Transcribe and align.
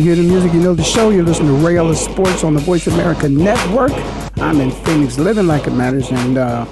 you 0.00 0.06
hear 0.06 0.16
the 0.16 0.22
music, 0.22 0.54
you 0.54 0.60
know 0.60 0.72
the 0.72 0.82
show. 0.82 1.10
You're 1.10 1.24
listening 1.24 1.48
to 1.48 1.66
Ray 1.66 1.76
Ellis 1.76 2.02
Sports 2.02 2.42
on 2.42 2.54
the 2.54 2.60
Voice 2.60 2.86
America 2.86 3.28
Network. 3.28 3.92
I'm 4.38 4.58
in 4.58 4.70
Phoenix, 4.70 5.18
living 5.18 5.46
like 5.46 5.66
it 5.66 5.72
matters. 5.72 6.10
And 6.10 6.38
uh, 6.38 6.64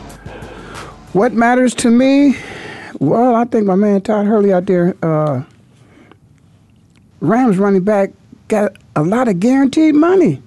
what 1.13 1.35
matters 1.35 1.75
to 1.75 1.91
me? 1.91 2.37
Well, 3.01 3.35
I 3.35 3.45
think 3.45 3.67
my 3.67 3.75
man 3.75 4.01
Todd 4.01 4.25
Gurley 4.25 4.51
out 4.51 4.65
there, 4.65 4.97
uh, 5.03 5.43
Rams 7.21 7.59
running 7.59 7.85
back, 7.85 8.13
got 8.49 8.73
a 8.97 9.03
lot 9.03 9.29
of 9.29 9.41
guaranteed 9.41 9.95
money, 9.95 10.43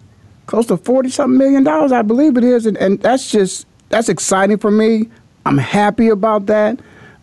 close 0.47 0.65
to 0.65 0.77
forty 0.77 1.09
something 1.09 1.37
million 1.37 1.63
dollars, 1.63 1.91
I 1.91 2.01
believe 2.01 2.35
it 2.35 2.43
is, 2.43 2.65
and, 2.65 2.77
and 2.77 2.99
that's 2.99 3.29
just 3.29 3.67
that's 3.89 4.09
exciting 4.09 4.57
for 4.57 4.71
me. 4.71 5.07
I'm 5.45 5.59
happy 5.59 6.07
about 6.09 6.47
that. 6.47 6.79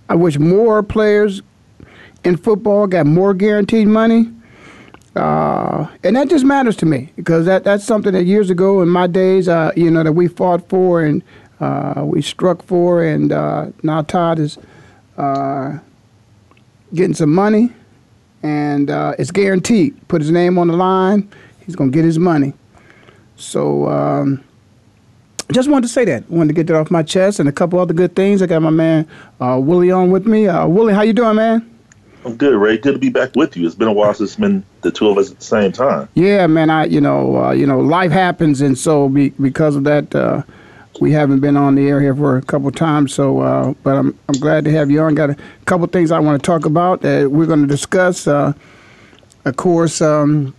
I 0.08 0.14
wish 0.14 0.38
more 0.38 0.84
players 0.84 1.42
in 2.22 2.36
football 2.36 2.86
got 2.86 3.06
more 3.06 3.34
guaranteed 3.34 3.88
money. 3.88 4.32
Uh, 5.18 5.88
and 6.04 6.14
that 6.16 6.28
just 6.30 6.44
matters 6.44 6.76
to 6.76 6.86
me 6.86 7.10
because 7.16 7.44
that, 7.44 7.64
that's 7.64 7.84
something 7.84 8.12
that 8.12 8.24
years 8.24 8.50
ago 8.50 8.80
in 8.82 8.88
my 8.88 9.06
days, 9.06 9.48
uh, 9.48 9.72
you 9.76 9.90
know, 9.90 10.04
that 10.04 10.12
we 10.12 10.28
fought 10.28 10.66
for 10.68 11.02
and 11.02 11.22
uh, 11.60 12.02
we 12.04 12.22
struck 12.22 12.62
for, 12.62 13.02
and 13.02 13.32
uh, 13.32 13.66
now 13.82 14.02
Todd 14.02 14.38
is 14.38 14.58
uh, 15.16 15.78
getting 16.94 17.14
some 17.14 17.34
money, 17.34 17.72
and 18.42 18.90
uh, 18.90 19.14
it's 19.18 19.32
guaranteed. 19.32 20.06
Put 20.08 20.20
his 20.22 20.30
name 20.30 20.56
on 20.56 20.68
the 20.68 20.76
line, 20.76 21.28
he's 21.66 21.74
gonna 21.74 21.90
get 21.90 22.04
his 22.04 22.18
money. 22.18 22.52
So 23.34 23.88
um, 23.88 24.44
just 25.50 25.68
wanted 25.68 25.88
to 25.88 25.92
say 25.92 26.04
that. 26.04 26.30
Wanted 26.30 26.48
to 26.48 26.54
get 26.54 26.68
that 26.68 26.76
off 26.76 26.90
my 26.92 27.02
chest, 27.02 27.40
and 27.40 27.48
a 27.48 27.52
couple 27.52 27.80
other 27.80 27.94
good 27.94 28.14
things. 28.14 28.40
I 28.40 28.46
got 28.46 28.62
my 28.62 28.70
man 28.70 29.08
Willie 29.40 29.90
on 29.90 30.12
with 30.12 30.26
me. 30.26 30.46
Willie, 30.46 30.94
how 30.94 31.02
you 31.02 31.12
doing, 31.12 31.34
man? 31.34 31.77
I'm 32.24 32.36
good, 32.36 32.54
Ray. 32.54 32.78
Good 32.78 32.94
to 32.94 32.98
be 32.98 33.08
back 33.08 33.34
with 33.36 33.56
you. 33.56 33.66
It's 33.66 33.74
been 33.74 33.88
a 33.88 33.92
while 33.92 34.12
since 34.14 34.30
it's 34.30 34.40
been 34.40 34.64
the 34.82 34.90
two 34.90 35.08
of 35.08 35.18
us 35.18 35.30
at 35.30 35.38
the 35.38 35.44
same 35.44 35.72
time. 35.72 36.08
Yeah, 36.14 36.46
man. 36.46 36.70
I, 36.70 36.86
you 36.86 37.00
know, 37.00 37.44
uh, 37.44 37.50
you 37.52 37.66
know, 37.66 37.80
life 37.80 38.10
happens, 38.10 38.60
and 38.60 38.76
so 38.76 39.08
be, 39.08 39.30
because 39.30 39.76
of 39.76 39.84
that, 39.84 40.14
uh, 40.14 40.42
we 41.00 41.12
haven't 41.12 41.40
been 41.40 41.56
on 41.56 41.76
the 41.76 41.88
air 41.88 42.00
here 42.00 42.14
for 42.14 42.36
a 42.36 42.42
couple 42.42 42.70
times. 42.72 43.14
So, 43.14 43.40
uh, 43.40 43.74
but 43.82 43.96
I'm 43.96 44.18
I'm 44.28 44.40
glad 44.40 44.64
to 44.64 44.72
have 44.72 44.90
you 44.90 45.00
on. 45.00 45.14
Got 45.14 45.30
a 45.30 45.36
couple 45.64 45.86
things 45.86 46.10
I 46.10 46.18
want 46.18 46.42
to 46.42 46.46
talk 46.46 46.64
about 46.64 47.02
that 47.02 47.30
we're 47.30 47.46
going 47.46 47.62
to 47.62 47.68
discuss. 47.68 48.26
Uh, 48.26 48.52
of 49.44 49.56
course, 49.56 50.02
um, 50.02 50.54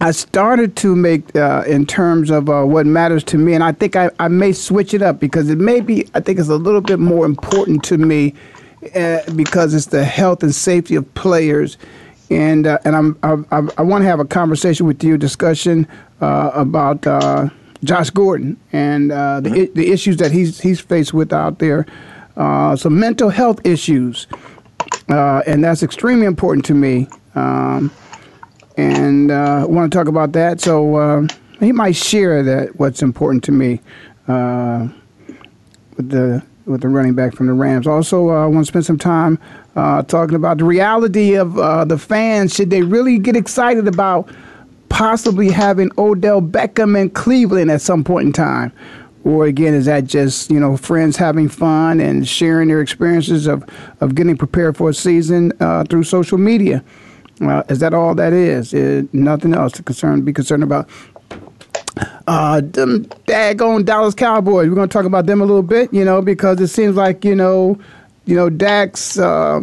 I 0.00 0.10
started 0.10 0.76
to 0.76 0.96
make 0.96 1.36
uh, 1.36 1.64
in 1.66 1.86
terms 1.86 2.30
of 2.30 2.48
uh, 2.48 2.64
what 2.64 2.86
matters 2.86 3.22
to 3.24 3.38
me, 3.38 3.54
and 3.54 3.62
I 3.62 3.72
think 3.72 3.96
I, 3.96 4.10
I 4.18 4.28
may 4.28 4.52
switch 4.52 4.94
it 4.94 5.02
up 5.02 5.20
because 5.20 5.50
it 5.50 5.58
may 5.58 5.80
be 5.80 6.08
I 6.14 6.20
think 6.20 6.38
it's 6.38 6.48
a 6.48 6.56
little 6.56 6.80
bit 6.80 6.98
more 6.98 7.26
important 7.26 7.84
to 7.84 7.98
me 7.98 8.34
uh, 8.94 9.32
because 9.34 9.74
it's 9.74 9.86
the 9.86 10.04
health 10.04 10.42
and 10.42 10.54
safety 10.54 10.94
of 10.94 11.12
players. 11.14 11.76
And 12.30 12.66
uh, 12.66 12.78
and 12.84 12.96
I'm 12.96 13.18
I, 13.22 13.68
I 13.78 13.82
want 13.82 14.02
to 14.02 14.06
have 14.06 14.18
a 14.18 14.24
conversation 14.24 14.86
with 14.86 15.04
you, 15.04 15.18
discussion 15.18 15.86
uh, 16.20 16.50
about 16.54 17.06
uh, 17.06 17.48
Josh 17.84 18.10
Gordon 18.10 18.58
and 18.72 19.12
uh, 19.12 19.40
the 19.40 19.50
mm-hmm. 19.50 19.74
the 19.74 19.92
issues 19.92 20.16
that 20.16 20.32
he's 20.32 20.60
he's 20.60 20.80
faced 20.80 21.12
with 21.12 21.32
out 21.32 21.58
there, 21.58 21.86
uh, 22.36 22.76
some 22.76 22.98
mental 22.98 23.28
health 23.28 23.60
issues, 23.64 24.26
and 25.08 25.62
that's 25.62 25.82
extremely 25.82 26.26
important 26.26 26.64
to 26.66 26.74
me. 26.74 27.08
Um, 27.34 27.92
and 28.76 29.30
I 29.30 29.66
want 29.66 29.92
to 29.92 29.96
talk 29.96 30.08
about 30.08 30.32
that. 30.32 30.60
So 30.60 31.28
he 31.60 31.72
might 31.72 31.94
share 31.94 32.42
that 32.42 32.76
what's 32.76 33.02
important 33.02 33.44
to 33.44 33.52
me 33.52 33.80
with 34.26 36.08
the 36.10 36.42
with 36.66 36.80
the 36.80 36.88
running 36.88 37.14
back 37.14 37.34
from 37.34 37.46
the 37.46 37.52
Rams. 37.52 37.86
Also, 37.86 38.30
uh, 38.30 38.44
I 38.44 38.46
want 38.46 38.66
to 38.66 38.70
spend 38.70 38.86
some 38.86 38.98
time 38.98 39.38
uh, 39.76 40.02
talking 40.02 40.34
about 40.34 40.58
the 40.58 40.64
reality 40.64 41.34
of 41.34 41.58
uh, 41.58 41.84
the 41.84 41.98
fans. 41.98 42.54
Should 42.54 42.70
they 42.70 42.82
really 42.82 43.18
get 43.18 43.36
excited 43.36 43.86
about 43.86 44.30
possibly 44.88 45.50
having 45.50 45.90
Odell 45.98 46.40
Beckham 46.40 47.00
in 47.00 47.10
Cleveland 47.10 47.70
at 47.70 47.80
some 47.80 48.04
point 48.04 48.26
in 48.26 48.32
time? 48.32 48.72
Or 49.24 49.46
again, 49.46 49.72
is 49.72 49.86
that 49.86 50.04
just 50.04 50.50
you 50.50 50.60
know 50.60 50.76
friends 50.76 51.16
having 51.16 51.48
fun 51.48 51.98
and 52.00 52.28
sharing 52.28 52.68
their 52.68 52.80
experiences 52.80 53.46
of, 53.46 53.64
of 54.00 54.14
getting 54.14 54.36
prepared 54.36 54.76
for 54.76 54.90
a 54.90 54.94
season 54.94 55.52
uh, 55.60 55.84
through 55.84 56.04
social 56.04 56.38
media? 56.38 56.84
Uh, 57.40 57.62
is 57.68 57.80
that 57.80 57.94
all 57.94 58.14
that 58.14 58.32
is? 58.32 58.72
is 58.72 59.08
nothing 59.12 59.54
else 59.54 59.72
to 59.72 59.82
concern 59.82 60.22
be 60.22 60.32
concerned 60.32 60.62
about. 60.62 60.88
Uh, 62.26 62.60
them 62.60 63.04
daggone 63.26 63.84
Dallas 63.84 64.14
Cowboys. 64.14 64.68
We're 64.68 64.74
going 64.74 64.88
to 64.88 64.92
talk 64.92 65.04
about 65.04 65.26
them 65.26 65.40
a 65.40 65.44
little 65.44 65.62
bit, 65.62 65.92
you 65.92 66.04
know, 66.04 66.22
because 66.22 66.60
it 66.60 66.68
seems 66.68 66.96
like 66.96 67.24
you 67.24 67.34
know, 67.34 67.78
you 68.24 68.34
know, 68.34 68.50
Dak's 68.50 69.18
uh, 69.18 69.60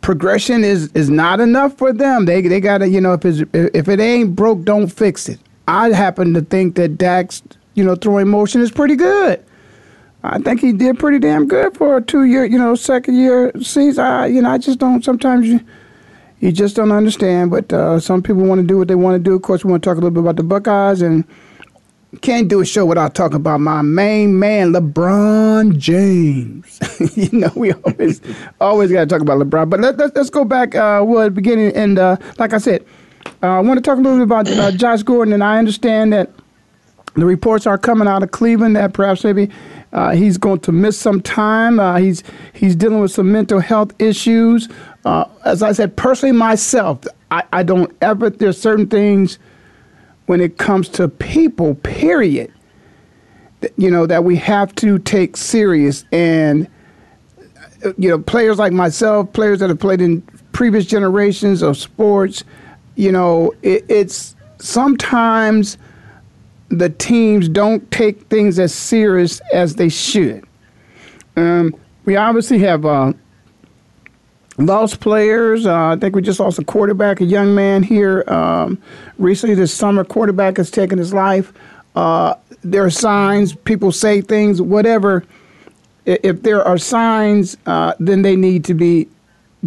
progression 0.00 0.64
is 0.64 0.90
is 0.92 1.08
not 1.08 1.40
enough 1.40 1.78
for 1.78 1.92
them. 1.92 2.26
They 2.26 2.42
they 2.42 2.60
got 2.60 2.78
to, 2.78 2.88
you 2.88 3.00
know, 3.00 3.14
if 3.14 3.24
it's, 3.24 3.42
if 3.52 3.88
it 3.88 4.00
ain't 4.00 4.36
broke, 4.36 4.64
don't 4.64 4.88
fix 4.88 5.28
it. 5.28 5.38
I 5.68 5.90
happen 5.90 6.34
to 6.34 6.42
think 6.42 6.74
that 6.74 6.98
Dak's, 6.98 7.42
you 7.74 7.84
know, 7.84 7.94
throwing 7.94 8.28
motion 8.28 8.60
is 8.60 8.70
pretty 8.70 8.96
good. 8.96 9.42
I 10.24 10.38
think 10.38 10.60
he 10.60 10.72
did 10.72 10.98
pretty 10.98 11.18
damn 11.18 11.48
good 11.48 11.76
for 11.76 11.96
a 11.96 12.02
two 12.02 12.24
year, 12.24 12.44
you 12.44 12.58
know, 12.58 12.74
second 12.74 13.16
year 13.16 13.52
season. 13.60 14.04
I, 14.04 14.26
you 14.26 14.42
know, 14.42 14.50
I 14.50 14.58
just 14.58 14.78
don't. 14.78 15.04
Sometimes 15.04 15.48
you 15.48 15.60
you 16.42 16.50
just 16.50 16.74
don't 16.74 16.92
understand. 16.92 17.50
But 17.50 17.72
uh, 17.72 18.00
some 18.00 18.22
people 18.22 18.42
want 18.42 18.60
to 18.60 18.66
do 18.66 18.76
what 18.76 18.88
they 18.88 18.96
want 18.96 19.14
to 19.14 19.22
do. 19.22 19.34
Of 19.34 19.42
course, 19.42 19.64
we 19.64 19.70
want 19.70 19.82
to 19.82 19.88
talk 19.88 19.96
a 19.96 20.00
little 20.00 20.10
bit 20.10 20.20
about 20.20 20.36
the 20.36 20.42
Buckeyes 20.42 21.00
and 21.00 21.24
can't 22.20 22.48
do 22.48 22.60
a 22.60 22.66
show 22.66 22.84
without 22.84 23.14
talking 23.14 23.36
about 23.36 23.60
my 23.60 23.80
main 23.80 24.38
man, 24.38 24.72
LeBron 24.72 25.78
James. 25.78 26.80
you 27.16 27.38
know, 27.38 27.50
we 27.54 27.72
always 27.72 28.20
always 28.60 28.90
got 28.90 29.00
to 29.00 29.06
talk 29.06 29.22
about 29.22 29.38
LeBron. 29.38 29.70
But 29.70 29.80
let, 29.80 30.00
us 30.00 30.10
let's 30.16 30.30
go 30.30 30.44
back, 30.44 30.74
uh, 30.74 31.02
well, 31.06 31.30
beginning. 31.30 31.74
And 31.76 31.98
uh, 31.98 32.16
like 32.38 32.52
I 32.52 32.58
said, 32.58 32.84
uh, 33.42 33.46
I 33.46 33.60
want 33.60 33.78
to 33.78 33.82
talk 33.82 33.98
a 33.98 34.00
little 34.00 34.18
bit 34.18 34.24
about 34.24 34.48
uh, 34.48 34.72
Josh 34.72 35.04
Gordon. 35.04 35.32
And 35.32 35.44
I 35.44 35.58
understand 35.58 36.12
that 36.12 36.28
the 37.14 37.24
reports 37.24 37.66
are 37.68 37.78
coming 37.78 38.08
out 38.08 38.24
of 38.24 38.32
Cleveland 38.32 38.74
that 38.74 38.94
perhaps 38.94 39.22
maybe 39.22 39.48
uh, 39.92 40.10
he's 40.10 40.38
going 40.38 40.60
to 40.60 40.72
miss 40.72 40.98
some 40.98 41.20
time. 41.20 41.78
Uh, 41.78 41.98
he's 41.98 42.24
he's 42.52 42.74
dealing 42.74 43.00
with 43.00 43.12
some 43.12 43.30
mental 43.30 43.60
health 43.60 43.92
issues. 44.00 44.68
Uh, 45.04 45.24
as 45.44 45.62
I 45.62 45.72
said, 45.72 45.96
personally 45.96 46.36
myself, 46.36 47.00
I, 47.30 47.42
I 47.52 47.62
don't 47.62 47.94
ever. 48.00 48.30
There's 48.30 48.60
certain 48.60 48.86
things 48.86 49.38
when 50.26 50.40
it 50.40 50.58
comes 50.58 50.88
to 50.90 51.08
people. 51.08 51.74
Period. 51.76 52.52
That, 53.60 53.72
you 53.76 53.90
know 53.90 54.06
that 54.06 54.24
we 54.24 54.36
have 54.36 54.74
to 54.76 54.98
take 54.98 55.36
serious 55.36 56.04
and 56.12 56.68
you 57.96 58.08
know 58.08 58.18
players 58.18 58.58
like 58.58 58.72
myself, 58.72 59.32
players 59.32 59.60
that 59.60 59.70
have 59.70 59.78
played 59.78 60.00
in 60.00 60.22
previous 60.52 60.86
generations 60.86 61.62
of 61.62 61.76
sports. 61.76 62.44
You 62.94 63.12
know, 63.12 63.52
it, 63.62 63.84
it's 63.88 64.36
sometimes 64.58 65.78
the 66.68 66.88
teams 66.88 67.48
don't 67.48 67.88
take 67.90 68.22
things 68.28 68.58
as 68.58 68.74
serious 68.74 69.40
as 69.52 69.76
they 69.76 69.88
should. 69.88 70.44
Um, 71.36 71.74
we 72.04 72.16
obviously 72.16 72.58
have 72.60 72.84
uh, 72.84 73.12
lost 74.58 75.00
players. 75.00 75.66
Uh, 75.66 75.88
I 75.88 75.96
think 75.96 76.14
we 76.14 76.22
just 76.22 76.40
lost 76.40 76.58
a 76.58 76.64
quarterback, 76.64 77.20
a 77.20 77.24
young 77.24 77.54
man 77.54 77.82
here 77.82 78.24
um, 78.28 78.80
recently 79.18 79.54
this 79.54 79.72
summer. 79.72 80.04
Quarterback 80.04 80.56
has 80.56 80.70
taken 80.70 80.98
his 80.98 81.12
life. 81.14 81.52
Uh, 81.94 82.34
there 82.62 82.84
are 82.84 82.90
signs, 82.90 83.54
people 83.54 83.92
say 83.92 84.20
things, 84.20 84.62
whatever. 84.62 85.24
If 86.04 86.42
there 86.42 86.62
are 86.64 86.78
signs, 86.78 87.56
uh, 87.66 87.94
then 87.98 88.22
they 88.22 88.36
need 88.36 88.64
to 88.64 88.74
be 88.74 89.08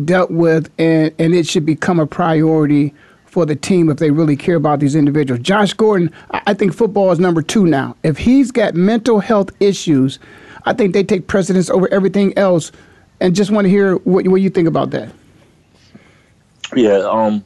dealt 0.03 0.31
with, 0.31 0.69
and, 0.77 1.13
and 1.19 1.33
it 1.33 1.47
should 1.47 1.65
become 1.65 1.99
a 1.99 2.07
priority 2.07 2.93
for 3.25 3.45
the 3.45 3.55
team 3.55 3.89
if 3.89 3.97
they 3.97 4.11
really 4.11 4.35
care 4.35 4.55
about 4.55 4.79
these 4.79 4.95
individuals. 4.95 5.41
Josh 5.41 5.73
Gordon, 5.73 6.09
I 6.31 6.53
think 6.53 6.73
football 6.73 7.11
is 7.11 7.19
number 7.19 7.41
two 7.41 7.65
now. 7.65 7.95
If 8.03 8.17
he's 8.17 8.51
got 8.51 8.75
mental 8.75 9.19
health 9.19 9.49
issues, 9.59 10.19
I 10.65 10.73
think 10.73 10.93
they 10.93 11.03
take 11.03 11.27
precedence 11.27 11.69
over 11.69 11.91
everything 11.93 12.37
else. 12.37 12.71
And 13.19 13.35
just 13.35 13.51
want 13.51 13.65
to 13.65 13.69
hear 13.69 13.95
what, 13.95 14.27
what 14.27 14.41
you 14.41 14.49
think 14.49 14.67
about 14.67 14.91
that. 14.91 15.09
Yeah, 16.75 16.97
um, 16.97 17.43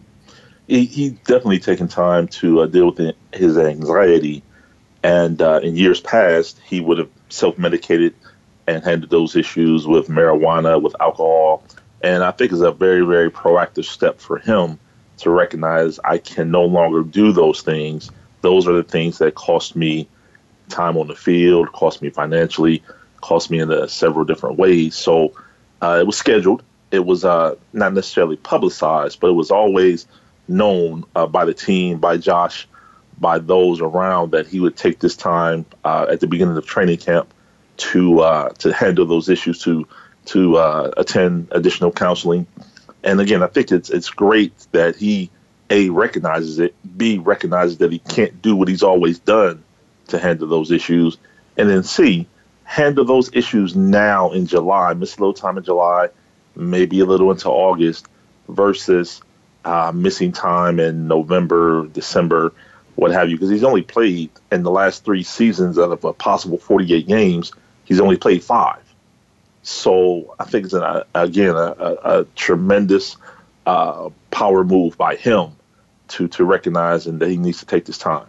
he, 0.68 0.86
he 0.86 1.10
definitely 1.10 1.60
taken 1.60 1.88
time 1.88 2.28
to 2.28 2.62
uh, 2.62 2.66
deal 2.68 2.92
with 2.92 3.16
his 3.34 3.58
anxiety. 3.58 4.44
And 5.04 5.42
uh, 5.42 5.60
in 5.64 5.76
years 5.76 6.02
past, 6.02 6.60
he 6.66 6.80
would 6.80 6.98
have 6.98 7.10
self 7.30 7.58
medicated 7.58 8.16
and 8.68 8.84
handled 8.84 9.10
those 9.10 9.36
issues 9.36 9.88
with 9.88 10.08
marijuana, 10.08 10.82
with 10.82 10.96
alcohol. 11.00 11.64
And 12.02 12.24
I 12.24 12.32
think 12.32 12.52
it's 12.52 12.62
a 12.62 12.72
very, 12.72 13.06
very 13.06 13.32
proactive 13.32 13.86
step 13.86 14.20
for 14.20 14.38
him 14.38 14.80
to 15.18 15.30
recognize 15.30 16.00
I 16.04 16.18
can 16.18 16.52
no 16.52 16.64
longer 16.66 17.04
do 17.04 17.32
those 17.32 17.62
things. 17.62 18.12
Those 18.42 18.68
are 18.68 18.74
the 18.74 18.84
things 18.84 19.18
that 19.18 19.36
cost 19.36 19.76
me 19.76 20.08
time 20.70 20.98
on 20.98 21.08
the 21.08 21.16
field, 21.16 21.72
cost 21.74 22.02
me 22.02 22.10
financially, 22.10 22.84
cost 23.22 23.52
me 23.52 23.60
in 23.60 23.72
a, 23.72 23.88
several 23.90 24.24
different 24.24 24.58
ways. 24.58 24.96
So 24.96 25.34
uh, 25.82 25.98
it 26.00 26.06
was 26.06 26.18
scheduled. 26.18 26.64
It 26.92 27.06
was 27.06 27.24
uh, 27.24 27.56
not 27.74 27.94
necessarily 27.94 28.36
publicized, 28.36 29.20
but 29.20 29.30
it 29.30 29.34
was 29.34 29.52
always 29.52 30.08
known 30.48 31.06
uh, 31.16 31.28
by 31.28 31.46
the 31.46 31.54
team, 31.54 32.00
by 32.00 32.18
Josh, 32.18 32.68
by 33.20 33.40
those 33.40 33.82
around 33.82 34.32
that 34.32 34.48
he 34.48 34.60
would 34.60 34.76
take 34.76 35.00
this 35.00 35.16
time 35.16 35.66
uh, 35.84 36.08
at 36.10 36.20
the 36.20 36.28
beginning 36.28 36.58
of 36.58 36.66
training 36.66 36.98
camp 36.98 37.34
to 37.78 38.22
uh, 38.22 38.50
to 38.50 38.74
handle 38.74 39.06
those 39.06 39.30
issues, 39.30 39.62
to 39.64 39.88
to 40.26 40.58
uh, 40.58 40.92
attend 40.98 41.48
additional 41.52 41.92
counseling, 41.92 42.46
and 43.04 43.22
again, 43.22 43.44
I 43.44 43.48
think 43.48 43.72
it's 43.72 43.90
it's 43.90 44.10
great 44.10 44.54
that 44.72 44.96
he 44.96 45.30
A 45.70 45.90
recognizes 45.90 46.60
it, 46.60 46.76
B 46.98 47.18
recognizes 47.18 47.78
that 47.78 47.92
he 47.92 48.00
can't 48.00 48.42
do 48.42 48.56
what 48.56 48.68
he's 48.68 48.84
always 48.84 49.20
done 49.20 49.64
to 50.08 50.18
handle 50.18 50.48
those 50.48 50.72
issues, 50.72 51.18
and 51.56 51.70
then 51.70 51.84
C 51.84 52.28
handle 52.70 53.04
those 53.04 53.32
issues 53.34 53.76
now 53.76 54.30
in 54.30 54.46
July, 54.46 54.94
miss 54.94 55.18
a 55.18 55.20
little 55.20 55.34
time 55.34 55.58
in 55.58 55.64
July, 55.64 56.08
maybe 56.56 57.00
a 57.00 57.06
little 57.06 57.32
into 57.32 57.50
August, 57.50 58.08
versus 58.48 59.24
uh, 59.66 59.92
missing 59.92 60.32
time 60.32 60.80
in 60.80 61.08
November, 61.08 61.88
December, 61.88 62.54
what 62.94 63.10
have 63.10 63.28
you, 63.28 63.38
because 63.38 63.50
he's 63.50 63.64
only 63.64 63.82
played 63.82 64.30
in 64.52 64.62
the 64.62 64.70
last 64.70 65.04
three 65.04 65.24
seasons 65.24 65.80
out 65.80 65.92
of 65.92 66.04
a 66.04 66.14
possible 66.14 66.60
48 66.60 67.08
games, 67.08 67.52
he's 67.86 68.00
only 68.00 68.18
played 68.18 68.44
five. 68.44 68.84
So 69.64 70.36
I 70.40 70.44
think 70.44 70.66
it's 70.66 70.76
an, 70.76 71.04
again 71.16 71.56
a, 71.56 71.74
a, 71.80 72.20
a 72.20 72.26
tremendous 72.36 73.18
uh, 73.66 74.10
power 74.30 74.64
move 74.64 74.96
by 74.96 75.16
him 75.16 75.54
to 76.10 76.28
to 76.28 76.46
recognize 76.46 77.08
and 77.08 77.20
that 77.20 77.30
he 77.30 77.38
needs 77.38 77.60
to 77.60 77.66
take 77.66 77.86
this 77.86 77.98
time. 77.98 78.28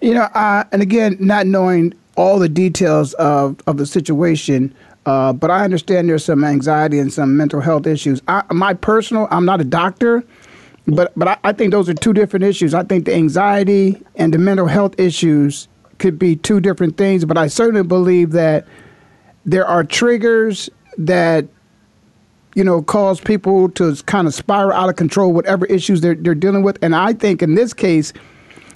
You 0.00 0.14
know, 0.14 0.22
uh, 0.22 0.64
and 0.72 0.80
again, 0.80 1.18
not 1.20 1.46
knowing 1.46 1.92
all 2.16 2.38
the 2.38 2.48
details 2.48 3.14
of 3.14 3.56
of 3.66 3.76
the 3.76 3.86
situation. 3.86 4.74
Uh, 5.04 5.32
but 5.32 5.50
I 5.50 5.64
understand 5.64 6.08
there's 6.08 6.24
some 6.24 6.44
anxiety 6.44 6.98
and 7.00 7.12
some 7.12 7.36
mental 7.36 7.60
health 7.60 7.86
issues. 7.88 8.22
I, 8.28 8.44
my 8.52 8.72
personal, 8.72 9.26
I'm 9.32 9.44
not 9.44 9.60
a 9.60 9.64
doctor, 9.64 10.22
but 10.86 11.12
but 11.16 11.28
I, 11.28 11.36
I 11.44 11.52
think 11.52 11.72
those 11.72 11.88
are 11.88 11.94
two 11.94 12.12
different 12.12 12.44
issues. 12.44 12.74
I 12.74 12.84
think 12.84 13.06
the 13.06 13.14
anxiety 13.14 14.00
and 14.16 14.32
the 14.32 14.38
mental 14.38 14.66
health 14.66 14.98
issues 14.98 15.68
could 15.98 16.18
be 16.18 16.36
two 16.36 16.60
different 16.60 16.96
things. 16.96 17.24
But 17.24 17.38
I 17.38 17.48
certainly 17.48 17.82
believe 17.82 18.32
that 18.32 18.66
there 19.44 19.66
are 19.66 19.82
triggers 19.82 20.70
that 20.98 21.46
you 22.54 22.62
know 22.62 22.82
cause 22.82 23.20
people 23.20 23.70
to 23.70 23.96
kind 24.06 24.28
of 24.28 24.34
spiral 24.34 24.72
out 24.72 24.88
of 24.88 24.96
control, 24.96 25.32
whatever 25.32 25.66
issues 25.66 26.00
they're 26.00 26.14
they're 26.14 26.34
dealing 26.34 26.62
with. 26.62 26.78
And 26.82 26.94
I 26.94 27.12
think 27.12 27.42
in 27.42 27.56
this 27.56 27.74
case, 27.74 28.12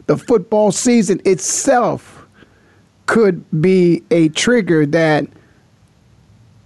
the 0.06 0.16
football 0.16 0.72
season 0.72 1.20
itself 1.24 2.15
could 3.06 3.44
be 3.60 4.02
a 4.10 4.28
trigger 4.30 4.84
that 4.86 5.26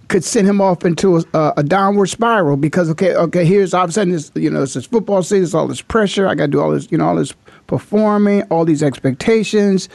could 0.07 0.23
send 0.23 0.47
him 0.47 0.59
off 0.59 0.83
into 0.83 1.23
a, 1.33 1.53
a, 1.57 1.63
downward 1.63 2.07
spiral 2.07 2.57
because 2.57 2.89
okay, 2.89 3.15
okay, 3.15 3.45
here's 3.45 3.73
all 3.73 3.85
of 3.85 3.91
a 3.91 3.93
sudden 3.93 4.11
this 4.11 4.29
you 4.35 4.49
know 4.49 4.63
it's 4.63 4.73
this 4.73 4.85
football 4.85 5.23
season, 5.23 5.43
it's 5.43 5.53
all 5.53 5.67
this 5.67 5.81
pressure. 5.81 6.27
I 6.27 6.35
got 6.35 6.47
to 6.47 6.51
do 6.51 6.59
all 6.59 6.71
this, 6.71 6.91
you 6.91 6.97
know, 6.97 7.07
all 7.07 7.15
this 7.15 7.33
performing, 7.67 8.43
all 8.43 8.65
these 8.65 8.83
expectations, 8.83 9.87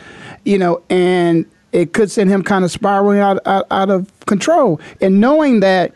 you 0.46 0.58
know, 0.58 0.82
and 0.88 1.44
it 1.72 1.93
could 1.93 2.10
send 2.10 2.31
him 2.31 2.43
kind 2.43 2.64
of 2.64 2.70
spiraling 2.70 3.19
out, 3.19 3.38
out, 3.46 3.66
out 3.70 3.90
of 3.90 4.10
control. 4.25 4.81
And 5.02 5.20
knowing 5.20 5.60
that 5.60 5.92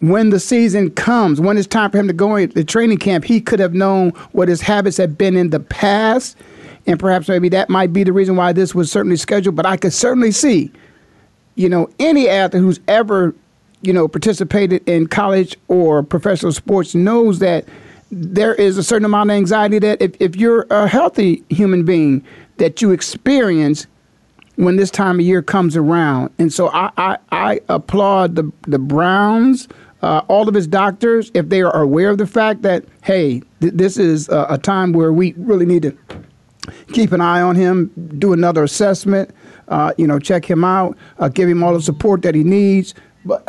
when 0.00 0.30
the 0.30 0.40
season 0.40 0.90
comes, 0.90 1.40
when 1.40 1.56
it's 1.56 1.68
time 1.68 1.92
for 1.92 1.98
him 1.98 2.08
to 2.08 2.12
go 2.12 2.34
into 2.34 2.64
training 2.64 2.98
camp, 2.98 3.24
he 3.24 3.40
could 3.40 3.60
have 3.60 3.72
known 3.72 4.10
what 4.32 4.48
his 4.48 4.60
habits 4.60 4.96
had 4.96 5.16
been 5.16 5.36
in 5.36 5.50
the 5.50 5.60
past. 5.60 6.36
And 6.86 6.98
perhaps 7.00 7.28
maybe 7.28 7.48
that 7.50 7.68
might 7.68 7.92
be 7.92 8.04
the 8.04 8.12
reason 8.12 8.36
why 8.36 8.52
this 8.52 8.74
was 8.74 8.90
certainly 8.90 9.16
scheduled. 9.16 9.56
But 9.56 9.66
I 9.66 9.76
could 9.76 9.92
certainly 9.92 10.30
see, 10.30 10.70
you 11.54 11.68
know, 11.68 11.88
any 11.98 12.28
athlete 12.28 12.62
who's 12.62 12.80
ever, 12.86 13.34
you 13.82 13.92
know, 13.92 14.06
participated 14.08 14.88
in 14.88 15.06
college 15.06 15.56
or 15.68 16.02
professional 16.02 16.52
sports 16.52 16.94
knows 16.94 17.40
that 17.40 17.64
there 18.10 18.54
is 18.54 18.78
a 18.78 18.82
certain 18.82 19.04
amount 19.04 19.30
of 19.30 19.36
anxiety 19.36 19.78
that 19.80 20.00
if, 20.00 20.14
if 20.20 20.36
you're 20.36 20.66
a 20.70 20.86
healthy 20.86 21.42
human 21.48 21.84
being 21.84 22.24
that 22.58 22.80
you 22.80 22.92
experience 22.92 23.86
when 24.56 24.76
this 24.76 24.90
time 24.90 25.20
of 25.20 25.26
year 25.26 25.42
comes 25.42 25.76
around. 25.76 26.32
And 26.38 26.52
so 26.52 26.68
I, 26.68 26.90
I, 26.96 27.18
I 27.30 27.60
applaud 27.68 28.36
the, 28.36 28.50
the 28.66 28.78
Browns, 28.78 29.68
uh, 30.02 30.22
all 30.28 30.48
of 30.48 30.54
his 30.54 30.66
doctors, 30.66 31.30
if 31.34 31.48
they 31.48 31.62
are 31.62 31.82
aware 31.82 32.10
of 32.10 32.18
the 32.18 32.26
fact 32.26 32.62
that, 32.62 32.84
hey, 33.02 33.42
th- 33.60 33.74
this 33.74 33.98
is 33.98 34.28
a, 34.28 34.46
a, 34.50 34.58
time 34.58 34.92
where 34.92 35.12
we 35.12 35.34
really 35.36 35.66
need 35.66 35.82
to 35.82 35.96
keep 36.92 37.12
an 37.12 37.20
eye 37.20 37.40
on 37.40 37.56
him, 37.56 37.90
do 38.18 38.32
another 38.32 38.62
assessment, 38.62 39.30
uh, 39.68 39.92
you 39.96 40.06
know, 40.06 40.18
check 40.18 40.44
him 40.44 40.64
out, 40.64 40.96
uh, 41.18 41.28
give 41.28 41.48
him 41.48 41.62
all 41.62 41.74
the 41.74 41.82
support 41.82 42.22
that 42.22 42.34
he 42.34 42.44
needs. 42.44 42.94
But, 43.24 43.44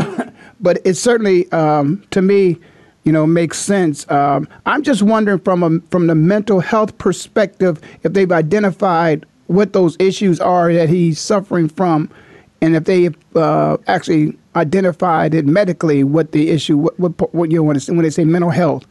but 0.59 0.79
it 0.85 0.95
certainly, 0.95 1.51
um, 1.51 2.03
to 2.11 2.21
me, 2.21 2.57
you 3.03 3.11
know, 3.13 3.25
makes 3.25 3.57
sense. 3.57 4.09
Um, 4.11 4.49
I'm 4.65 4.83
just 4.83 5.01
wondering 5.01 5.39
from 5.39 5.63
a, 5.63 5.79
from 5.91 6.07
the 6.07 6.15
mental 6.15 6.59
health 6.59 6.97
perspective 6.97 7.79
if 8.03 8.11
they've 8.13 8.31
identified 8.31 9.25
what 9.45 9.71
those 9.71 9.95
issues 9.97 10.41
are 10.41 10.73
that 10.73 10.89
he's 10.89 11.19
suffering 11.19 11.69
from, 11.69 12.09
and 12.61 12.75
if 12.75 12.83
they 12.83 13.09
uh, 13.35 13.77
actually 13.87 14.37
identified 14.57 15.33
it 15.33 15.45
medically, 15.45 16.03
what 16.03 16.33
the 16.33 16.49
issue, 16.49 16.75
what, 16.75 16.99
what, 16.99 17.33
what 17.33 17.51
you 17.51 17.57
know, 17.57 17.63
when, 17.63 17.79
when 17.79 18.03
they 18.03 18.09
say 18.09 18.25
mental 18.25 18.49
health, 18.49 18.85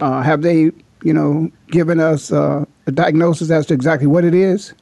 uh, 0.00 0.20
have 0.20 0.42
they, 0.42 0.70
you 1.02 1.12
know, 1.12 1.50
given 1.68 2.00
us 2.00 2.32
uh, 2.32 2.64
a 2.86 2.92
diagnosis 2.92 3.50
as 3.50 3.66
to 3.66 3.74
exactly 3.74 4.06
what 4.06 4.24
it 4.24 4.34
is? 4.34 4.74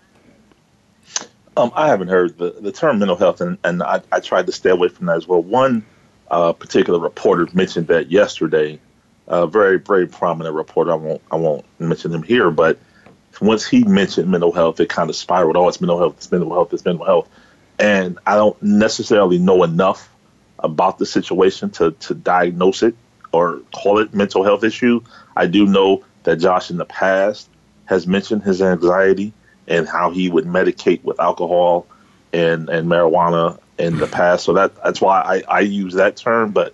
Um, 1.57 1.71
I 1.75 1.89
haven't 1.89 2.09
heard 2.09 2.37
the, 2.39 2.51
the 2.61 2.73
term 2.73 2.99
mental 2.99 3.17
health, 3.17 3.41
and, 3.41 3.59
and 3.63 3.83
I, 3.83 4.01
I 4.11 4.21
tried 4.21 4.47
to 4.47 4.53
stay 4.53 4.71
away 4.71 4.89
from 4.89 5.07
that 5.07 5.17
as 5.17 5.29
well. 5.29 5.43
One 5.43 5.85
uh, 6.31 6.53
particular 6.53 6.99
reporter 6.99 7.47
mentioned 7.53 7.87
that 7.89 8.11
yesterday, 8.11 8.81
a 9.29 9.47
very, 9.47 9.79
very 9.79 10.07
prominent 10.07 10.55
reporter. 10.55 10.93
I 10.93 10.97
won't 10.97 11.23
I 11.31 11.37
won't 11.37 11.65
mention 11.79 12.13
him 12.13 12.23
here, 12.23 12.51
but 12.51 12.79
once 13.41 13.67
he 13.67 13.85
mentioned 13.85 14.31
mental 14.31 14.53
health, 14.53 14.81
it 14.81 14.89
kind 14.89 15.11
of 15.11 15.17
spiraled. 15.17 15.57
Oh, 15.57 15.69
it's 15.69 15.81
mental 15.81 15.99
health, 15.99 16.15
it's 16.17 16.31
mental 16.31 16.53
health, 16.53 16.73
it's 16.73 16.85
mental 16.85 17.05
health. 17.05 17.29
And 17.79 18.19
I 18.27 18.37
don't 18.37 18.61
necessarily 18.63 19.39
know 19.39 19.63
enough 19.65 20.09
about 20.59 20.99
the 20.99 21.07
situation 21.07 21.71
to, 21.71 21.91
to 21.93 22.15
diagnose 22.15 22.83
it 22.83 22.95
or 23.33 23.61
call 23.75 23.99
it 23.99 24.15
mental 24.15 24.45
health 24.45 24.65
issue. 24.65 25.01
I 25.37 25.47
do 25.47 25.67
know 25.67 26.05
that 26.25 26.37
Josh 26.37 26.71
in 26.71 26.77
the 26.77 26.85
past 26.85 27.49
has 27.87 28.07
mentioned 28.07 28.43
his 28.43 28.63
anxiety 28.63 29.33
and 29.69 29.89
how 29.89 30.11
he 30.11 30.29
would 30.29 30.45
medicate 30.45 31.03
with 31.05 31.21
alcohol 31.21 31.87
and, 32.33 32.69
and 32.69 32.89
marijuana 32.89 33.59
in 33.79 33.99
the 33.99 34.07
past. 34.07 34.45
So 34.45 34.53
that 34.55 34.75
that's 34.83 35.01
why 35.01 35.21
I, 35.21 35.57
I 35.57 35.61
use 35.61 35.95
that 35.95 36.17
term. 36.17 36.53
But 36.53 36.73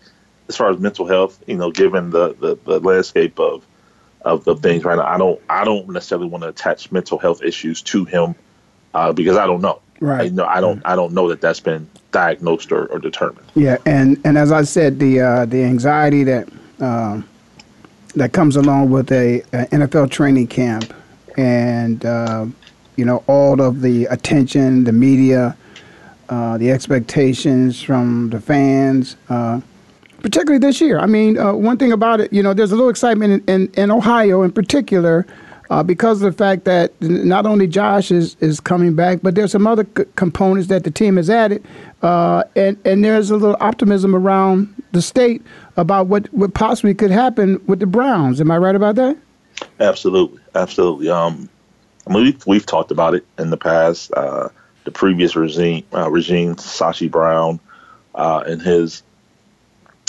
as 0.48 0.56
far 0.56 0.70
as 0.70 0.78
mental 0.78 1.06
health, 1.06 1.42
you 1.46 1.56
know, 1.56 1.70
given 1.70 2.10
the, 2.10 2.34
the, 2.34 2.58
the 2.64 2.80
landscape 2.80 3.38
of 3.38 3.64
of 4.22 4.44
the 4.44 4.54
things 4.56 4.84
right 4.84 4.96
now. 4.96 5.06
I 5.06 5.18
don't 5.18 5.40
I 5.48 5.64
don't 5.64 5.88
necessarily 5.88 6.28
want 6.28 6.42
to 6.42 6.48
attach 6.48 6.92
mental 6.92 7.18
health 7.18 7.42
issues 7.42 7.82
to 7.82 8.04
him 8.04 8.34
uh, 8.94 9.12
because 9.12 9.36
I 9.36 9.46
don't 9.46 9.60
know. 9.60 9.80
Right. 10.00 10.22
I, 10.22 10.28
know, 10.28 10.44
I 10.44 10.60
don't 10.60 10.82
I 10.84 10.96
don't 10.96 11.12
know 11.12 11.28
that 11.28 11.40
that's 11.40 11.60
been 11.60 11.88
diagnosed 12.10 12.72
or, 12.72 12.86
or 12.86 12.98
determined. 12.98 13.46
Yeah, 13.54 13.78
and 13.86 14.20
and 14.24 14.38
as 14.38 14.52
I 14.52 14.62
said, 14.62 14.98
the 14.98 15.20
uh, 15.20 15.44
the 15.46 15.64
anxiety 15.64 16.24
that 16.24 16.48
uh, 16.80 17.22
that 18.12 18.32
comes 18.32 18.56
along 18.56 18.90
with 18.90 19.10
a, 19.12 19.40
a 19.52 19.66
NFL 19.66 20.10
training 20.10 20.48
camp, 20.48 20.92
and 21.36 22.04
uh, 22.04 22.46
you 22.96 23.04
know 23.04 23.22
all 23.26 23.60
of 23.60 23.82
the 23.82 24.06
attention, 24.06 24.84
the 24.84 24.92
media, 24.92 25.56
uh, 26.28 26.58
the 26.58 26.70
expectations 26.70 27.82
from 27.82 28.30
the 28.30 28.40
fans 28.40 29.16
uh, 29.28 29.60
particularly 30.20 30.58
this 30.58 30.80
year. 30.80 30.98
I 30.98 31.06
mean, 31.06 31.38
uh, 31.38 31.52
one 31.54 31.78
thing 31.78 31.92
about 31.92 32.20
it, 32.20 32.32
you 32.32 32.42
know, 32.42 32.54
there's 32.54 32.72
a 32.72 32.76
little 32.76 32.90
excitement 32.90 33.48
in, 33.48 33.62
in, 33.62 33.72
in 33.74 33.90
Ohio 33.90 34.42
in 34.42 34.52
particular 34.52 35.26
uh, 35.70 35.84
because 35.84 36.20
of 36.20 36.32
the 36.32 36.36
fact 36.36 36.64
that 36.64 36.92
not 37.00 37.46
only 37.46 37.68
Josh 37.68 38.10
is, 38.10 38.36
is 38.40 38.58
coming 38.58 38.94
back, 38.94 39.20
but 39.22 39.36
there's 39.36 39.52
some 39.52 39.68
other 39.68 39.86
c- 39.96 40.04
components 40.16 40.68
that 40.68 40.82
the 40.82 40.90
team 40.90 41.16
has 41.16 41.30
added. 41.30 41.64
Uh, 42.02 42.42
and, 42.56 42.76
and 42.84 43.04
there's 43.04 43.30
a 43.30 43.36
little 43.36 43.56
optimism 43.60 44.16
around 44.16 44.74
the 44.90 45.00
state 45.00 45.42
about 45.76 46.08
what, 46.08 46.32
what 46.34 46.54
possibly 46.54 46.92
could 46.92 47.12
happen 47.12 47.62
with 47.66 47.78
the 47.78 47.86
Browns. 47.86 48.40
Am 48.40 48.50
I 48.50 48.58
right 48.58 48.74
about 48.74 48.96
that? 48.96 49.16
Absolutely. 49.78 50.40
Absolutely. 50.56 51.08
Um, 51.08 51.48
I 52.06 52.12
mean, 52.12 52.24
we've, 52.24 52.46
we've 52.46 52.66
talked 52.66 52.90
about 52.90 53.14
it 53.14 53.24
in 53.38 53.50
the 53.50 53.56
past. 53.56 54.12
Uh, 54.12 54.48
the 54.84 54.90
previous 54.90 55.36
regime, 55.36 55.84
uh, 55.94 56.10
regime 56.10 56.56
Sashi 56.56 57.08
Brown, 57.08 57.60
uh, 58.14 58.42
and 58.44 58.60
his 58.60 59.04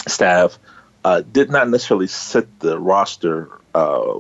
staff 0.08 0.58
uh, 1.04 1.22
did 1.22 1.52
not 1.52 1.70
necessarily 1.70 2.08
set 2.08 2.60
the 2.62 2.80
roster 2.80 3.50
uh, 3.76 4.20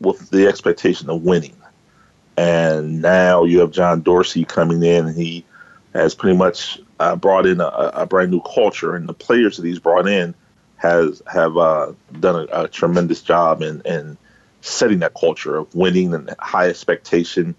with 0.00 0.30
the 0.30 0.46
expectation 0.46 1.10
of 1.10 1.22
winning. 1.22 1.56
And 2.36 3.02
now 3.02 3.44
you 3.44 3.60
have 3.60 3.70
John 3.70 4.00
Dorsey 4.00 4.44
coming 4.44 4.82
in, 4.82 5.06
and 5.06 5.16
he 5.16 5.44
has 5.94 6.14
pretty 6.14 6.36
much 6.36 6.80
uh, 6.98 7.16
brought 7.16 7.46
in 7.46 7.60
a, 7.60 7.66
a, 7.66 8.06
brand 8.06 8.30
new 8.30 8.40
culture, 8.40 8.94
and 8.94 9.08
the 9.08 9.14
players 9.14 9.56
that 9.56 9.66
he's 9.66 9.78
brought 9.78 10.08
in 10.08 10.34
has 10.76 11.22
have 11.26 11.56
uh, 11.56 11.92
done 12.18 12.48
a, 12.50 12.62
a, 12.62 12.68
tremendous 12.68 13.20
job 13.20 13.60
in, 13.60 13.82
in 13.82 14.16
setting 14.62 15.00
that 15.00 15.12
culture 15.14 15.56
of 15.56 15.74
winning 15.74 16.14
and 16.14 16.34
high 16.38 16.68
expectation. 16.68 17.54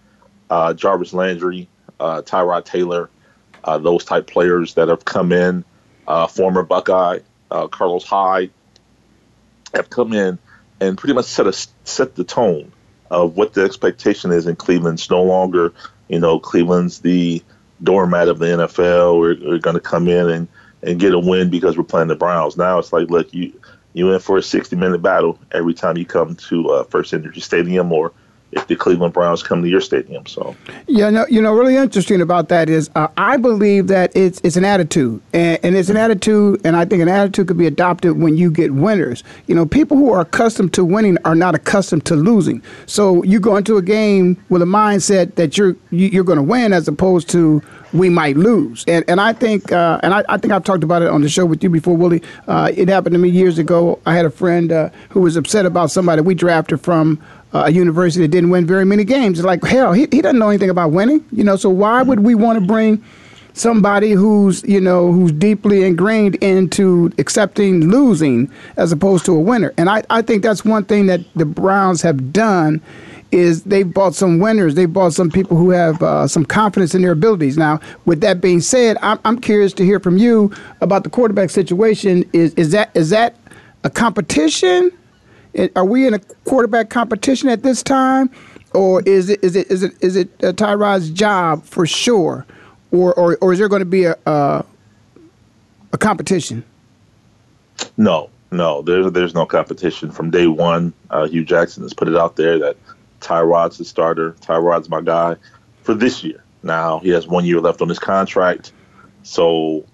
Uh, 0.50 0.74
Jarvis 0.74 1.14
Landry, 1.14 1.68
uh, 2.00 2.22
Tyrod 2.24 2.66
Taylor, 2.66 3.10
those 3.80 4.04
type 4.04 4.28
players 4.28 4.74
that 4.74 4.88
have 4.88 5.06
come 5.06 5.32
in, 5.32 5.64
former 6.30 6.64
Buckeye, 6.64 7.20
uh, 7.52 7.68
Carlos 7.68 8.04
Hyde 8.04 8.52
have 9.74 9.90
come 9.90 10.14
in 10.14 10.40
and 10.82 10.98
pretty 10.98 11.14
much 11.14 11.26
set 11.26 11.48
a, 11.48 11.54
set 11.86 12.16
the 12.16 12.24
tone 12.26 12.72
of 13.10 13.38
what 13.38 13.54
the 13.54 13.64
expectation 13.64 14.32
is 14.32 14.48
in 14.48 14.56
Cleveland. 14.56 15.00
It's 15.00 15.10
no 15.10 15.24
longer, 15.24 15.72
you 16.10 16.20
know, 16.20 16.40
Cleveland's 16.40 17.00
the 17.00 17.42
doormat 17.84 18.28
of 18.28 18.40
the 18.40 18.48
NFL. 18.48 19.20
We're, 19.20 19.38
we're 19.48 19.60
going 19.60 19.76
to 19.76 19.80
come 19.82 20.08
in 20.08 20.30
and, 20.30 20.48
and 20.82 21.00
get 21.00 21.14
a 21.14 21.20
win 21.20 21.50
because 21.50 21.78
we're 21.78 21.84
playing 21.84 22.08
the 22.08 22.16
Browns. 22.16 22.58
Now 22.58 22.80
it's 22.80 22.92
like, 22.92 23.10
look, 23.10 23.34
you 23.34 23.54
you 23.94 24.12
in 24.14 24.20
for 24.20 24.38
a 24.38 24.42
60 24.42 24.76
minute 24.78 25.02
battle 25.02 25.38
every 25.52 25.74
time 25.74 25.98
you 25.98 26.06
come 26.06 26.36
to 26.36 26.70
uh, 26.70 26.84
First 26.86 27.14
Energy 27.14 27.42
Stadium 27.42 27.92
or 27.92 28.14
if 28.52 28.68
the 28.68 28.76
Cleveland 28.76 29.14
Browns 29.14 29.44
come 29.44 29.62
to 29.62 29.70
your 29.70 29.82
stadium. 29.82 30.26
So 30.26 30.56
yeah, 30.88 31.10
no, 31.10 31.26
you 31.28 31.42
know, 31.42 31.54
really 31.54 31.76
interesting 31.76 32.22
about 32.22 32.50
that 32.50 32.70
is 32.70 32.90
uh, 32.96 33.08
I 33.18 33.38
believe 33.38 33.88
that 33.88 34.12
it's 34.16 34.42
it's 34.44 34.56
an 34.56 34.66
attitude, 34.66 35.22
and, 35.34 35.60
and, 35.64 35.76
it's 35.76 35.90
an 35.90 35.98
attitude, 35.98 36.62
and 36.64 36.76
I 36.76 36.86
think 36.86 37.02
an 37.02 37.10
attitude 37.10 37.48
could 37.48 37.58
be 37.58 37.68
adopted 37.68 38.20
when 38.20 38.38
you 38.38 38.52
get 38.52 38.74
winners. 38.74 39.24
You 39.48 39.56
know, 39.56 39.66
people 39.66 39.98
who 39.98 40.12
are 40.12 40.22
accustomed 40.22 40.74
to 40.74 40.86
winning 40.86 41.18
are 41.26 41.36
not 41.36 41.56
accustomed 41.56 42.06
to 42.06 42.16
losing. 42.16 42.62
So 42.86 43.24
you 43.24 43.40
go 43.40 43.56
into 43.56 43.78
a 43.78 43.82
game 43.82 44.38
with 44.50 44.62
a 44.62 44.66
mindset 44.66 45.36
that 45.36 45.58
you're 45.58 45.76
you're 45.92 46.24
going 46.24 46.38
to 46.38 46.44
win 46.44 46.74
as 46.74 46.88
opposed 46.88 47.30
to 47.30 47.62
we 47.94 48.10
might 48.10 48.38
lose. 48.38 48.84
And 48.88 49.04
and 49.08 49.20
I 49.20 49.34
think 49.34 49.72
uh, 49.72 50.00
and 50.04 50.14
I, 50.14 50.24
I, 50.30 50.38
think 50.38 50.54
I've 50.54 50.64
talked 50.64 50.84
about 50.84 51.02
it 51.02 51.10
on 51.10 51.22
the 51.22 51.30
show 51.30 51.46
with 51.46 51.64
you 51.64 51.70
before, 51.70 51.96
Willie. 51.96 52.22
Uh, 52.48 52.72
it 52.76 52.88
happened 52.90 53.14
to 53.14 53.20
me 53.20 53.30
years 53.30 53.58
ago. 53.58 54.00
I 54.06 54.16
had 54.16 54.26
a 54.26 54.30
friend 54.30 54.72
uh, 54.72 54.90
who 55.10 55.22
was 55.22 55.36
upset 55.36 55.66
about 55.66 55.92
somebody 55.92 56.22
we 56.22 56.36
drafted 56.36 56.82
from 56.82 57.22
uh, 57.54 57.64
a 57.66 57.72
university 57.72 58.24
that 58.24 58.30
didn't 58.30 58.50
win 58.50 58.66
very 58.66 58.86
many 58.86 59.04
games. 59.04 59.40
It's 59.40 59.46
like 59.46 59.64
hell, 59.64 59.94
he 59.94 60.08
he 60.12 60.22
doesn't 60.22 60.40
know 60.40 60.50
anything 60.50 60.70
about 60.70 60.92
winning. 60.92 61.26
You 61.32 61.44
know, 61.44 61.56
so 61.56 61.70
why 61.70 62.02
would 62.02 62.22
we 62.22 62.36
want 62.36 62.60
to 62.60 62.66
bring 62.66 63.04
somebody 63.54 64.12
who's 64.12 64.64
you 64.64 64.80
know 64.80 65.12
who's 65.12 65.32
deeply 65.34 65.84
ingrained 65.84 66.36
into 66.36 67.12
accepting 67.18 67.90
losing 67.90 68.50
as 68.78 68.92
opposed 68.92 69.26
to 69.26 69.34
a 69.34 69.40
winner? 69.40 69.74
And 69.78 69.90
I, 69.90 70.04
I 70.10 70.22
think 70.22 70.44
that's 70.44 70.64
one 70.64 70.86
thing 70.86 71.08
that 71.08 71.22
the 71.36 71.46
Browns 71.46 72.02
have 72.02 72.32
done 72.32 72.82
is 73.32 73.64
they've 73.64 73.92
bought 73.92 74.14
some 74.14 74.40
winners. 74.40 74.76
They've 74.76 74.92
bought 74.92 75.14
some 75.14 75.30
people 75.30 75.58
who 75.58 75.70
have 75.70 76.02
uh, 76.04 76.28
some 76.28 76.46
confidence 76.46 76.94
in 76.94 77.02
their 77.02 77.12
abilities. 77.12 77.58
Now, 77.58 77.80
with 78.06 78.22
that 78.22 78.42
being 78.42 78.62
said, 78.62 78.98
I'm, 79.02 79.20
I'm 79.26 79.40
curious 79.40 79.74
to 79.74 79.86
hear 79.86 80.00
from 80.00 80.18
you 80.18 80.52
about 80.82 81.04
the 81.04 81.10
quarterback 81.10 81.50
situation. 81.50 82.30
Is 82.34 82.54
is 82.56 82.72
that 82.72 82.92
is 82.96 83.10
that 83.12 83.36
a 83.84 83.90
competition? 83.90 84.92
Are 85.76 85.86
we 85.86 86.08
in 86.08 86.14
a 86.14 86.20
quarterback 86.46 86.90
competition 86.90 87.50
at 87.50 87.64
this 87.64 87.84
time, 87.84 88.30
or 88.74 89.02
is 89.04 89.30
it 89.30 89.44
is 89.44 89.56
it 89.56 89.70
is 89.70 89.84
it 89.84 89.94
is 90.02 90.16
it 90.16 90.30
uh, 90.44 90.54
Tyrod's 90.54 91.10
job 91.10 91.64
for 91.64 91.86
sure, 91.86 92.46
or 92.92 93.14
or, 93.14 93.38
or 93.42 93.54
is 93.54 93.60
there 93.60 93.70
going 93.70 93.82
to 93.82 93.86
be 93.86 94.06
a, 94.06 94.16
a 94.26 94.66
a 95.94 95.98
competition? 95.98 96.64
No, 97.98 98.30
no, 98.52 98.82
there's 98.82 99.12
there's 99.12 99.34
no 99.34 99.46
competition 99.46 100.12
from 100.12 100.30
day 100.32 100.48
one. 100.48 100.94
Uh, 101.10 101.28
Hue 101.28 101.44
Jackson 101.44 101.84
has 101.84 101.94
put 101.94 102.08
it 102.08 102.16
out 102.16 102.36
there 102.36 102.60
that 102.60 102.78
Tyrod's 103.22 103.78
the 103.78 103.86
starter. 103.86 104.34
Tyrod's 104.42 104.90
my 104.90 105.02
guy 105.02 105.36
for 105.84 105.94
this 105.94 106.24
year. 106.24 106.44
Now 106.64 107.00
he 107.00 107.10
has 107.10 107.28
one 107.28 107.46
year 107.46 107.60
left 107.60 107.82
on 107.82 107.90
his 107.90 108.00
contract, 108.00 108.72
so 109.24 109.86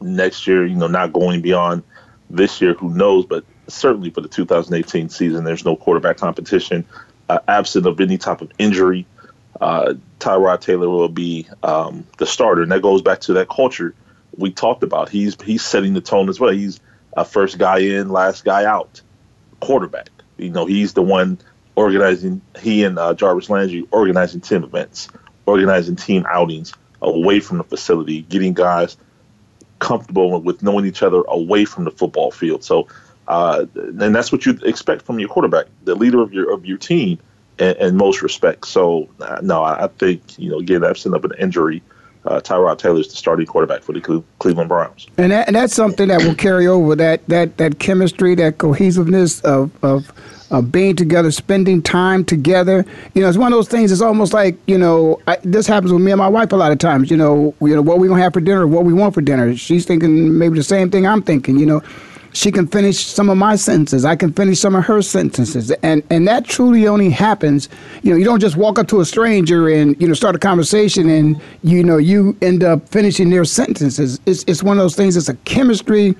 next 0.00 0.46
year, 0.46 0.66
you 0.66 0.76
know, 0.76 0.86
not 0.86 1.12
going 1.12 1.40
beyond 1.40 1.82
this 2.30 2.60
year, 2.60 2.74
who 2.74 2.90
knows? 2.90 3.26
But 3.26 3.44
certainly 3.66 4.10
for 4.10 4.20
the 4.20 4.28
2018 4.28 5.08
season, 5.08 5.44
there's 5.44 5.64
no 5.64 5.76
quarterback 5.76 6.16
competition. 6.16 6.84
Uh, 7.28 7.40
absent 7.48 7.86
of 7.86 8.00
any 8.00 8.16
type 8.16 8.40
of 8.40 8.50
injury, 8.58 9.06
uh, 9.60 9.94
Tyrod 10.18 10.60
Taylor 10.60 10.88
will 10.88 11.08
be 11.08 11.46
um, 11.62 12.06
the 12.18 12.26
starter, 12.26 12.62
and 12.62 12.72
that 12.72 12.82
goes 12.82 13.02
back 13.02 13.20
to 13.22 13.34
that 13.34 13.48
culture 13.48 13.94
we 14.36 14.50
talked 14.50 14.82
about. 14.82 15.08
He's 15.08 15.36
he's 15.42 15.62
setting 15.62 15.94
the 15.94 16.00
tone 16.00 16.28
as 16.28 16.40
well. 16.40 16.52
He's 16.52 16.80
a 17.16 17.24
first 17.24 17.58
guy 17.58 17.78
in, 17.78 18.08
last 18.08 18.44
guy 18.44 18.64
out 18.64 19.00
quarterback. 19.60 20.10
You 20.36 20.50
know, 20.50 20.66
he's 20.66 20.94
the 20.94 21.02
one 21.02 21.38
organizing 21.78 22.40
he 22.58 22.82
and 22.82 22.98
uh, 22.98 23.14
Jarvis 23.14 23.48
Landry 23.48 23.86
organizing 23.92 24.40
team 24.40 24.64
events, 24.64 25.08
organizing 25.46 25.94
team 25.94 26.26
outings 26.28 26.74
away 27.00 27.38
from 27.38 27.58
the 27.58 27.64
facility, 27.64 28.22
getting 28.22 28.52
guys 28.52 28.96
comfortable 29.78 30.40
with 30.42 30.60
knowing 30.60 30.86
each 30.86 31.04
other 31.04 31.22
away 31.28 31.64
from 31.64 31.84
the 31.84 31.92
football 31.92 32.32
field. 32.32 32.64
So, 32.64 32.88
uh, 33.28 33.66
and 33.76 34.12
that's 34.12 34.32
what 34.32 34.44
you 34.44 34.58
expect 34.64 35.02
from 35.02 35.20
your 35.20 35.28
quarterback, 35.28 35.66
the 35.84 35.94
leader 35.94 36.20
of 36.20 36.32
your 36.32 36.52
of 36.52 36.66
your 36.66 36.78
team, 36.78 37.20
in, 37.60 37.76
in 37.76 37.96
most 37.96 38.22
respects. 38.22 38.70
So, 38.70 39.08
uh, 39.20 39.38
no, 39.40 39.62
I 39.62 39.86
think 39.98 40.36
you 40.36 40.50
know, 40.50 40.58
again, 40.58 40.82
absent 40.82 41.14
of 41.14 41.24
an 41.24 41.32
injury. 41.38 41.80
Uh, 42.28 42.40
Tyrod 42.40 42.76
Taylor 42.76 43.00
is 43.00 43.08
the 43.08 43.16
starting 43.16 43.46
quarterback 43.46 43.82
for 43.82 43.94
the 43.94 44.22
Cleveland 44.38 44.68
Browns, 44.68 45.06
and, 45.16 45.32
that, 45.32 45.46
and 45.46 45.56
that's 45.56 45.74
something 45.74 46.08
that 46.08 46.22
will 46.22 46.34
carry 46.34 46.66
over 46.66 46.94
that 46.94 47.26
that 47.28 47.56
that 47.56 47.78
chemistry, 47.78 48.34
that 48.34 48.58
cohesiveness 48.58 49.40
of 49.40 49.70
of 49.82 50.12
uh, 50.50 50.60
being 50.60 50.94
together, 50.94 51.30
spending 51.30 51.80
time 51.80 52.26
together. 52.26 52.84
You 53.14 53.22
know, 53.22 53.30
it's 53.30 53.38
one 53.38 53.50
of 53.50 53.56
those 53.56 53.68
things. 53.68 53.90
It's 53.92 54.02
almost 54.02 54.34
like 54.34 54.58
you 54.66 54.76
know, 54.76 55.18
I, 55.26 55.38
this 55.42 55.66
happens 55.66 55.90
with 55.90 56.02
me 56.02 56.10
and 56.10 56.18
my 56.18 56.28
wife 56.28 56.52
a 56.52 56.56
lot 56.56 56.70
of 56.70 56.78
times. 56.78 57.10
You 57.10 57.16
know, 57.16 57.54
you 57.62 57.74
know 57.74 57.80
what 57.80 57.98
we 57.98 58.08
gonna 58.08 58.22
have 58.22 58.34
for 58.34 58.42
dinner, 58.42 58.66
what 58.66 58.84
we 58.84 58.92
want 58.92 59.14
for 59.14 59.22
dinner. 59.22 59.56
She's 59.56 59.86
thinking 59.86 60.36
maybe 60.36 60.58
the 60.58 60.62
same 60.62 60.90
thing 60.90 61.06
I'm 61.06 61.22
thinking. 61.22 61.58
You 61.58 61.64
know, 61.64 61.82
she 62.38 62.52
can 62.52 62.68
finish 62.68 63.04
some 63.04 63.28
of 63.30 63.36
my 63.36 63.56
sentences. 63.56 64.04
I 64.04 64.14
can 64.14 64.32
finish 64.32 64.60
some 64.60 64.76
of 64.76 64.84
her 64.84 65.02
sentences, 65.02 65.72
and 65.82 66.04
and 66.08 66.28
that 66.28 66.44
truly 66.44 66.86
only 66.86 67.10
happens. 67.10 67.68
You 68.02 68.12
know, 68.12 68.16
you 68.16 68.24
don't 68.24 68.38
just 68.38 68.56
walk 68.56 68.78
up 68.78 68.86
to 68.88 69.00
a 69.00 69.04
stranger 69.04 69.68
and 69.68 70.00
you 70.00 70.06
know 70.06 70.14
start 70.14 70.36
a 70.36 70.38
conversation, 70.38 71.10
and 71.10 71.40
you 71.64 71.82
know 71.82 71.96
you 71.96 72.36
end 72.40 72.62
up 72.62 72.88
finishing 72.90 73.30
their 73.30 73.44
sentences. 73.44 74.20
It's 74.24 74.44
it's 74.46 74.62
one 74.62 74.78
of 74.78 74.84
those 74.84 74.94
things. 74.94 75.16
It's 75.16 75.28
a 75.28 75.34
chemistry 75.46 76.14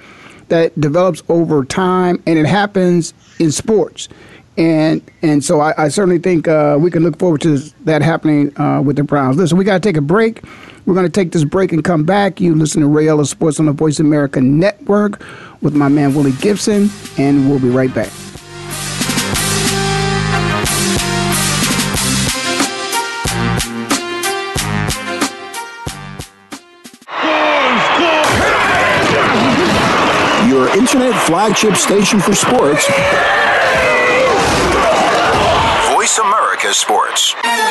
that 0.49 0.79
develops 0.81 1.23
over 1.29 1.65
time, 1.65 2.21
and 2.27 2.37
it 2.37 2.47
happens 2.47 3.15
in 3.39 3.53
sports. 3.53 4.09
And 4.57 5.09
and 5.23 5.45
so 5.45 5.61
I, 5.61 5.85
I 5.85 5.89
certainly 5.89 6.19
think 6.19 6.49
uh, 6.49 6.79
we 6.81 6.91
can 6.91 7.05
look 7.05 7.17
forward 7.21 7.43
to 7.43 7.59
that 7.85 8.03
happening 8.03 8.59
uh, 8.61 8.83
with 8.83 8.97
the 8.97 9.05
Browns. 9.05 9.37
Listen, 9.37 9.57
we 9.57 9.65
got 9.65 9.81
to 9.81 9.89
take 9.89 9.97
a 9.97 10.01
break. 10.03 10.43
We're 10.85 10.95
going 10.95 11.07
to 11.07 11.13
take 11.13 11.33
this 11.33 11.45
break 11.45 11.71
and 11.71 11.85
come 11.85 12.03
back. 12.03 12.41
You 12.41 12.55
listen 12.55 12.81
to 12.81 12.89
Ray 12.89 13.09
Ellis 13.09 13.31
Sports 13.31 13.61
on 13.61 13.67
the 13.67 13.73
Voice 13.73 14.01
America 14.01 14.41
Network 14.41 15.23
with 15.61 15.75
my 15.75 15.89
man 15.89 16.15
Willie 16.15 16.33
Gibson, 16.33 16.91
and 17.17 17.49
we'll 17.49 17.59
be 17.59 17.71
right 17.71 17.93
back. 17.95 18.13
Your 30.49 30.69
internet 30.77 31.15
flagship 31.27 31.77
station 31.77 32.21
for 32.21 32.35
sports. 32.35 32.87
Voice 35.93 36.19
America 36.19 36.73
Sports. 36.73 37.35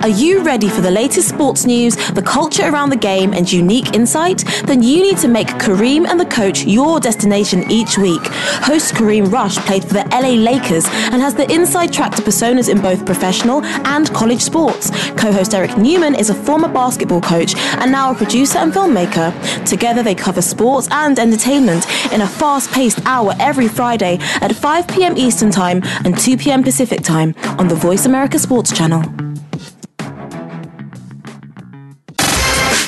Are 0.00 0.08
you 0.08 0.44
ready 0.44 0.68
for 0.68 0.80
the 0.80 0.92
latest 0.92 1.28
sports 1.28 1.66
news, 1.66 1.96
the 2.12 2.22
culture 2.22 2.68
around 2.68 2.90
the 2.90 2.96
game, 2.96 3.32
and 3.34 3.50
unique 3.50 3.94
insight? 3.94 4.44
Then 4.64 4.80
you 4.80 5.02
need 5.02 5.18
to 5.18 5.28
make 5.28 5.48
Kareem 5.48 6.06
and 6.06 6.20
the 6.20 6.26
coach 6.26 6.64
your 6.64 7.00
destination 7.00 7.68
each 7.68 7.98
week. 7.98 8.20
Host 8.62 8.94
Kareem 8.94 9.32
Rush 9.32 9.56
played 9.58 9.82
for 9.82 9.94
the 9.94 10.04
LA 10.12 10.34
Lakers 10.34 10.86
and 11.10 11.20
has 11.20 11.34
the 11.34 11.50
inside 11.52 11.92
track 11.92 12.14
to 12.14 12.22
personas 12.22 12.68
in 12.68 12.80
both 12.80 13.04
professional 13.04 13.64
and 13.64 14.08
college 14.14 14.40
sports. 14.40 14.90
Co 15.16 15.32
host 15.32 15.52
Eric 15.52 15.76
Newman 15.76 16.14
is 16.14 16.30
a 16.30 16.34
former 16.34 16.68
basketball 16.68 17.20
coach 17.20 17.56
and 17.56 17.90
now 17.90 18.12
a 18.12 18.14
producer 18.14 18.58
and 18.58 18.72
filmmaker. 18.72 19.34
Together, 19.66 20.04
they 20.04 20.14
cover 20.14 20.40
sports 20.40 20.86
and 20.92 21.18
entertainment 21.18 21.86
in 22.12 22.20
a 22.20 22.26
fast 22.28 22.70
paced 22.70 23.04
hour 23.04 23.34
every 23.40 23.66
Friday 23.66 24.18
at 24.40 24.54
5 24.54 24.86
p.m. 24.86 25.16
Eastern 25.18 25.50
Time 25.50 25.82
and 26.04 26.16
2 26.16 26.36
p.m. 26.36 26.62
Pacific 26.62 27.02
Time 27.02 27.34
on 27.58 27.66
the 27.66 27.74
Voice 27.74 28.06
America 28.06 28.38
Sports 28.38 28.70
Channel. 28.70 29.27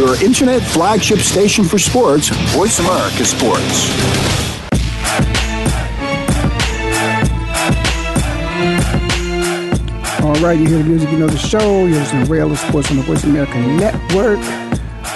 Your 0.00 0.16
internet 0.24 0.62
flagship 0.62 1.18
station 1.18 1.62
for 1.62 1.78
sports, 1.78 2.30
Voice 2.54 2.78
America 2.78 3.22
Sports. 3.22 3.90
All 10.22 10.32
right, 10.36 10.58
you 10.58 10.66
hear 10.66 10.78
the 10.78 10.84
music, 10.84 11.10
you 11.10 11.18
know 11.18 11.26
the 11.26 11.36
show. 11.36 11.84
You're 11.84 11.98
listening 11.98 12.24
to 12.24 12.32
Rail 12.32 12.56
Sports 12.56 12.90
on 12.90 12.96
the 12.96 13.02
Voice 13.02 13.24
America 13.24 13.58
Network. 13.58 14.38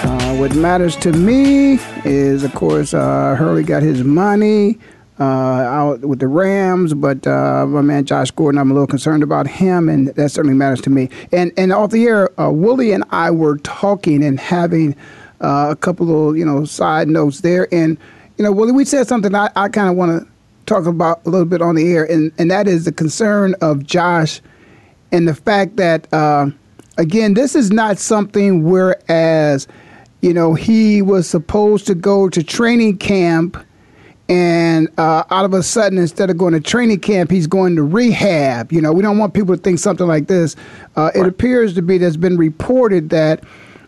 Uh, 0.05 0.35
what 0.35 0.53
matters 0.53 0.95
to 0.97 1.11
me 1.13 1.79
is, 2.03 2.43
of 2.43 2.53
course, 2.53 2.93
uh, 2.93 3.35
Gurley 3.39 3.63
got 3.63 3.81
his 3.81 4.03
money 4.03 4.77
uh, 5.19 5.23
out 5.23 6.01
with 6.01 6.19
the 6.19 6.27
Rams, 6.27 6.93
but 6.93 7.25
uh, 7.25 7.65
my 7.67 7.81
man 7.81 8.05
Josh 8.05 8.31
Gordon, 8.31 8.59
I'm 8.59 8.69
a 8.69 8.73
little 8.73 8.87
concerned 8.87 9.23
about 9.23 9.47
him, 9.47 9.87
and 9.87 10.07
that 10.09 10.29
certainly 10.29 10.57
matters 10.57 10.81
to 10.81 10.89
me. 10.89 11.09
And 11.31 11.51
and 11.57 11.71
off 11.71 11.91
the 11.91 12.05
air, 12.05 12.39
uh, 12.39 12.51
Willie 12.51 12.91
and 12.91 13.03
I 13.11 13.31
were 13.31 13.57
talking 13.59 14.23
and 14.23 14.39
having 14.39 14.95
uh, 15.41 15.67
a 15.71 15.75
couple 15.75 16.29
of 16.29 16.37
you 16.37 16.45
know 16.45 16.65
side 16.65 17.07
notes 17.07 17.41
there, 17.41 17.73
and 17.73 17.97
you 18.37 18.43
know 18.43 18.51
Willie, 18.51 18.73
we 18.73 18.83
said 18.83 19.07
something 19.07 19.33
I, 19.33 19.49
I 19.55 19.69
kind 19.69 19.89
of 19.89 19.95
want 19.95 20.21
to 20.21 20.27
talk 20.65 20.85
about 20.85 21.25
a 21.25 21.29
little 21.29 21.47
bit 21.47 21.61
on 21.61 21.75
the 21.75 21.93
air, 21.93 22.03
and 22.03 22.31
and 22.37 22.51
that 22.51 22.67
is 22.67 22.83
the 22.85 22.91
concern 22.91 23.55
of 23.61 23.85
Josh 23.85 24.41
and 25.11 25.27
the 25.27 25.35
fact 25.35 25.77
that 25.77 26.11
uh, 26.13 26.47
again, 26.97 27.35
this 27.35 27.55
is 27.55 27.71
not 27.71 27.97
something 27.99 28.63
whereas 28.63 29.65
you 30.21 30.33
know 30.33 30.55
he 30.55 31.01
was 31.01 31.25
supposed 31.25 31.87
to 31.87 31.95
go 31.95 32.27
to 32.27 32.43
training 32.43 32.97
camp 32.97 33.57
and 34.27 34.89
uh, 34.97 35.23
all 35.29 35.45
of 35.45 35.53
a 35.53 35.61
sudden, 35.61 35.97
instead 35.97 36.29
of 36.29 36.37
going 36.37 36.53
to 36.53 36.59
training 36.59 36.99
camp, 36.99 37.29
he's 37.29 37.47
going 37.47 37.75
to 37.75 37.83
rehab. 37.83 38.71
You 38.71 38.81
know, 38.81 38.91
we 38.91 39.03
don't 39.03 39.19
want 39.19 39.33
people 39.33 39.55
to 39.55 39.61
think 39.61 39.79
something 39.79 40.07
like 40.07 40.27
this. 40.27 40.55
Uh, 40.95 41.11
It 41.13 41.27
appears 41.27 41.75
to 41.75 41.81
be 41.81 41.99
that's 41.99 42.17
been 42.17 42.37
reported 42.37 43.09
that 43.11 43.43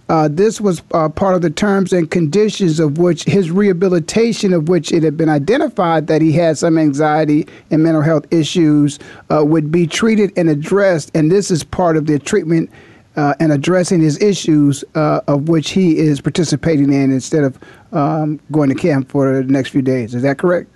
uh, 0.10 0.30
this 0.32 0.62
was 0.62 0.82
uh, 0.94 1.10
part 1.10 1.36
of 1.36 1.42
the 1.42 1.50
terms 1.50 1.92
and 1.92 2.10
conditions 2.10 2.80
of 2.80 2.98
which 2.98 3.24
his 3.26 3.52
rehabilitation, 3.52 4.54
of 4.54 4.70
which 4.70 4.92
it 4.92 5.04
had 5.04 5.18
been 5.18 5.28
identified 5.28 6.08
that 6.08 6.22
he 6.22 6.32
had 6.32 6.58
some 6.58 6.78
anxiety 6.78 7.46
and 7.72 7.84
mental 7.84 8.02
health 8.02 8.26
issues, 8.32 9.00
uh, 9.30 9.44
would 9.44 9.70
be 9.72 9.86
treated 9.86 10.32
and 10.38 10.50
addressed. 10.50 11.12
And 11.14 11.30
this 11.30 11.52
is 11.52 11.64
part 11.64 11.98
of 11.98 12.06
the 12.06 12.20
treatment 12.20 12.70
uh, 13.18 13.34
and 13.40 13.52
addressing 13.52 14.00
his 14.00 14.22
issues, 14.22 14.84
uh, 14.96 15.20
of 15.28 15.50
which 15.50 15.72
he 15.72 15.98
is 15.98 16.22
participating 16.22 16.94
in 16.94 17.12
instead 17.12 17.44
of 17.44 17.58
um, 17.92 18.40
going 18.52 18.70
to 18.70 18.76
camp 18.76 19.10
for 19.10 19.34
the 19.34 19.44
next 19.52 19.70
few 19.70 19.82
days. 19.82 20.16
Is 20.16 20.22
that 20.22 20.38
correct? 20.38 20.72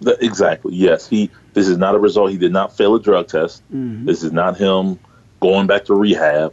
The- 0.00 0.22
exactly. 0.24 0.74
Yes. 0.74 1.08
He. 1.08 1.30
This 1.54 1.68
is 1.68 1.78
not 1.78 1.94
a 1.94 1.98
result. 2.00 2.32
He 2.32 2.36
did 2.36 2.52
not 2.52 2.76
fail 2.76 2.96
a 2.96 3.00
drug 3.00 3.28
test. 3.28 3.62
This 3.70 4.24
is 4.24 4.32
not 4.32 4.56
him 4.56 4.98
going 5.40 5.68
back 5.68 5.84
to 5.84 5.94
rehab. 5.94 6.52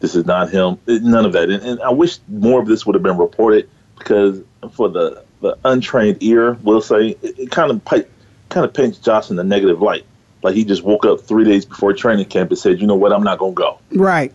This 0.00 0.14
is 0.14 0.26
not 0.26 0.50
him. 0.50 0.78
None 0.86 1.24
of 1.24 1.32
that. 1.32 1.48
And, 1.48 1.62
and 1.62 1.80
I 1.80 1.88
wish 1.90 2.18
more 2.28 2.60
of 2.60 2.66
this 2.68 2.84
would 2.84 2.94
have 2.94 3.02
been 3.02 3.16
reported 3.16 3.70
because 3.98 4.42
for 4.72 4.90
the 4.90 5.24
the 5.40 5.56
untrained 5.64 6.18
ear, 6.22 6.58
we'll 6.62 6.82
say 6.82 7.16
it, 7.22 7.38
it 7.38 7.50
kind 7.50 7.70
of 7.70 7.82
pi- 7.86 8.04
kind 8.50 8.66
of 8.66 8.74
paints 8.74 8.98
Josh 8.98 9.30
in 9.30 9.38
a 9.38 9.44
negative 9.44 9.80
light. 9.80 10.04
Like 10.42 10.54
he 10.54 10.62
just 10.64 10.82
woke 10.82 11.06
up 11.06 11.20
three 11.22 11.44
days 11.44 11.64
before 11.64 11.94
training 11.94 12.26
camp 12.26 12.50
and 12.50 12.58
said, 12.58 12.82
"You 12.82 12.86
know 12.86 12.96
what? 12.96 13.14
I'm 13.14 13.22
not 13.22 13.38
going 13.38 13.54
to 13.54 13.58
go." 13.58 13.78
Right. 13.92 14.30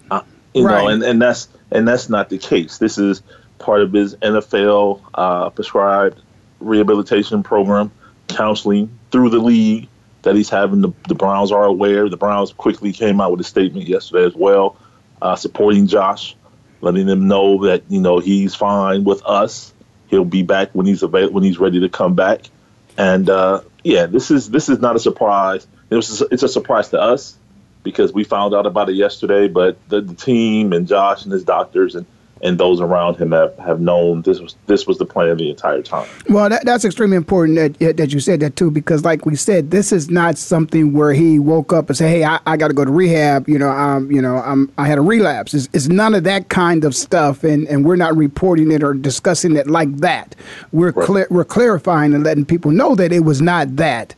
You 0.53 0.65
Right. 0.65 0.83
know, 0.83 0.88
and, 0.89 1.03
and 1.03 1.21
that's 1.21 1.47
and 1.71 1.88
that's 1.88 2.09
not 2.09 2.29
the 2.29 2.38
case. 2.38 2.77
This 2.77 2.97
is 2.97 3.21
part 3.59 3.81
of 3.81 3.91
his 3.93 4.15
NFL 4.15 5.01
uh, 5.13 5.49
prescribed 5.49 6.21
rehabilitation 6.59 7.43
program, 7.43 7.91
counseling 8.27 8.89
through 9.12 9.29
the 9.29 9.39
league 9.39 9.88
that 10.23 10.35
he's 10.35 10.49
having. 10.49 10.81
The, 10.81 10.91
the 11.07 11.15
Browns 11.15 11.51
are 11.51 11.63
aware. 11.65 12.09
The 12.09 12.17
Browns 12.17 12.51
quickly 12.53 12.91
came 12.93 13.21
out 13.21 13.31
with 13.31 13.39
a 13.41 13.43
statement 13.45 13.88
yesterday 13.88 14.25
as 14.25 14.35
well, 14.35 14.77
uh, 15.21 15.35
supporting 15.35 15.88
Josh, 15.88 16.35
letting 16.81 17.05
them 17.05 17.27
know 17.27 17.65
that 17.65 17.83
you 17.89 18.01
know 18.01 18.19
he's 18.19 18.55
fine 18.55 19.03
with 19.03 19.23
us. 19.25 19.73
He'll 20.07 20.25
be 20.25 20.41
back 20.43 20.69
when 20.73 20.85
he's 20.85 21.03
available 21.03 21.35
when 21.35 21.43
he's 21.43 21.59
ready 21.59 21.79
to 21.81 21.89
come 21.89 22.15
back. 22.15 22.49
And 22.97 23.29
uh, 23.29 23.62
yeah, 23.83 24.07
this 24.07 24.31
is 24.31 24.49
this 24.49 24.67
is 24.69 24.79
not 24.79 24.95
a 24.95 24.99
surprise. 24.99 25.67
It 25.89 25.95
was 25.95 26.21
it's 26.31 26.43
a 26.43 26.49
surprise 26.49 26.89
to 26.89 26.99
us 26.99 27.38
because 27.83 28.13
we 28.13 28.23
found 28.23 28.53
out 28.53 28.65
about 28.65 28.89
it 28.89 28.95
yesterday. 28.95 29.47
But 29.47 29.77
the, 29.89 30.01
the 30.01 30.13
team 30.15 30.73
and 30.73 30.87
Josh 30.87 31.23
and 31.23 31.31
his 31.31 31.43
doctors 31.43 31.95
and, 31.95 32.05
and 32.41 32.57
those 32.57 32.79
around 32.79 33.17
him 33.17 33.33
have, 33.33 33.57
have 33.57 33.81
known 33.81 34.21
this 34.21 34.39
was 34.39 34.55
this 34.65 34.87
was 34.87 34.97
the 34.97 35.05
plan 35.05 35.35
the 35.35 35.49
entire 35.49 35.81
time. 35.81 36.07
Well, 36.29 36.47
that, 36.47 36.63
that's 36.63 36.85
extremely 36.85 37.17
important 37.17 37.79
that 37.79 37.97
that 37.97 38.13
you 38.13 38.21
said 38.21 38.39
that 38.39 38.55
too, 38.55 38.71
because 38.71 39.03
like 39.03 39.25
we 39.25 39.35
said, 39.35 39.71
this 39.71 39.91
is 39.91 40.09
not 40.09 40.37
something 40.37 40.93
where 40.93 41.11
he 41.11 41.37
woke 41.37 41.73
up 41.73 41.89
and 41.89 41.97
said, 41.97 42.07
"Hey, 42.09 42.23
I, 42.23 42.39
I 42.45 42.55
got 42.55 42.69
to 42.69 42.73
go 42.73 42.85
to 42.85 42.91
rehab." 42.91 43.49
You 43.49 43.59
know, 43.59 43.69
um, 43.69 44.09
you 44.09 44.21
know, 44.21 44.37
I'm, 44.37 44.71
I 44.77 44.87
had 44.87 44.97
a 44.97 45.01
relapse. 45.01 45.53
It's, 45.53 45.67
it's 45.73 45.89
none 45.89 46.15
of 46.15 46.23
that 46.23 46.47
kind 46.47 46.85
of 46.85 46.95
stuff, 46.95 47.43
and, 47.43 47.67
and 47.67 47.83
we're 47.83 47.97
not 47.97 48.15
reporting 48.15 48.71
it 48.71 48.83
or 48.83 48.93
discussing 48.93 49.57
it 49.57 49.67
like 49.67 49.93
that. 49.97 50.33
We're 50.71 50.91
Right. 50.91 51.05
clear, 51.05 51.27
we're 51.29 51.43
clarifying 51.43 52.13
and 52.13 52.23
letting 52.23 52.45
people 52.45 52.71
know 52.71 52.95
that 52.95 53.11
it 53.11 53.25
was 53.25 53.41
not 53.41 53.75
that. 53.75 54.15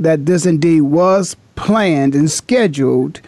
That 0.00 0.26
this 0.26 0.46
indeed 0.46 0.80
was 0.80 1.36
planned 1.54 2.14
and 2.14 2.30
scheduled. 2.30 3.20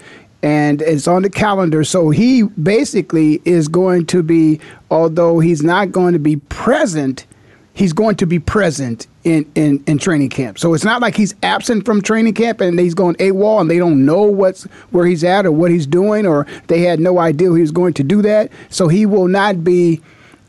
And 0.43 0.83
it's 0.83 1.09
on 1.09 1.23
the 1.23 1.31
calendar. 1.31 1.85
So 1.85 2.11
he 2.11 2.43
basically 2.43 3.41
is 3.45 3.67
going 3.67 4.07
to 4.07 4.23
be, 4.23 4.61
although 4.91 5.41
he's 5.41 5.63
not 5.63 5.91
going 5.91 6.13
to 6.13 6.19
be 6.19 6.37
present, 6.37 7.27
he's 7.73 7.95
going 7.95 8.17
to 8.17 8.27
be 8.27 8.39
present 8.39 9.07
in, 9.25 9.51
in, 9.55 9.83
in 9.87 9.99
training 9.99 10.29
camp. 10.29 10.59
So 10.59 10.75
it's 10.75 10.85
not 10.85 11.01
like 11.01 11.17
he's 11.17 11.35
absent 11.43 11.87
from 11.87 12.03
training 12.03 12.35
camp 12.35 12.61
and 12.61 12.79
he's 12.79 12.95
going 12.95 13.17
AWOL 13.17 13.63
and 13.63 13.71
they 13.71 13.79
don't 13.79 14.05
know 14.05 14.23
what's 14.23 14.65
where 14.91 15.07
he's 15.07 15.25
at 15.25 15.47
or 15.47 15.53
what 15.53 15.71
he's 15.71 15.87
doing 15.87 16.27
or 16.27 16.47
they 16.67 16.81
had 16.81 17.01
no 17.01 17.19
idea 17.19 17.53
he 17.55 17.61
was 17.63 17.73
going 17.73 17.95
to 17.95 18.05
do 18.05 18.21
that. 18.23 18.53
So 18.69 18.89
he 18.89 19.07
will 19.07 19.29
not 19.29 19.65
be 19.65 20.03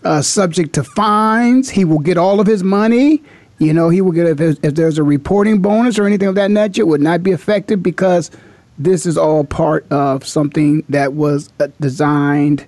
uh, 0.04 0.22
subject 0.22 0.74
to 0.74 0.84
fines. 0.84 1.70
He 1.70 1.86
will 1.86 2.00
get 2.00 2.18
all 2.18 2.40
of 2.40 2.48
his 2.48 2.64
money. 2.64 3.24
You 3.58 3.74
know, 3.74 3.90
he 3.90 4.02
will 4.02 4.12
get 4.12 4.28
if, 4.28 4.38
there's- 4.38 4.58
if 4.64 4.76
there's 4.76 4.98
a 4.98 5.04
reporting 5.04 5.60
bonus 5.62 5.98
or 5.98 6.06
anything 6.06 6.28
of 6.28 6.36
that 6.36 6.52
nature, 6.52 6.82
it 6.82 6.88
would 6.88 7.02
not 7.02 7.24
be 7.24 7.32
affected 7.32 7.82
because 7.82 8.30
this 8.78 9.06
is 9.06 9.18
all 9.18 9.46
part 9.46 9.90
of 9.92 10.26
something 10.28 10.84
that 10.90 11.14
was 11.14 11.50
uh, 11.62 11.68
designed 11.80 12.66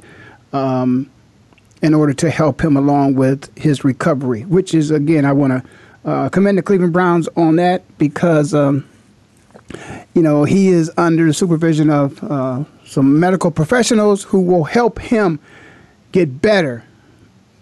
um, 0.54 1.10
in 1.82 1.94
order 1.94 2.14
to 2.14 2.30
help 2.30 2.64
him 2.64 2.78
along 2.78 3.16
with 3.16 3.56
his 3.58 3.84
recovery, 3.84 4.44
which 4.46 4.74
is, 4.74 4.90
again, 4.92 5.26
I 5.26 5.34
want 5.34 5.52
to 5.62 6.10
uh, 6.10 6.30
commend 6.30 6.58
the 6.58 6.62
Cleveland 6.62 6.94
Browns 6.94 7.28
on 7.36 7.58
that 7.58 7.84
because, 7.98 8.54
um, 8.54 8.88
you 10.14 10.22
know, 10.22 10.46
he 10.46 10.70
is 10.70 10.90
under 10.96 11.26
the 11.26 11.34
supervision 11.34 11.90
of 11.90 12.24
uh, 12.24 12.64
some 12.86 13.20
medical 13.20 13.52
professionals 13.52 14.24
who 14.24 14.40
will 14.40 14.64
help 14.64 15.00
him 15.00 15.40
get 16.14 16.42
better. 16.42 16.86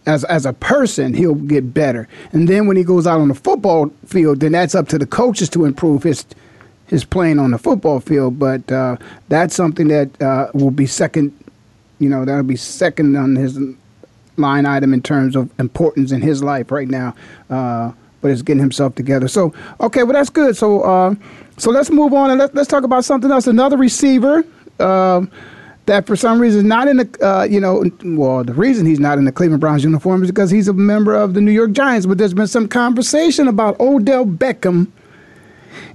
As, 0.07 0.23
as 0.25 0.45
a 0.45 0.53
person, 0.53 1.13
he'll 1.15 1.35
get 1.35 1.73
better. 1.73 2.07
And 2.31 2.47
then 2.47 2.67
when 2.67 2.77
he 2.77 2.83
goes 2.83 3.07
out 3.07 3.19
on 3.19 3.27
the 3.27 3.35
football 3.35 3.91
field, 4.05 4.39
then 4.39 4.51
that's 4.51 4.75
up 4.75 4.87
to 4.89 4.99
the 4.99 5.07
coaches 5.07 5.49
to 5.49 5.65
improve 5.65 6.03
his 6.03 6.25
his 6.87 7.03
playing 7.03 7.39
on 7.39 7.49
the 7.51 7.57
football 7.57 7.99
field. 7.99 8.37
But 8.37 8.71
uh, 8.71 8.97
that's 9.27 9.55
something 9.55 9.87
that 9.87 10.21
uh, 10.21 10.51
will 10.53 10.71
be 10.71 10.85
second, 10.85 11.33
you 11.97 12.09
know, 12.09 12.25
that'll 12.25 12.43
be 12.43 12.55
second 12.55 13.15
on 13.15 13.35
his 13.35 13.59
line 14.37 14.65
item 14.65 14.93
in 14.93 15.01
terms 15.01 15.35
of 15.35 15.49
importance 15.59 16.11
in 16.11 16.21
his 16.21 16.43
life 16.43 16.71
right 16.71 16.87
now. 16.87 17.15
Uh, 17.49 17.91
but 18.21 18.31
it's 18.31 18.41
getting 18.41 18.61
himself 18.61 18.95
together. 18.95 19.27
So 19.27 19.53
okay, 19.81 20.03
well 20.03 20.13
that's 20.13 20.29
good. 20.29 20.57
So 20.57 20.81
uh, 20.81 21.15
so 21.57 21.71
let's 21.71 21.89
move 21.89 22.13
on 22.13 22.31
and 22.31 22.39
let's 22.39 22.53
let's 22.53 22.67
talk 22.67 22.83
about 22.83 23.05
something 23.05 23.31
else. 23.31 23.47
Another 23.47 23.77
receiver. 23.77 24.43
Um, 24.79 25.31
that 25.85 26.07
for 26.07 26.15
some 26.15 26.39
reason 26.39 26.67
not 26.67 26.87
in 26.87 26.97
the 26.97 27.25
uh, 27.25 27.43
you 27.43 27.59
know 27.59 27.83
well 28.03 28.43
the 28.43 28.53
reason 28.53 28.85
he's 28.85 28.99
not 28.99 29.17
in 29.17 29.25
the 29.25 29.31
Cleveland 29.31 29.61
Browns 29.61 29.83
uniform 29.83 30.23
is 30.23 30.29
because 30.29 30.49
he's 30.49 30.67
a 30.67 30.73
member 30.73 31.15
of 31.15 31.33
the 31.33 31.41
New 31.41 31.51
York 31.51 31.71
Giants. 31.71 32.05
But 32.05 32.17
there's 32.17 32.33
been 32.33 32.47
some 32.47 32.67
conversation 32.67 33.47
about 33.47 33.79
Odell 33.79 34.25
Beckham 34.25 34.91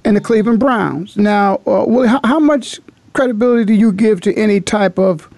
and 0.03 0.15
the 0.15 0.21
Cleveland 0.21 0.59
Browns. 0.59 1.17
Now, 1.17 1.55
uh, 1.65 2.07
how, 2.07 2.19
how 2.23 2.39
much 2.39 2.79
credibility 3.13 3.65
do 3.65 3.73
you 3.73 3.91
give 3.91 4.21
to 4.21 4.33
any 4.35 4.61
type 4.61 4.97
of 4.97 5.29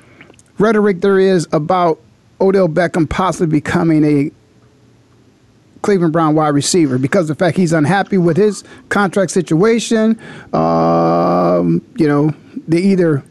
rhetoric 0.59 1.01
there 1.01 1.19
is 1.19 1.47
about 1.51 1.99
Odell 2.39 2.69
Beckham 2.69 3.09
possibly 3.09 3.59
becoming 3.59 4.03
a 4.03 4.31
Cleveland 5.81 6.13
Brown 6.13 6.35
wide 6.35 6.49
receiver 6.49 6.97
because 6.97 7.29
of 7.29 7.37
the 7.37 7.43
fact 7.43 7.57
he's 7.57 7.73
unhappy 7.73 8.17
with 8.17 8.37
his 8.37 8.63
contract 8.89 9.31
situation? 9.31 10.19
Um, 10.53 11.85
you 11.95 12.07
know, 12.07 12.33
they 12.67 12.79
either 12.79 13.23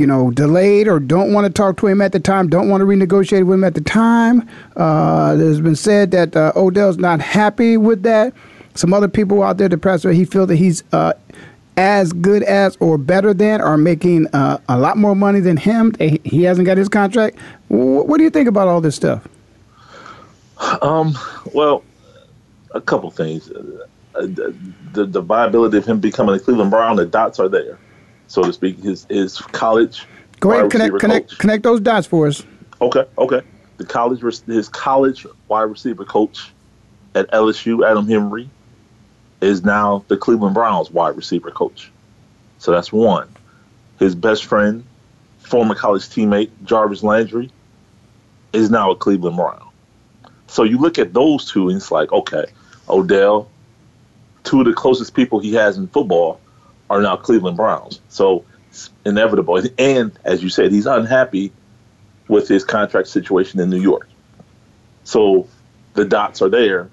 you 0.00 0.06
know, 0.06 0.30
delayed 0.30 0.88
or 0.88 0.98
don't 0.98 1.34
want 1.34 1.46
to 1.46 1.52
talk 1.52 1.76
to 1.76 1.86
him 1.86 2.00
at 2.00 2.12
the 2.12 2.18
time, 2.18 2.48
don't 2.48 2.70
want 2.70 2.80
to 2.80 2.86
renegotiate 2.86 3.44
with 3.44 3.54
him 3.54 3.64
at 3.64 3.74
the 3.74 3.82
time. 3.82 4.48
Uh, 4.76 5.34
there's 5.36 5.60
been 5.60 5.76
said 5.76 6.10
that 6.12 6.34
uh, 6.34 6.52
Odell's 6.56 6.96
not 6.96 7.20
happy 7.20 7.76
with 7.76 8.02
that. 8.04 8.32
Some 8.74 8.94
other 8.94 9.08
people 9.08 9.42
out 9.42 9.58
there, 9.58 9.68
the 9.68 9.76
press, 9.76 10.04
he 10.04 10.24
feel 10.24 10.46
that 10.46 10.56
he's 10.56 10.82
uh, 10.92 11.12
as 11.76 12.14
good 12.14 12.42
as 12.44 12.78
or 12.80 12.96
better 12.96 13.34
than 13.34 13.60
or 13.60 13.76
making 13.76 14.26
uh, 14.28 14.58
a 14.70 14.78
lot 14.78 14.96
more 14.96 15.14
money 15.14 15.40
than 15.40 15.58
him. 15.58 15.92
He 16.24 16.44
hasn't 16.44 16.64
got 16.64 16.78
his 16.78 16.88
contract. 16.88 17.36
What 17.68 18.16
do 18.16 18.24
you 18.24 18.30
think 18.30 18.48
about 18.48 18.68
all 18.68 18.80
this 18.80 18.96
stuff? 18.96 19.28
Um, 20.80 21.14
well, 21.52 21.84
a 22.74 22.80
couple 22.80 23.10
things. 23.10 23.50
Uh, 23.50 23.86
the, 24.14 24.56
the, 24.92 25.04
the 25.04 25.20
viability 25.20 25.76
of 25.76 25.84
him 25.84 26.00
becoming 26.00 26.34
a 26.34 26.38
Cleveland 26.38 26.70
Brown, 26.70 26.96
the 26.96 27.04
dots 27.04 27.38
are 27.38 27.48
there 27.48 27.78
so 28.30 28.44
to 28.44 28.52
speak. 28.52 28.78
His 28.78 29.06
his 29.10 29.38
college. 29.38 30.06
Go 30.38 30.52
ahead, 30.52 30.70
connect 30.70 30.98
connect 31.00 31.38
connect 31.38 31.62
those 31.64 31.80
dots 31.80 32.06
for 32.06 32.28
us. 32.28 32.44
Okay, 32.80 33.04
okay. 33.18 33.42
The 33.76 33.84
college 33.84 34.20
his 34.46 34.68
college 34.68 35.26
wide 35.48 35.62
receiver 35.62 36.04
coach 36.04 36.52
at 37.14 37.30
LSU, 37.32 37.84
Adam 37.88 38.06
Henry, 38.06 38.48
is 39.40 39.64
now 39.64 40.04
the 40.08 40.16
Cleveland 40.16 40.54
Browns 40.54 40.90
wide 40.90 41.16
receiver 41.16 41.50
coach. 41.50 41.90
So 42.58 42.70
that's 42.70 42.92
one. 42.92 43.28
His 43.98 44.14
best 44.14 44.44
friend, 44.44 44.84
former 45.40 45.74
college 45.74 46.02
teammate 46.02 46.50
Jarvis 46.64 47.02
Landry, 47.02 47.50
is 48.52 48.70
now 48.70 48.92
a 48.92 48.96
Cleveland 48.96 49.36
Brown. 49.36 49.68
So 50.46 50.62
you 50.62 50.78
look 50.78 50.98
at 50.98 51.12
those 51.12 51.50
two 51.50 51.68
and 51.68 51.78
it's 51.78 51.90
like, 51.90 52.12
okay, 52.12 52.44
Odell, 52.88 53.48
two 54.44 54.60
of 54.60 54.66
the 54.66 54.72
closest 54.72 55.14
people 55.14 55.40
he 55.40 55.54
has 55.54 55.76
in 55.76 55.88
football 55.88 56.40
are 56.90 57.00
now 57.00 57.16
Cleveland 57.16 57.56
Browns. 57.56 58.00
So 58.08 58.44
it's 58.68 58.90
inevitable. 59.06 59.62
And 59.78 60.18
as 60.24 60.42
you 60.42 60.50
said, 60.50 60.72
he's 60.72 60.86
unhappy 60.86 61.52
with 62.28 62.48
his 62.48 62.64
contract 62.64 63.08
situation 63.08 63.60
in 63.60 63.70
New 63.70 63.80
York. 63.80 64.08
So 65.04 65.48
the 65.94 66.04
dots 66.04 66.42
are 66.42 66.50
there. 66.50 66.90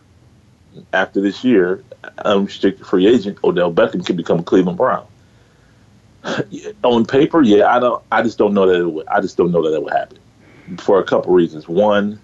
After 0.93 1.19
this 1.19 1.43
year, 1.43 1.83
unrestricted 2.23 2.85
free 2.85 3.07
agent 3.07 3.39
Odell 3.43 3.73
Beckham 3.73 4.05
can 4.05 4.15
become 4.15 4.39
a 4.39 4.43
Cleveland 4.43 4.77
Brown. 4.77 5.07
On 6.83 7.05
paper, 7.05 7.41
yeah, 7.41 7.65
I 7.65 7.79
don't. 7.79 8.03
I 8.11 8.21
just 8.21 8.37
don't 8.37 8.53
know 8.53 8.67
that. 8.67 8.79
It 8.79 8.85
would, 8.85 9.07
I 9.07 9.21
just 9.21 9.37
don't 9.37 9.51
know 9.51 9.63
that 9.63 9.75
it 9.75 9.83
would 9.83 9.93
happen 9.93 10.19
for 10.77 10.99
a 10.99 11.03
couple 11.03 11.33
reasons. 11.33 11.67
One, 11.67 12.19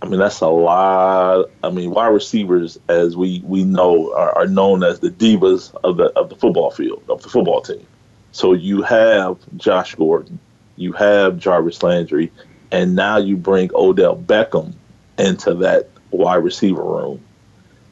I 0.00 0.06
mean, 0.06 0.20
that's 0.20 0.40
a 0.40 0.48
lot. 0.48 1.50
I 1.62 1.70
mean, 1.70 1.90
wide 1.90 2.08
receivers, 2.08 2.78
as 2.88 3.16
we 3.16 3.42
we 3.44 3.64
know, 3.64 4.12
are, 4.14 4.38
are, 4.38 4.46
known 4.46 4.84
as 4.84 5.00
the 5.00 5.10
divas 5.10 5.74
of 5.82 5.96
the 5.96 6.06
of 6.16 6.28
the 6.28 6.36
football 6.36 6.70
field 6.70 7.02
of 7.08 7.22
the 7.22 7.28
football 7.28 7.62
team. 7.62 7.84
So 8.30 8.52
you 8.52 8.82
have 8.82 9.38
Josh 9.56 9.96
Gordon, 9.96 10.38
you 10.76 10.92
have 10.92 11.38
Jarvis 11.38 11.82
Landry, 11.82 12.30
and 12.70 12.94
now 12.94 13.16
you 13.16 13.36
bring 13.36 13.70
Odell 13.74 14.16
Beckham 14.16 14.74
into 15.18 15.54
that 15.54 15.88
wide 16.12 16.44
receiver 16.44 16.82
room. 16.82 17.20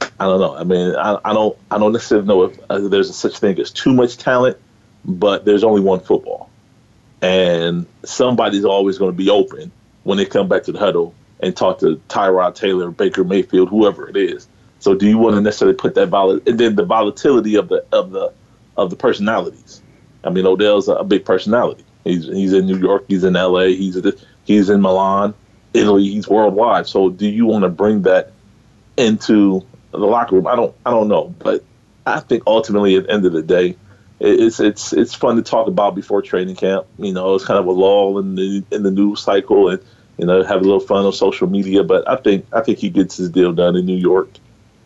I 0.01 0.25
don't 0.27 0.41
know. 0.41 0.57
I 0.57 0.63
mean, 0.63 0.95
I, 0.95 1.19
I 1.25 1.33
don't 1.33 1.59
I 1.73 1.79
don't 1.79 1.93
necessarily 1.93 2.29
know 2.29 2.45
if 2.45 2.59
uh, 2.71 2.87
there's 2.87 3.11
a 3.11 3.15
such 3.15 3.39
thing 3.39 3.59
as 3.59 3.73
too 3.73 3.93
much 3.93 4.17
talent, 4.17 4.59
but 5.05 5.45
there's 5.45 5.65
only 5.65 5.81
one 5.81 6.01
football, 6.01 6.51
and 7.21 7.85
somebody's 8.05 8.65
always 8.65 8.97
going 8.97 9.11
to 9.11 9.17
be 9.17 9.29
open 9.29 9.73
when 10.05 10.19
they 10.19 10.25
come 10.25 10.49
back 10.49 10.63
to 10.65 10.73
the 10.73 10.79
huddle 10.79 11.13
and 11.41 11.57
talk 11.57 11.79
to 11.81 12.01
Tyrod 12.09 12.55
Taylor, 12.55 12.91
Baker 12.91 13.25
Mayfield, 13.25 13.69
whoever 13.69 14.09
it 14.09 14.17
is. 14.17 14.49
So 14.79 14.95
do 14.95 15.09
you 15.09 15.19
want 15.19 15.37
to 15.37 15.41
necessarily 15.41 15.77
put 15.77 15.95
that 15.95 16.09
vol 16.09 16.33
and 16.33 16.61
then 16.61 16.77
the 16.77 16.85
volatility 16.85 17.57
of 17.57 17.69
the 17.69 17.85
of 17.93 18.11
the 18.11 18.33
of 18.77 18.91
the 18.91 18.97
personalities? 18.97 19.83
I 20.25 20.31
mean, 20.31 20.47
Odell's 20.47 20.89
a 20.89 21.05
big 21.05 21.25
personality. 21.25 21.85
He's 22.05 22.27
he's 22.27 22.53
in 22.53 22.67
New 22.67 22.79
York, 22.79 23.05
he's 23.09 23.25
in 23.25 23.37
L.A., 23.37 23.75
he's 23.75 24.01
he's 24.45 24.71
in 24.71 24.81
Milan, 24.81 25.35
Italy, 25.75 26.05
he's 26.05 26.29
worldwide. 26.29 26.87
So 26.87 27.11
do 27.11 27.29
you 27.29 27.47
want 27.47 27.65
to 27.65 27.69
bring 27.69 28.03
that 28.03 28.33
into 28.97 29.65
the 29.91 29.99
locker 29.99 30.37
room? 30.37 30.47
I 30.47 30.57
don't 30.57 30.75
I 30.85 30.91
don't 30.91 31.09
know, 31.09 31.35
but 31.39 31.65
I 32.07 32.21
think 32.21 32.45
ultimately 32.47 32.97
at 32.97 33.07
the 33.07 33.13
end 33.13 33.27
of 33.27 33.33
the 33.33 33.43
day, 33.43 33.77
it's 34.21 34.61
it's 34.61 34.93
it's 34.93 35.15
fun 35.15 35.37
to 35.37 35.43
talk 35.43 35.67
about 35.67 35.95
before 35.95 36.23
training 36.23 36.57
camp. 36.57 36.87
You 36.99 37.13
know, 37.13 37.35
it's 37.35 37.45
kind 37.45 37.59
of 37.59 37.67
a 37.67 37.73
lull 37.73 38.19
in 38.19 38.35
the 38.35 38.63
in 38.71 38.83
the 38.83 38.91
news 38.91 39.21
cycle 39.21 39.69
and 39.69 39.83
you 40.19 40.27
know, 40.27 40.43
have 40.43 40.61
a 40.61 40.65
little 40.65 40.81
fun 40.81 41.05
on 41.05 41.13
social 41.13 41.49
media. 41.49 41.83
But 41.83 42.09
I 42.09 42.17
think 42.17 42.47
I 42.53 42.61
think 42.61 42.79
he 42.79 42.91
gets 42.91 43.17
his 43.17 43.31
deal 43.31 43.53
done 43.53 43.77
in 43.77 43.87
New 43.87 43.97
York, 43.97 44.29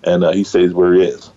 and 0.04 0.24
uh, 0.24 0.32
he 0.32 0.44
stays 0.44 0.72
where 0.72 0.94
he 0.94 1.02
is. 1.02 1.30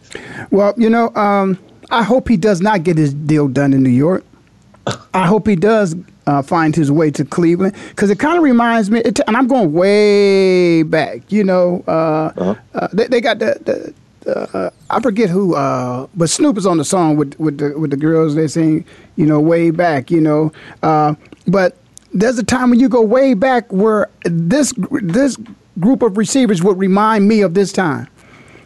Well, 0.52 0.74
you 0.78 0.90
know, 0.90 1.14
um, 1.16 1.58
I 1.92 2.04
hope 2.04 2.28
he 2.28 2.38
does 2.38 2.62
not 2.62 2.84
get 2.84 2.98
his 2.98 3.14
deal 3.14 3.48
done 3.48 3.74
in 3.74 3.84
New 3.84 3.90
York. 3.90 4.24
I 5.14 5.26
hope 5.28 5.48
he 5.48 5.56
does 5.56 5.96
uh, 6.26 6.42
find 6.42 6.76
his 6.76 6.92
way 6.92 7.12
to 7.12 7.26
Cleveland 7.26 7.76
because 7.90 8.10
it 8.10 8.20
kind 8.20 8.38
of 8.38 8.44
reminds 8.44 8.90
me, 8.90 9.00
it, 9.02 9.20
and 9.28 9.36
I'm 9.36 9.48
going 9.48 9.74
way 9.74 10.84
back. 10.84 11.32
You 11.32 11.44
know, 11.44 11.84
uh, 11.88 12.32
uh-huh. 12.36 12.56
uh, 12.74 12.88
they, 12.94 13.08
they, 13.08 13.22
got 13.22 13.40
the. 13.40 13.58
the 13.64 13.94
uh, 14.26 14.70
I 14.90 15.02
forget 15.02 15.30
who, 15.30 15.54
uh, 15.54 16.08
but 16.16 16.30
Snoop 16.30 16.58
is 16.58 16.66
on 16.66 16.78
the 16.78 16.86
song 16.86 17.18
with 17.18 17.38
with 17.42 17.58
the 17.58 17.78
with 17.78 17.92
the 17.92 17.98
girls. 17.98 18.36
They 18.36 18.48
sing, 18.48 18.86
you 19.18 19.26
know, 19.26 19.38
way 19.38 19.70
back. 19.70 20.10
You 20.10 20.22
know, 20.22 20.54
uh, 20.82 21.16
but 21.46 21.76
there's 22.14 22.38
a 22.38 22.44
time 22.44 22.70
when 22.70 22.80
you 22.80 22.90
go 22.90 23.02
way 23.02 23.34
back 23.34 23.72
where 23.72 24.10
this 24.24 24.74
this 25.02 25.38
group 25.80 26.02
of 26.02 26.18
receivers 26.18 26.62
would 26.62 26.78
remind 26.78 27.28
me 27.28 27.42
of 27.42 27.54
this 27.54 27.72
time. 27.72 28.08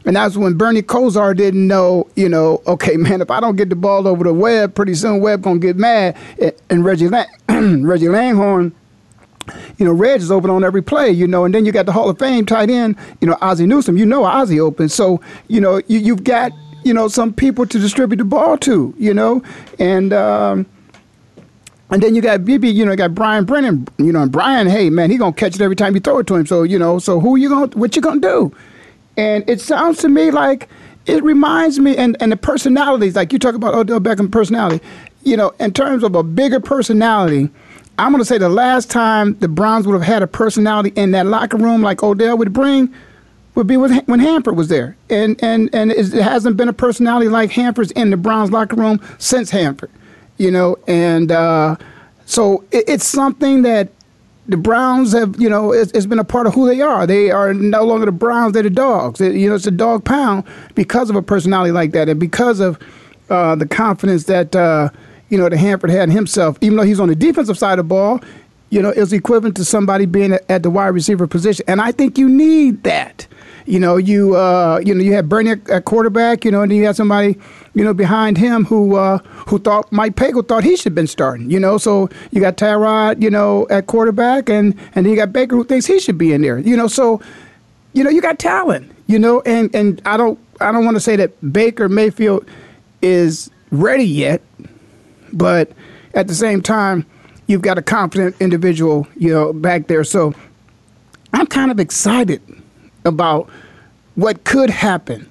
And 0.05 0.15
that's 0.15 0.37
when 0.37 0.53
Bernie 0.53 0.81
Kosar 0.81 1.35
didn't 1.35 1.67
know, 1.67 2.07
you 2.15 2.29
know, 2.29 2.61
okay, 2.65 2.95
man, 2.97 3.21
if 3.21 3.29
I 3.29 3.39
don't 3.39 3.55
get 3.55 3.69
the 3.69 3.75
ball 3.75 4.07
over 4.07 4.23
the 4.23 4.33
Webb, 4.33 4.75
pretty 4.75 4.95
soon 4.95 5.19
Webb 5.19 5.41
gonna 5.43 5.59
get 5.59 5.75
mad. 5.75 6.17
And 6.69 6.85
Reggie 6.85 7.09
Lang- 7.09 7.27
Reggie 7.85 8.09
Langhorne, 8.09 8.73
you 9.77 9.85
know, 9.85 9.93
Reg 9.93 10.21
is 10.21 10.31
open 10.31 10.49
on 10.49 10.63
every 10.63 10.81
play, 10.81 11.09
you 11.09 11.27
know, 11.27 11.45
and 11.45 11.53
then 11.53 11.65
you 11.65 11.71
got 11.71 11.85
the 11.85 11.91
Hall 11.91 12.09
of 12.09 12.19
Fame 12.19 12.45
tight 12.45 12.69
end, 12.69 12.95
you 13.21 13.27
know, 13.27 13.37
Ozzie 13.41 13.65
Newsome. 13.65 13.97
You 13.97 14.05
know 14.05 14.23
Ozzie 14.23 14.59
open. 14.59 14.89
So, 14.89 15.21
you 15.47 15.61
know, 15.61 15.81
you, 15.87 15.99
you've 15.99 16.23
got, 16.23 16.51
you 16.83 16.93
know, 16.93 17.07
some 17.07 17.33
people 17.33 17.65
to 17.65 17.79
distribute 17.79 18.17
the 18.17 18.25
ball 18.25 18.57
to, 18.59 18.93
you 18.97 19.13
know, 19.13 19.43
and 19.79 20.11
um, 20.13 20.65
and 21.89 22.03
then 22.03 22.15
you 22.15 22.21
got 22.21 22.41
BB, 22.41 22.73
you 22.73 22.85
know, 22.85 22.91
you 22.91 22.97
got 22.97 23.15
Brian 23.15 23.45
Brennan, 23.45 23.87
you 23.97 24.11
know, 24.11 24.21
and 24.21 24.31
Brian, 24.31 24.67
hey 24.67 24.89
man, 24.89 25.09
he 25.09 25.17
gonna 25.17 25.33
catch 25.33 25.55
it 25.55 25.61
every 25.61 25.75
time 25.75 25.95
you 25.95 26.01
throw 26.01 26.19
it 26.19 26.27
to 26.27 26.35
him. 26.35 26.45
So 26.45 26.63
you 26.63 26.77
know, 26.77 26.99
so 26.99 27.19
who 27.19 27.37
you 27.37 27.49
gonna, 27.49 27.67
what 27.77 27.95
you 27.95 28.01
gonna 28.01 28.19
do? 28.19 28.53
And 29.15 29.49
it 29.49 29.61
sounds 29.61 29.99
to 29.99 30.09
me 30.09 30.31
like 30.31 30.69
it 31.05 31.23
reminds 31.23 31.79
me, 31.79 31.95
and 31.95 32.17
and 32.19 32.31
the 32.31 32.37
personalities, 32.37 33.15
like 33.15 33.31
you 33.31 33.39
talk 33.39 33.55
about 33.55 33.73
Odell 33.73 33.99
Beckham 33.99 34.31
personality, 34.31 34.83
you 35.23 35.37
know, 35.37 35.53
in 35.59 35.71
terms 35.71 36.03
of 36.03 36.15
a 36.15 36.23
bigger 36.23 36.59
personality. 36.59 37.49
I'm 37.99 38.11
gonna 38.11 38.25
say 38.25 38.37
the 38.37 38.49
last 38.49 38.91
time 38.91 39.35
the 39.39 39.47
Browns 39.47 39.87
would 39.87 39.93
have 39.93 40.03
had 40.03 40.21
a 40.21 40.27
personality 40.27 40.91
in 40.95 41.11
that 41.11 41.25
locker 41.25 41.57
room 41.57 41.81
like 41.81 42.03
Odell 42.03 42.37
would 42.37 42.53
bring 42.53 42.93
would 43.55 43.65
be 43.65 43.75
when 43.75 44.19
Hanford 44.19 44.55
was 44.55 44.67
there, 44.67 44.97
and 45.09 45.41
and 45.41 45.73
and 45.73 45.91
it 45.91 46.11
hasn't 46.11 46.57
been 46.57 46.67
a 46.67 46.73
personality 46.73 47.29
like 47.29 47.49
Hanford's 47.51 47.91
in 47.91 48.11
the 48.11 48.17
Browns 48.17 48.51
locker 48.51 48.75
room 48.75 48.99
since 49.17 49.49
Hanford 49.49 49.89
you 50.37 50.51
know, 50.51 50.77
and 50.87 51.31
uh, 51.31 51.75
so 52.25 52.63
it, 52.71 52.85
it's 52.87 53.05
something 53.05 53.63
that 53.63 53.89
the 54.47 54.57
Browns 54.57 55.11
have, 55.11 55.39
you 55.39 55.49
know, 55.49 55.73
it's, 55.73 55.91
it's 55.91 56.05
been 56.05 56.19
a 56.19 56.23
part 56.23 56.47
of 56.47 56.53
who 56.53 56.67
they 56.67 56.79
are. 56.81 57.05
They 57.05 57.31
are 57.31 57.53
no 57.53 57.83
longer 57.83 58.05
the 58.05 58.11
Browns; 58.11 58.53
they're 58.53 58.63
the 58.63 58.69
dogs. 58.69 59.19
They, 59.19 59.37
you 59.37 59.49
know, 59.49 59.55
it's 59.55 59.67
a 59.67 59.71
dog 59.71 60.05
pound 60.05 60.45
because 60.75 61.09
of 61.09 61.15
a 61.15 61.21
personality 61.21 61.71
like 61.71 61.91
that, 61.91 62.09
and 62.09 62.19
because 62.19 62.59
of 62.59 62.79
uh, 63.29 63.55
the 63.55 63.67
confidence 63.67 64.25
that 64.25 64.55
uh, 64.55 64.89
you 65.29 65.37
know 65.37 65.49
the 65.49 65.57
Hanford 65.57 65.89
had 65.89 66.03
in 66.03 66.11
himself. 66.11 66.57
Even 66.61 66.77
though 66.77 66.83
he's 66.83 66.99
on 66.99 67.09
the 67.09 67.15
defensive 67.15 67.57
side 67.57 67.73
of 67.73 67.85
the 67.85 67.89
ball, 67.89 68.21
you 68.69 68.81
know, 68.81 68.89
is 68.89 69.13
equivalent 69.13 69.55
to 69.57 69.65
somebody 69.65 70.05
being 70.05 70.37
at 70.49 70.63
the 70.63 70.69
wide 70.69 70.87
receiver 70.87 71.27
position, 71.27 71.65
and 71.67 71.81
I 71.81 71.91
think 71.91 72.17
you 72.17 72.29
need 72.29 72.83
that. 72.83 73.27
You 73.65 73.81
know, 73.81 73.97
you 73.97 74.35
uh, 74.35 74.79
you 74.83 74.95
know, 74.95 75.03
you 75.03 75.13
had 75.13 75.27
Bernie 75.27 75.51
at 75.51 75.83
quarterback, 75.83 76.45
you 76.45 76.51
know, 76.51 76.61
and 76.61 76.71
then 76.71 76.77
you 76.77 76.85
had 76.85 76.95
somebody, 76.95 77.37
you 77.77 77.83
know, 77.83 77.93
behind 77.93 78.39
him 78.39 78.65
who 78.65 78.95
uh, 78.95 79.19
who 79.47 79.59
thought 79.59 79.91
Mike 79.91 80.15
Pagel 80.15 80.45
thought 80.47 80.63
he 80.63 80.75
should 80.75 80.85
have 80.85 80.95
been 80.95 81.05
starting. 81.05 81.51
You 81.51 81.59
know, 81.59 81.77
so 81.77 82.09
you 82.31 82.41
got 82.41 82.57
Tyrod, 82.57 83.21
you 83.21 83.29
know, 83.29 83.67
at 83.69 83.85
quarterback, 83.85 84.49
and 84.49 84.73
and 84.95 85.05
then 85.05 85.11
you 85.11 85.15
got 85.15 85.31
Baker 85.31 85.55
who 85.55 85.63
thinks 85.63 85.85
he 85.85 85.99
should 85.99 86.17
be 86.17 86.33
in 86.33 86.41
there. 86.41 86.57
You 86.57 86.75
know, 86.75 86.87
so 86.87 87.21
you 87.93 88.03
know, 88.03 88.09
you 88.09 88.19
got 88.19 88.39
talent. 88.39 88.91
You 89.05 89.19
know, 89.19 89.41
and 89.45 89.73
and 89.75 90.01
I 90.05 90.17
don't 90.17 90.39
I 90.59 90.71
don't 90.71 90.85
want 90.85 90.95
to 90.95 90.99
say 90.99 91.17
that 91.17 91.53
Baker 91.53 91.87
Mayfield 91.87 92.47
is 93.03 93.51
ready 93.69 94.05
yet, 94.05 94.41
but 95.31 95.71
at 96.15 96.27
the 96.27 96.33
same 96.33 96.63
time, 96.63 97.05
you've 97.45 97.61
got 97.61 97.77
a 97.77 97.83
confident 97.83 98.35
individual, 98.39 99.07
you 99.15 99.31
know, 99.31 99.53
back 99.53 99.85
there. 99.85 100.03
So 100.03 100.33
I'm 101.31 101.45
kind 101.45 101.69
of 101.69 101.79
excited 101.79 102.41
about 103.05 103.47
what 104.15 104.45
could 104.45 104.71
happen. 104.71 105.29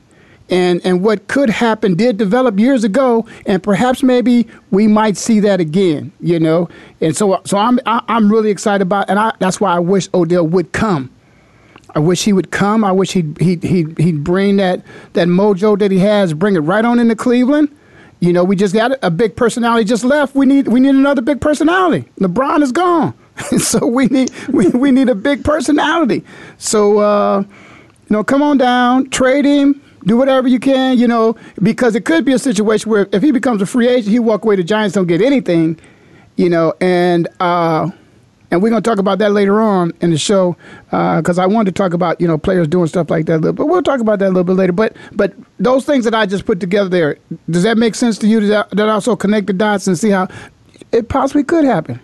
And, 0.49 0.81
and 0.85 1.03
what 1.03 1.27
could 1.27 1.51
happen 1.51 1.97
did 1.97 2.19
develop 2.19 2.59
years 2.59 2.85
ago, 2.85 3.27
and 3.47 3.63
perhaps 3.63 4.03
maybe 4.03 4.47
we 4.71 4.87
might 4.87 5.17
see 5.17 5.41
that 5.41 5.59
again, 5.59 6.13
you 6.21 6.39
know. 6.39 6.69
And 7.01 7.17
so, 7.17 7.41
so 7.45 7.59
I'm 7.59 7.81
I, 7.85 7.97
am 7.97 8.05
i 8.09 8.17
am 8.17 8.31
really 8.31 8.51
excited 8.51 8.83
about, 8.83 9.11
and 9.11 9.19
I, 9.19 9.33
that's 9.41 9.61
why 9.61 9.75
I 9.75 9.81
wish 9.81 10.09
Odell 10.15 10.47
would 10.47 10.73
come. 10.73 11.11
I 11.97 11.99
wish 11.99 12.25
he 12.25 12.33
would 12.35 12.51
come. 12.51 12.85
I 12.85 12.93
wish 12.93 13.13
he'd, 13.13 13.41
he'd, 13.41 13.63
he'd, 13.63 13.99
he'd 13.99 14.23
bring 14.23 14.57
that, 14.59 14.83
that 15.15 15.29
mojo 15.29 15.79
that 15.79 15.91
he 15.91 15.99
has, 16.01 16.35
bring 16.35 16.55
it 16.55 16.61
right 16.61 16.85
on 16.85 16.99
into 16.99 17.17
Cleveland 17.17 17.75
You 18.21 18.35
know, 18.35 18.45
we 18.45 18.55
just 18.55 18.75
got 18.75 18.93
a 19.03 19.11
big 19.11 19.35
personality 19.35 19.85
just 19.85 20.05
left. 20.05 20.35
We 20.35 20.47
need 20.47 20.69
we 20.69 20.79
need 20.81 20.95
another 20.95 21.23
big 21.23 21.41
personality. 21.41 22.09
LeBron 22.21 22.63
is 22.63 22.71
gone, 22.71 23.15
so 23.59 23.87
we 23.87 24.07
need 24.07 24.31
we, 24.49 24.69
we 24.69 24.91
need 24.91 25.09
a 25.09 25.15
big 25.15 25.43
personality. 25.43 26.23
So 26.59 26.99
uh, 26.99 27.41
you 27.41 27.47
know, 28.11 28.23
come 28.25 28.43
on 28.43 28.59
down, 28.59 29.09
trade 29.11 29.45
him, 29.45 29.81
do 30.07 30.17
whatever 30.17 30.49
you 30.49 30.59
can. 30.59 30.99
You 30.99 31.09
know, 31.09 31.37
because 31.63 31.95
it 31.95 32.05
could 32.05 32.25
be 32.25 32.33
a 32.33 32.39
situation 32.39 32.91
where 32.91 33.09
if 33.13 33.23
he 33.23 33.31
becomes 33.33 33.61
a 33.61 33.67
free 33.67 33.89
agent, 33.89 34.09
he 34.09 34.19
walk 34.19 34.45
away. 34.45 34.57
The 34.57 34.65
Giants 34.65 34.95
don't 34.95 35.07
get 35.07 35.21
anything. 35.21 35.79
You 36.37 36.51
know, 36.51 36.75
and. 36.81 37.29
Uh, 37.41 37.91
and 38.51 38.63
we're 38.63 38.71
to 38.71 38.81
talk 38.81 38.99
about 38.99 39.19
that 39.19 39.33
later 39.33 39.61
on 39.61 39.93
in 40.01 40.11
the 40.11 40.19
show 40.19 40.57
because 40.87 41.39
uh, 41.39 41.43
I 41.43 41.47
wanted 41.47 41.75
to 41.75 41.83
talk 41.83 41.93
about 41.93 42.21
you 42.21 42.29
know 42.29 42.39
players 42.39 42.69
doing 42.69 42.87
stuff 42.87 43.11
like 43.11 43.27
that. 43.27 43.41
But 43.41 43.67
we'll 43.67 43.83
talk 43.83 44.01
about 44.01 44.19
that 44.21 44.27
a 44.27 44.29
little 44.29 44.45
bit 44.45 44.55
later. 44.55 44.73
But 44.73 44.97
but 45.13 45.35
those 45.59 45.85
things 45.85 46.05
that 46.05 46.15
I 46.15 46.27
just 46.27 46.47
put 46.47 46.61
together 46.61 46.89
there, 46.89 47.19
does 47.51 47.65
that 47.65 47.77
make 47.77 47.95
sense 47.95 48.19
to 48.19 48.27
you? 48.27 48.41
Does 48.41 48.51
that, 48.51 48.71
that 48.71 48.89
also 48.89 49.17
connect 49.17 49.49
the 49.49 49.53
dots 49.53 49.87
and 49.87 49.99
see 49.99 50.11
how 50.11 50.29
it 50.93 51.09
possibly 51.09 51.45
could 51.45 51.65
happen? 51.65 52.01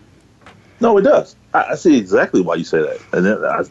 No, 0.81 0.99
it 0.99 1.03
does. 1.03 1.37
I, 1.55 1.65
I 1.71 1.75
see 1.77 1.97
exactly 1.97 2.41
why 2.41 2.57
you 2.57 2.65
say 2.65 2.83
that, 2.83 3.01
and 3.13 3.47
I, 3.47 3.63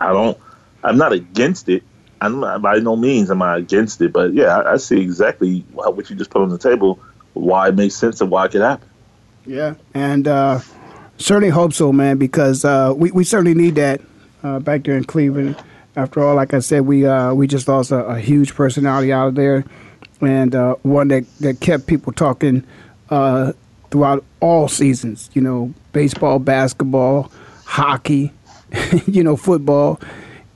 I 0.00 0.12
don't. 0.12 0.38
I'm 0.82 0.98
not 0.98 1.12
against 1.12 1.68
it. 1.68 1.82
I'm 2.20 2.40
not, 2.40 2.62
by 2.62 2.78
no 2.78 2.96
means 2.96 3.30
am 3.30 3.42
I 3.42 3.58
against 3.58 4.00
it, 4.00 4.12
but 4.12 4.32
yeah, 4.32 4.58
I, 4.58 4.74
I 4.74 4.76
see 4.76 5.00
exactly 5.00 5.60
what 5.72 6.08
you 6.08 6.16
just 6.16 6.30
put 6.30 6.42
on 6.42 6.48
the 6.48 6.58
table, 6.58 6.98
why 7.34 7.68
it 7.68 7.74
makes 7.74 7.94
sense 7.94 8.20
and 8.20 8.30
why 8.30 8.46
it 8.46 8.52
could 8.52 8.62
happen. 8.62 8.88
Yeah, 9.44 9.74
and. 9.94 10.26
Uh, 10.26 10.60
Certainly 11.18 11.50
hope 11.50 11.72
so, 11.72 11.92
man, 11.92 12.18
because 12.18 12.64
uh, 12.64 12.92
we, 12.94 13.10
we 13.10 13.24
certainly 13.24 13.54
need 13.54 13.76
that 13.76 14.02
uh, 14.42 14.58
back 14.58 14.84
there 14.84 14.96
in 14.96 15.04
Cleveland. 15.04 15.56
After 15.94 16.22
all, 16.22 16.34
like 16.34 16.52
I 16.52 16.58
said, 16.58 16.82
we 16.82 17.06
uh, 17.06 17.32
we 17.32 17.46
just 17.46 17.68
lost 17.68 17.90
a, 17.90 18.04
a, 18.04 18.20
huge 18.20 18.54
personality 18.54 19.14
out 19.14 19.28
of 19.28 19.34
there, 19.34 19.64
and 20.20 20.54
uh, 20.54 20.74
one 20.82 21.08
that, 21.08 21.24
that 21.40 21.60
kept 21.60 21.86
people 21.86 22.12
talking 22.12 22.64
uh, 23.08 23.52
throughout 23.90 24.24
all 24.40 24.68
seasons. 24.68 25.30
You 25.32 25.40
know, 25.40 25.72
baseball, 25.92 26.38
basketball, 26.38 27.32
hockey, 27.64 28.30
you 29.06 29.24
know, 29.24 29.36
football, 29.36 29.98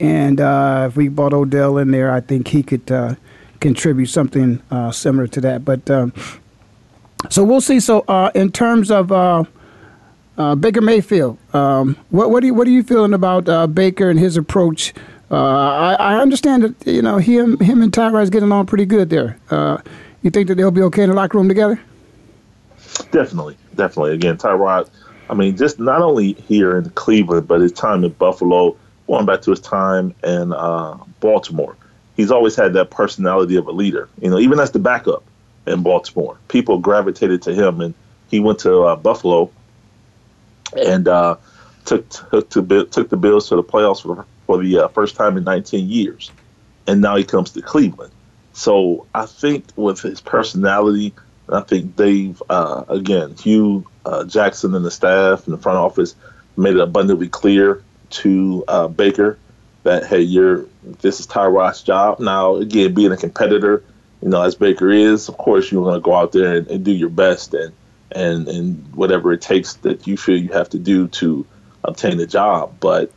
and 0.00 0.40
uh, 0.40 0.86
if 0.88 0.96
we 0.96 1.08
brought 1.08 1.32
Odell 1.32 1.78
in 1.78 1.90
there, 1.90 2.10
I 2.10 2.20
think 2.20 2.48
he 2.48 2.62
could 2.62 3.16
contribute 3.60 4.06
something 4.06 4.62
similar 4.92 5.26
to 5.28 5.40
that. 5.42 5.64
But 5.64 5.88
um, 5.90 6.12
so 7.28 7.44
we'll 7.44 7.60
see. 7.60 7.78
So 7.78 8.00
in 8.34 8.50
terms 8.50 8.90
of 8.90 9.12
uh, 10.40 10.54
Baker 10.54 10.80
Mayfield. 10.80 11.36
Um, 11.54 11.96
what 12.08 12.30
what 12.30 12.42
are 12.42 12.46
you 12.46 12.54
what 12.54 12.66
are 12.66 12.70
you 12.70 12.82
feeling 12.82 13.12
about 13.12 13.48
uh, 13.48 13.66
Baker 13.66 14.08
and 14.08 14.18
his 14.18 14.38
approach? 14.38 14.94
Uh, 15.30 15.36
I, 15.36 15.92
I, 15.94 16.18
understand 16.18 16.62
that 16.64 16.86
you 16.86 17.02
know 17.02 17.18
him 17.18 17.58
him 17.60 17.82
and 17.82 17.92
Tyrod 17.92 18.22
is 18.22 18.30
getting 18.30 18.48
along 18.48 18.66
pretty 18.66 18.86
good 18.86 19.10
there. 19.10 19.38
Uh, 19.50 19.78
you 20.22 20.30
think 20.30 20.48
that 20.48 20.54
they'll 20.54 20.70
be 20.70 20.82
okay 20.82 21.02
in 21.02 21.10
the 21.10 21.14
locker 21.14 21.38
room 21.38 21.46
together? 21.46 21.78
Definitely, 23.12 23.56
definitely. 23.76 24.14
Again, 24.14 24.38
Tyrod. 24.38 24.88
I 25.28 25.34
mean, 25.34 25.56
just 25.56 25.78
not 25.78 26.00
only 26.02 26.32
here 26.32 26.76
in 26.76 26.90
Cleveland, 26.90 27.46
but 27.46 27.60
his 27.60 27.70
time 27.70 28.02
in 28.02 28.10
Buffalo, 28.12 28.76
going 29.10 29.26
back 29.26 29.42
to 29.42 29.50
his 29.50 29.60
time 29.60 30.14
in 30.22 30.52
uh, 30.52 30.96
Baltimore. 31.18 31.76
He's 32.16 32.30
always 32.30 32.54
had 32.54 32.74
that 32.74 32.90
personality 32.90 33.56
of 33.56 33.66
a 33.66 33.72
leader. 33.72 34.08
You 34.20 34.30
know, 34.30 34.38
even 34.38 34.60
as 34.60 34.70
the 34.70 34.78
backup 34.78 35.24
in 35.66 35.82
Baltimore, 35.82 36.38
people 36.46 36.78
gravitated 36.78 37.42
to 37.42 37.54
him, 37.54 37.80
and 37.80 37.94
he 38.28 38.38
went 38.38 38.60
to 38.60 38.82
uh, 38.82 38.96
Buffalo 38.96 39.50
and 40.76 41.08
uh, 41.08 41.36
took 41.84 42.08
took 42.08 42.50
to 42.50 42.84
took 42.84 43.08
the 43.08 43.16
Bills 43.16 43.48
to 43.48 43.56
the 43.56 43.64
playoffs 43.64 44.02
for, 44.02 44.24
for 44.46 44.62
the 44.62 44.78
uh, 44.78 44.88
first 44.88 45.16
time 45.16 45.36
in 45.36 45.42
19 45.42 45.88
years, 45.88 46.30
and 46.86 47.00
now 47.00 47.16
he 47.16 47.24
comes 47.24 47.50
to 47.52 47.62
Cleveland. 47.62 48.12
So 48.52 49.06
I 49.12 49.26
think 49.26 49.64
with 49.74 50.00
his 50.00 50.20
personality, 50.20 51.14
I 51.48 51.62
think 51.62 51.96
Dave 51.96 52.40
uh, 52.48 52.84
again 52.88 53.34
Hue 53.34 53.84
uh, 54.04 54.24
Jackson 54.24 54.74
and 54.76 54.84
the 54.84 54.90
staff 54.90 55.46
and 55.46 55.54
the 55.56 55.60
front 55.60 55.78
office 55.78 56.14
made 56.56 56.74
it 56.74 56.80
abundantly 56.80 57.28
clear 57.28 57.82
to 58.10 58.64
uh, 58.68 58.88
Baker 58.88 59.38
that 59.82 60.06
hey, 60.06 60.20
you're 60.20 60.66
this 61.00 61.20
is 61.20 61.26
Tyrod's 61.26 61.82
job 61.82 62.20
now. 62.20 62.56
Again, 62.56 62.94
being 62.94 63.12
a 63.12 63.16
competitor, 63.16 63.82
you 64.22 64.28
know, 64.28 64.42
as 64.42 64.54
Baker 64.54 64.90
is, 64.90 65.28
of 65.28 65.38
course 65.38 65.70
you're 65.70 65.82
going 65.84 66.00
to 66.00 66.04
go 66.04 66.14
out 66.14 66.32
there 66.32 66.56
and, 66.56 66.66
and 66.68 66.84
do 66.84 66.92
your 66.92 67.08
best 67.08 67.54
and 67.54 67.72
and 68.12 68.48
and 68.48 68.94
whatever 68.94 69.32
it 69.32 69.40
takes 69.40 69.74
that 69.74 70.06
you 70.06 70.16
feel 70.16 70.36
you 70.36 70.52
have 70.52 70.68
to 70.70 70.78
do 70.78 71.08
to 71.08 71.46
obtain 71.84 72.20
a 72.20 72.26
job. 72.26 72.74
But 72.80 73.12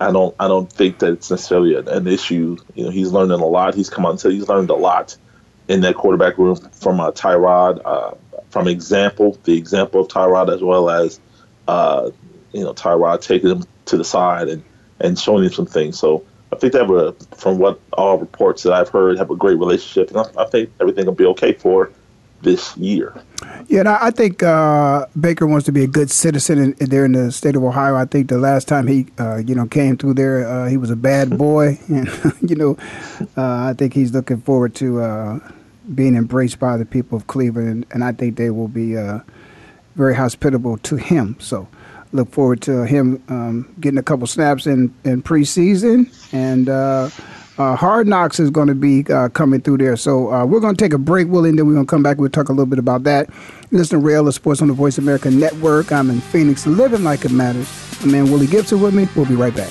I 0.00 0.12
don't 0.12 0.34
I 0.38 0.48
don't 0.48 0.70
think 0.70 1.00
that 1.00 1.12
it's 1.12 1.30
necessarily 1.30 1.74
an, 1.76 1.88
an 1.88 2.06
issue. 2.06 2.56
You 2.74 2.84
know, 2.84 2.90
he's 2.90 3.12
learning 3.12 3.40
a 3.40 3.46
lot. 3.46 3.74
He's 3.74 3.90
come 3.90 4.06
out 4.06 4.10
and 4.10 4.20
said 4.20 4.32
he's 4.32 4.48
learned 4.48 4.70
a 4.70 4.74
lot 4.74 5.16
in 5.68 5.82
that 5.82 5.96
quarterback 5.96 6.38
room 6.38 6.56
from 6.72 7.00
uh, 7.00 7.12
Tyrod, 7.12 7.82
uh, 7.84 8.14
from 8.48 8.68
example, 8.68 9.38
the 9.44 9.56
example 9.56 10.00
of 10.00 10.08
Tyrod, 10.08 10.52
as 10.52 10.62
well 10.62 10.88
as 10.88 11.20
uh, 11.66 12.10
you 12.52 12.64
know 12.64 12.74
Tyrod 12.74 13.20
taking 13.22 13.50
him 13.50 13.64
to 13.86 13.96
the 13.96 14.04
side 14.04 14.48
and 14.48 14.62
and 15.00 15.18
showing 15.18 15.44
him 15.44 15.52
some 15.52 15.66
things. 15.66 15.98
So. 15.98 16.24
I 16.50 16.56
think 16.56 16.72
that 16.72 16.90
a, 16.90 17.12
from 17.36 17.58
what 17.58 17.78
all 17.92 18.16
reports 18.16 18.62
that 18.62 18.72
I've 18.72 18.88
heard, 18.88 19.18
have 19.18 19.30
a 19.30 19.36
great 19.36 19.58
relationship, 19.58 20.08
and 20.10 20.20
I, 20.20 20.44
I 20.44 20.46
think 20.46 20.70
everything 20.80 21.04
will 21.04 21.12
be 21.12 21.26
okay 21.26 21.52
for 21.52 21.90
this 22.42 22.76
year. 22.76 23.14
Yeah, 23.68 23.80
and 23.80 23.88
I 23.88 24.10
think 24.10 24.42
uh, 24.42 25.06
Baker 25.18 25.46
wants 25.46 25.66
to 25.66 25.72
be 25.72 25.84
a 25.84 25.86
good 25.86 26.10
citizen 26.10 26.58
in, 26.58 26.72
in, 26.80 26.90
there 26.90 27.04
in 27.04 27.12
the 27.12 27.32
state 27.32 27.56
of 27.56 27.64
Ohio. 27.64 27.96
I 27.96 28.04
think 28.04 28.28
the 28.28 28.38
last 28.38 28.68
time 28.68 28.86
he, 28.86 29.06
uh, 29.18 29.36
you 29.36 29.54
know, 29.54 29.66
came 29.66 29.96
through 29.96 30.14
there, 30.14 30.48
uh, 30.48 30.68
he 30.68 30.76
was 30.76 30.90
a 30.90 30.96
bad 30.96 31.36
boy, 31.38 31.78
and 31.88 32.08
you 32.48 32.56
know, 32.56 32.76
uh, 33.36 33.68
I 33.68 33.74
think 33.76 33.94
he's 33.94 34.12
looking 34.12 34.40
forward 34.40 34.74
to 34.76 35.00
uh, 35.00 35.38
being 35.94 36.14
embraced 36.14 36.58
by 36.58 36.76
the 36.76 36.84
people 36.84 37.16
of 37.16 37.26
Cleveland, 37.26 37.68
and, 37.68 37.86
and 37.90 38.04
I 38.04 38.12
think 38.12 38.36
they 38.36 38.50
will 38.50 38.68
be 38.68 38.96
uh, 38.96 39.20
very 39.94 40.14
hospitable 40.14 40.78
to 40.78 40.96
him. 40.96 41.36
So, 41.40 41.68
look 42.12 42.30
forward 42.32 42.62
to 42.62 42.84
him 42.84 43.22
um, 43.28 43.74
getting 43.80 43.98
a 43.98 44.02
couple 44.02 44.26
snaps 44.26 44.66
in 44.66 44.94
in 45.04 45.22
preseason 45.22 46.08
and 46.32 46.68
uh, 46.68 47.08
Hard 47.58 48.06
Knocks 48.06 48.38
is 48.38 48.50
going 48.50 48.68
to 48.68 48.74
be 48.74 49.04
uh, 49.12 49.28
coming 49.30 49.60
through 49.60 49.78
there. 49.78 49.96
So 49.96 50.32
uh, 50.32 50.46
we're 50.46 50.60
going 50.60 50.76
to 50.76 50.84
take 50.84 50.92
a 50.92 50.98
break, 50.98 51.26
Willie, 51.26 51.50
and 51.50 51.58
then 51.58 51.66
we're 51.66 51.74
going 51.74 51.86
to 51.86 51.90
come 51.90 52.04
back. 52.04 52.18
We'll 52.18 52.30
talk 52.30 52.48
a 52.48 52.52
little 52.52 52.66
bit 52.66 52.78
about 52.78 53.02
that. 53.02 53.28
Listen 53.72 54.00
to 54.00 54.06
Rail 54.06 54.28
of 54.28 54.34
Sports 54.34 54.62
on 54.62 54.68
the 54.68 54.74
Voice 54.74 54.96
America 54.96 55.30
Network. 55.30 55.90
I'm 55.90 56.08
in 56.08 56.20
Phoenix, 56.20 56.66
living 56.66 57.02
like 57.02 57.24
it 57.24 57.32
matters. 57.32 57.68
My 58.04 58.12
man 58.12 58.30
Willie 58.30 58.46
Gibson 58.46 58.80
with 58.80 58.94
me. 58.94 59.08
We'll 59.16 59.26
be 59.26 59.34
right 59.34 59.54
back. 59.54 59.70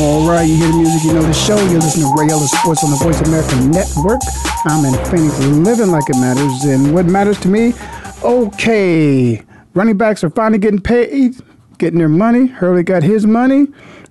All 0.00 0.28
right, 0.28 0.44
you 0.44 0.54
hear 0.54 0.68
the 0.68 0.76
music, 0.76 1.02
you 1.02 1.12
know 1.12 1.22
the 1.22 1.32
show. 1.32 1.56
You're 1.56 1.80
listening 1.80 2.06
to 2.06 2.22
Ray 2.22 2.28
Ellis 2.30 2.52
Sports 2.52 2.84
on 2.84 2.90
the 2.90 2.96
Voice 2.98 3.20
America 3.20 3.56
Network. 3.56 4.20
I'm 4.64 4.84
in 4.84 4.94
Phoenix, 5.06 5.36
living 5.40 5.90
like 5.90 6.08
it 6.08 6.14
matters. 6.14 6.64
And 6.66 6.94
what 6.94 7.06
matters 7.06 7.40
to 7.40 7.48
me, 7.48 7.74
okay, 8.22 9.42
running 9.74 9.96
backs 9.96 10.22
are 10.22 10.30
finally 10.30 10.60
getting 10.60 10.80
paid, 10.80 11.34
getting 11.78 11.98
their 11.98 12.08
money. 12.08 12.46
Gurley 12.46 12.84
got 12.84 13.02
his 13.02 13.26
money. 13.26 13.66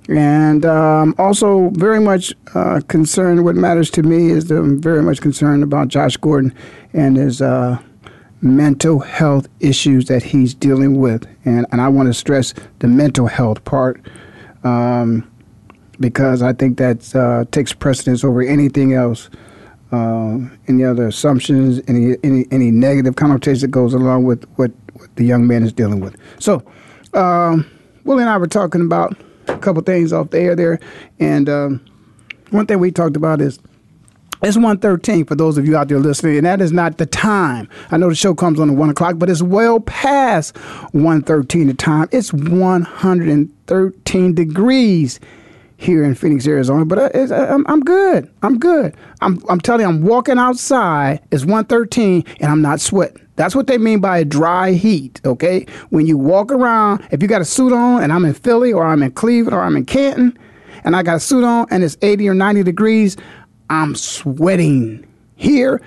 And 0.10 0.66
um, 0.66 1.16
also 1.18 1.70
very 1.70 2.02
much 2.02 2.34
uh, 2.54 2.82
concerned, 2.90 3.46
what 3.46 3.56
matters 3.56 3.90
to 3.92 4.04
me 4.04 4.30
is 4.30 4.48
that 4.48 4.58
I'm 4.58 4.82
very 4.82 5.02
much 5.02 5.22
concerned 5.22 5.64
about 5.64 5.88
Josh 5.88 6.18
Gordon 6.18 6.54
and 6.92 7.16
his 7.16 7.42
uh, 7.42 7.78
mental 8.42 9.00
health 9.00 9.48
issues 9.62 10.08
that 10.08 10.22
he's 10.22 10.54
dealing 10.54 11.00
with. 11.00 11.26
And, 11.46 11.66
and 11.72 11.80
I 11.80 11.88
want 11.88 12.08
to 12.08 12.14
stress 12.14 12.54
the 12.80 12.90
mental 12.90 13.28
health 13.28 13.64
part. 13.64 14.06
Um, 14.66 15.32
because 16.00 16.42
I 16.42 16.54
think 16.54 16.78
that 16.78 17.16
uh, 17.16 17.46
takes 17.52 17.74
precedence 17.74 18.24
over 18.24 18.42
anything 18.42 18.94
else, 18.94 19.30
uh, 19.92 20.40
any 20.68 20.84
other 20.84 21.08
assumptions, 21.08 21.82
any 21.88 22.16
any 22.24 22.46
any 22.52 22.72
negative 22.72 23.16
connotation 23.16 23.62
that 23.62 23.72
goes 23.72 23.94
along 23.94 24.26
with 24.26 24.46
what, 24.56 24.72
what 24.94 25.16
the 25.16 25.26
young 25.26 25.48
man 25.48 25.64
is 25.64 25.74
dealing 25.74 26.00
with. 26.00 26.16
So, 26.40 26.64
um, 27.14 27.70
Willie 28.04 28.24
and 28.24 28.30
I 28.30 28.38
were 28.38 28.48
talking 28.48 28.82
about 28.82 29.18
a 29.48 29.58
couple 29.58 29.82
things 29.82 30.14
off 30.14 30.30
the 30.30 30.40
air 30.40 30.56
there, 30.56 30.80
and 31.20 31.50
um, 31.50 31.86
one 32.52 32.66
thing 32.66 32.80
we 32.80 32.92
talked 32.92 33.16
about 33.16 33.42
is. 33.42 33.60
It's 34.44 34.56
1.13 34.56 35.28
for 35.28 35.34
those 35.34 35.58
of 35.58 35.66
you 35.66 35.76
out 35.76 35.88
there 35.88 35.98
listening, 35.98 36.38
and 36.38 36.46
that 36.46 36.62
is 36.62 36.72
not 36.72 37.00
the 37.00 37.08
time. 37.08 37.68
I 37.90 37.98
know 37.98 38.08
the 38.08 38.14
show 38.14 38.36
comes 38.36 38.60
on 38.60 38.70
at 38.70 38.76
1 38.76 38.90
o'clock, 38.92 39.16
but 39.18 39.32
it's 39.32 39.42
well 39.42 39.80
past 39.80 40.54
1.13 40.94 41.66
the 41.66 41.74
time. 41.74 42.08
It's 42.12 42.32
113 42.32 44.36
degrees 44.36 45.20
here 45.78 46.04
in 46.04 46.16
Phoenix, 46.16 46.46
Arizona. 46.48 46.86
But 46.86 47.16
uh, 47.16 47.36
I'm, 47.36 47.66
I'm 47.68 47.82
good. 47.82 48.30
I'm 48.42 48.58
good. 48.60 48.96
I'm, 49.22 49.42
I'm 49.50 49.62
telling 49.62 49.82
you, 49.82 49.88
I'm 49.88 50.02
walking 50.02 50.38
outside. 50.38 51.22
It's 51.32 51.44
113 51.46 52.26
and 52.40 52.52
I'm 52.52 52.62
not 52.62 52.82
sweating. 52.82 53.26
That's 53.36 53.56
what 53.56 53.68
they 53.68 53.78
mean 53.78 54.00
by 54.00 54.18
a 54.18 54.26
dry 54.26 54.72
heat, 54.72 55.22
okay? 55.24 55.68
When 55.90 56.08
you 56.08 56.18
walk 56.18 56.52
around, 56.52 57.08
if 57.12 57.22
you 57.22 57.28
got 57.28 57.42
a 57.42 57.46
suit 57.46 57.72
on 57.72 58.02
and 58.02 58.12
I'm 58.12 58.26
in 58.26 58.34
Philly 58.34 58.74
or 58.74 58.84
I'm 58.84 59.04
in 59.04 59.12
Cleveland 59.12 59.56
or 59.56 59.62
I'm 59.62 59.78
in 59.78 59.86
Canton 59.86 60.38
and 60.84 60.96
I 60.96 61.04
got 61.04 61.18
a 61.18 61.20
suit 61.20 61.44
on 61.44 61.68
and 61.70 61.84
it's 61.84 61.98
80 62.02 62.30
or 62.30 62.34
90 62.34 62.64
degrees, 62.64 63.16
I'm 63.70 63.96
sweating. 63.96 65.06
Here, 65.36 65.80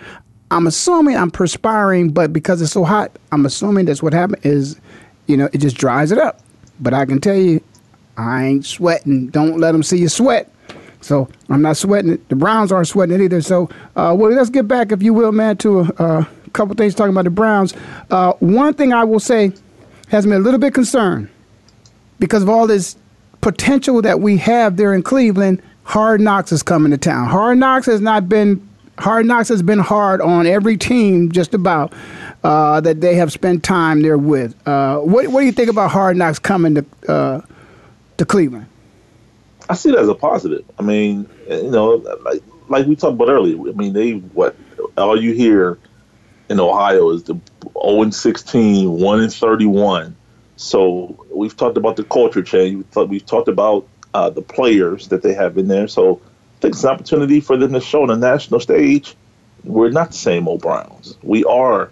I'm 0.52 0.68
assuming 0.68 1.16
I'm 1.16 1.32
perspiring, 1.32 2.10
but 2.10 2.32
because 2.32 2.62
it's 2.62 2.70
so 2.70 2.84
hot, 2.84 3.10
I'm 3.32 3.44
assuming 3.44 3.86
that's 3.86 4.00
what 4.00 4.12
happened 4.12 4.46
is, 4.46 4.80
you 5.26 5.36
know, 5.36 5.48
it 5.52 5.58
just 5.58 5.76
dries 5.76 6.12
it 6.12 6.18
up. 6.18 6.40
But 6.78 6.94
I 6.94 7.04
can 7.04 7.20
tell 7.20 7.34
you, 7.34 7.60
I 8.20 8.44
ain't 8.44 8.66
sweating. 8.66 9.28
Don't 9.28 9.58
let 9.58 9.72
them 9.72 9.82
see 9.82 9.98
you 9.98 10.08
sweat. 10.08 10.52
So 11.00 11.28
I'm 11.48 11.62
not 11.62 11.76
sweating 11.76 12.12
it. 12.12 12.28
The 12.28 12.36
Browns 12.36 12.70
aren't 12.70 12.88
sweating 12.88 13.14
it 13.14 13.22
either. 13.22 13.40
So, 13.40 13.70
uh, 13.96 14.14
well, 14.18 14.30
let's 14.30 14.50
get 14.50 14.68
back, 14.68 14.92
if 14.92 15.02
you 15.02 15.14
will, 15.14 15.32
man, 15.32 15.56
to 15.58 15.80
a, 15.80 15.84
a 15.98 16.28
couple 16.52 16.74
things 16.74 16.94
talking 16.94 17.12
about 17.12 17.24
the 17.24 17.30
Browns. 17.30 17.74
Uh, 18.10 18.34
one 18.40 18.74
thing 18.74 18.92
I 18.92 19.04
will 19.04 19.20
say 19.20 19.52
has 20.08 20.26
me 20.26 20.36
a 20.36 20.38
little 20.38 20.60
bit 20.60 20.74
concerned 20.74 21.28
because 22.18 22.42
of 22.42 22.48
all 22.48 22.66
this 22.66 22.96
potential 23.40 24.02
that 24.02 24.20
we 24.20 24.36
have 24.38 24.76
there 24.76 24.92
in 24.92 25.02
Cleveland. 25.02 25.62
Hard 25.84 26.20
Knocks 26.20 26.52
is 26.52 26.62
coming 26.62 26.92
to 26.92 26.98
town. 26.98 27.28
Hard 27.28 27.58
Knocks 27.58 27.86
has 27.86 28.00
not 28.00 28.28
been 28.28 28.66
Hard 28.98 29.24
Knocks 29.24 29.48
has 29.48 29.62
been 29.62 29.78
hard 29.78 30.20
on 30.20 30.46
every 30.46 30.76
team, 30.76 31.32
just 31.32 31.54
about 31.54 31.94
uh, 32.44 32.82
that 32.82 33.00
they 33.00 33.14
have 33.14 33.32
spent 33.32 33.64
time 33.64 34.02
there 34.02 34.18
with. 34.18 34.54
Uh, 34.68 34.98
what, 34.98 35.28
what 35.28 35.40
do 35.40 35.46
you 35.46 35.52
think 35.52 35.70
about 35.70 35.90
Hard 35.90 36.18
Knocks 36.18 36.38
coming 36.38 36.74
to 36.74 36.84
uh, 37.08 37.40
to 38.20 38.26
Cleveland? 38.26 38.66
I 39.68 39.74
see 39.74 39.90
it 39.90 39.98
as 39.98 40.08
a 40.08 40.14
positive. 40.14 40.64
I 40.78 40.82
mean, 40.82 41.28
you 41.48 41.70
know, 41.70 41.94
like 42.22 42.42
like 42.68 42.86
we 42.86 42.94
talked 42.94 43.14
about 43.14 43.28
earlier. 43.28 43.56
I 43.56 43.72
mean, 43.72 43.94
they 43.94 44.12
what 44.12 44.56
all 44.96 45.20
you 45.20 45.32
hear 45.32 45.78
in 46.50 46.60
Ohio 46.60 47.10
is 47.10 47.24
the 47.24 47.38
0 47.82 48.02
and 48.02 48.14
16, 48.14 48.90
1 48.90 49.20
and 49.20 49.32
31. 49.32 50.16
So 50.56 51.24
we've 51.32 51.56
talked 51.56 51.78
about 51.78 51.96
the 51.96 52.04
culture 52.04 52.42
change. 52.42 52.84
We've 52.94 53.24
talked 53.24 53.48
about 53.48 53.88
uh, 54.12 54.28
the 54.30 54.42
players 54.42 55.08
that 55.08 55.22
they 55.22 55.32
have 55.32 55.56
in 55.56 55.68
there. 55.68 55.88
So 55.88 56.20
I 56.20 56.60
think 56.60 56.74
it's 56.74 56.84
an 56.84 56.90
opportunity 56.90 57.40
for 57.40 57.56
them 57.56 57.72
to 57.72 57.80
show 57.80 58.02
on 58.02 58.08
the 58.08 58.16
national 58.16 58.60
stage 58.60 59.16
we're 59.64 59.90
not 59.90 60.08
the 60.08 60.16
same 60.16 60.48
old 60.48 60.62
Browns. 60.62 61.16
We 61.22 61.44
are 61.44 61.90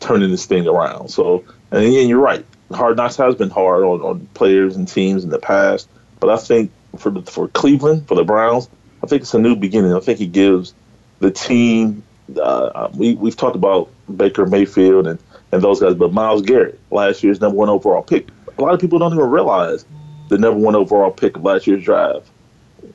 turning 0.00 0.30
this 0.30 0.46
thing 0.46 0.66
around. 0.66 1.08
So, 1.08 1.44
and, 1.70 1.84
and 1.84 2.08
you're 2.08 2.20
right. 2.20 2.44
Hard 2.72 2.96
Knocks 2.96 3.16
has 3.16 3.34
been 3.34 3.50
hard 3.50 3.84
on, 3.84 4.00
on 4.02 4.26
players 4.34 4.76
and 4.76 4.86
teams 4.86 5.24
in 5.24 5.30
the 5.30 5.38
past, 5.38 5.88
but 6.20 6.30
I 6.30 6.36
think 6.36 6.70
for 6.98 7.22
for 7.22 7.48
Cleveland, 7.48 8.08
for 8.08 8.14
the 8.14 8.24
Browns, 8.24 8.68
I 9.02 9.06
think 9.06 9.22
it's 9.22 9.34
a 9.34 9.38
new 9.38 9.56
beginning. 9.56 9.94
I 9.94 10.00
think 10.00 10.20
it 10.20 10.32
gives 10.32 10.74
the 11.20 11.30
team. 11.30 12.02
Uh, 12.40 12.88
we 12.94 13.14
we've 13.14 13.36
talked 13.36 13.56
about 13.56 13.90
Baker 14.14 14.46
Mayfield 14.46 15.06
and, 15.06 15.18
and 15.50 15.62
those 15.62 15.80
guys, 15.80 15.94
but 15.94 16.12
Myles 16.12 16.42
Garrett, 16.42 16.78
last 16.90 17.22
year's 17.22 17.40
number 17.40 17.56
one 17.56 17.68
overall 17.68 18.02
pick. 18.02 18.28
A 18.56 18.62
lot 18.62 18.74
of 18.74 18.80
people 18.80 18.98
don't 18.98 19.12
even 19.12 19.30
realize 19.30 19.84
the 20.28 20.38
number 20.38 20.60
one 20.60 20.74
overall 20.74 21.10
pick 21.10 21.36
of 21.36 21.44
last 21.44 21.66
year's 21.66 21.84
draft 21.84 22.26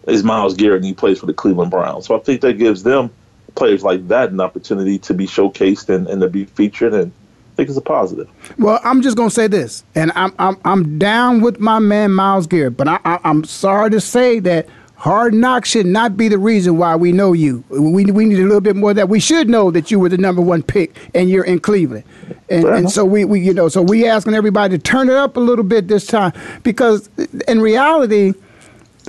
is 0.07 0.23
Myles 0.23 0.55
Garrett, 0.55 0.77
and 0.77 0.85
he 0.85 0.93
plays 0.93 1.19
for 1.19 1.25
the 1.25 1.33
Cleveland 1.33 1.71
Browns. 1.71 2.05
So 2.05 2.15
I 2.15 2.19
think 2.19 2.41
that 2.41 2.57
gives 2.57 2.83
them 2.83 3.11
players 3.55 3.83
like 3.83 4.07
that 4.09 4.31
an 4.31 4.39
opportunity 4.39 4.99
to 4.99 5.13
be 5.13 5.25
showcased 5.25 5.89
and, 5.89 6.07
and 6.07 6.21
to 6.21 6.29
be 6.29 6.45
featured 6.45 6.93
and 6.93 7.11
think 7.57 7.69
it's 7.69 7.77
a 7.77 7.81
positive. 7.81 8.29
Well, 8.57 8.79
I'm 8.83 9.01
just 9.01 9.17
gonna 9.17 9.29
say 9.29 9.47
this, 9.47 9.83
and 9.95 10.11
I'm 10.15 10.33
I'm 10.39 10.57
I'm 10.63 10.97
down 10.97 11.41
with 11.41 11.59
my 11.59 11.79
man 11.79 12.11
Myles 12.11 12.47
Garrett, 12.47 12.77
but 12.77 12.87
I, 12.87 12.99
I 13.03 13.19
am 13.29 13.43
sorry 13.43 13.89
to 13.91 13.99
say 13.99 14.39
that. 14.39 14.67
Hard 14.99 15.35
knocks 15.35 15.69
should 15.69 15.85
not 15.85 16.17
be 16.17 16.27
the 16.27 16.39
reason 16.39 16.79
why 16.79 16.95
we 16.95 17.11
know 17.11 17.31
you. 17.31 17.63
We, 17.69 18.05
we 18.05 18.25
need 18.25 18.39
a 18.39 18.45
little 18.45 18.61
bit 18.61 18.75
more 18.75 18.95
that 18.95 19.07
we 19.07 19.19
should 19.19 19.47
know 19.47 19.69
that 19.69 19.91
you 19.91 19.99
were 19.99 20.09
the 20.09 20.17
number 20.17 20.41
one 20.41 20.63
pick 20.63 20.95
and 21.13 21.29
you're 21.29 21.43
in 21.43 21.59
Cleveland. 21.59 22.03
And, 22.49 22.65
and 22.65 22.91
so 22.91 23.05
we, 23.05 23.23
we, 23.23 23.39
you 23.39 23.53
know, 23.53 23.69
so 23.69 23.83
we 23.83 24.07
asking 24.07 24.33
everybody 24.33 24.75
to 24.75 24.81
turn 24.81 25.07
it 25.07 25.15
up 25.15 25.37
a 25.37 25.39
little 25.39 25.63
bit 25.63 25.87
this 25.87 26.07
time 26.07 26.33
because 26.63 27.11
in 27.47 27.61
reality, 27.61 28.33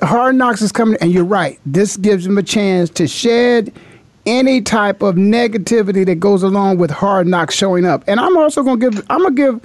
Hard 0.03 0.35
Knocks 0.35 0.61
is 0.61 0.73
coming, 0.73 0.99
and 1.01 1.11
you're 1.11 1.25
right. 1.25 1.59
This 1.65 1.97
gives 1.97 2.25
them 2.25 2.37
a 2.37 2.43
chance 2.43 2.91
to 2.91 3.09
shed 3.09 3.73
any 4.29 4.61
type 4.61 5.01
of 5.01 5.15
negativity 5.15 6.05
that 6.05 6.17
goes 6.17 6.43
along 6.43 6.77
with 6.77 6.91
hard 6.91 7.27
knocks 7.27 7.55
showing 7.55 7.87
up. 7.87 8.05
And 8.07 8.21
I'm 8.21 8.37
also 8.37 8.63
to 8.79 8.91
give 8.91 9.07
I'm 9.09 9.25
to 9.25 9.31
give 9.31 9.61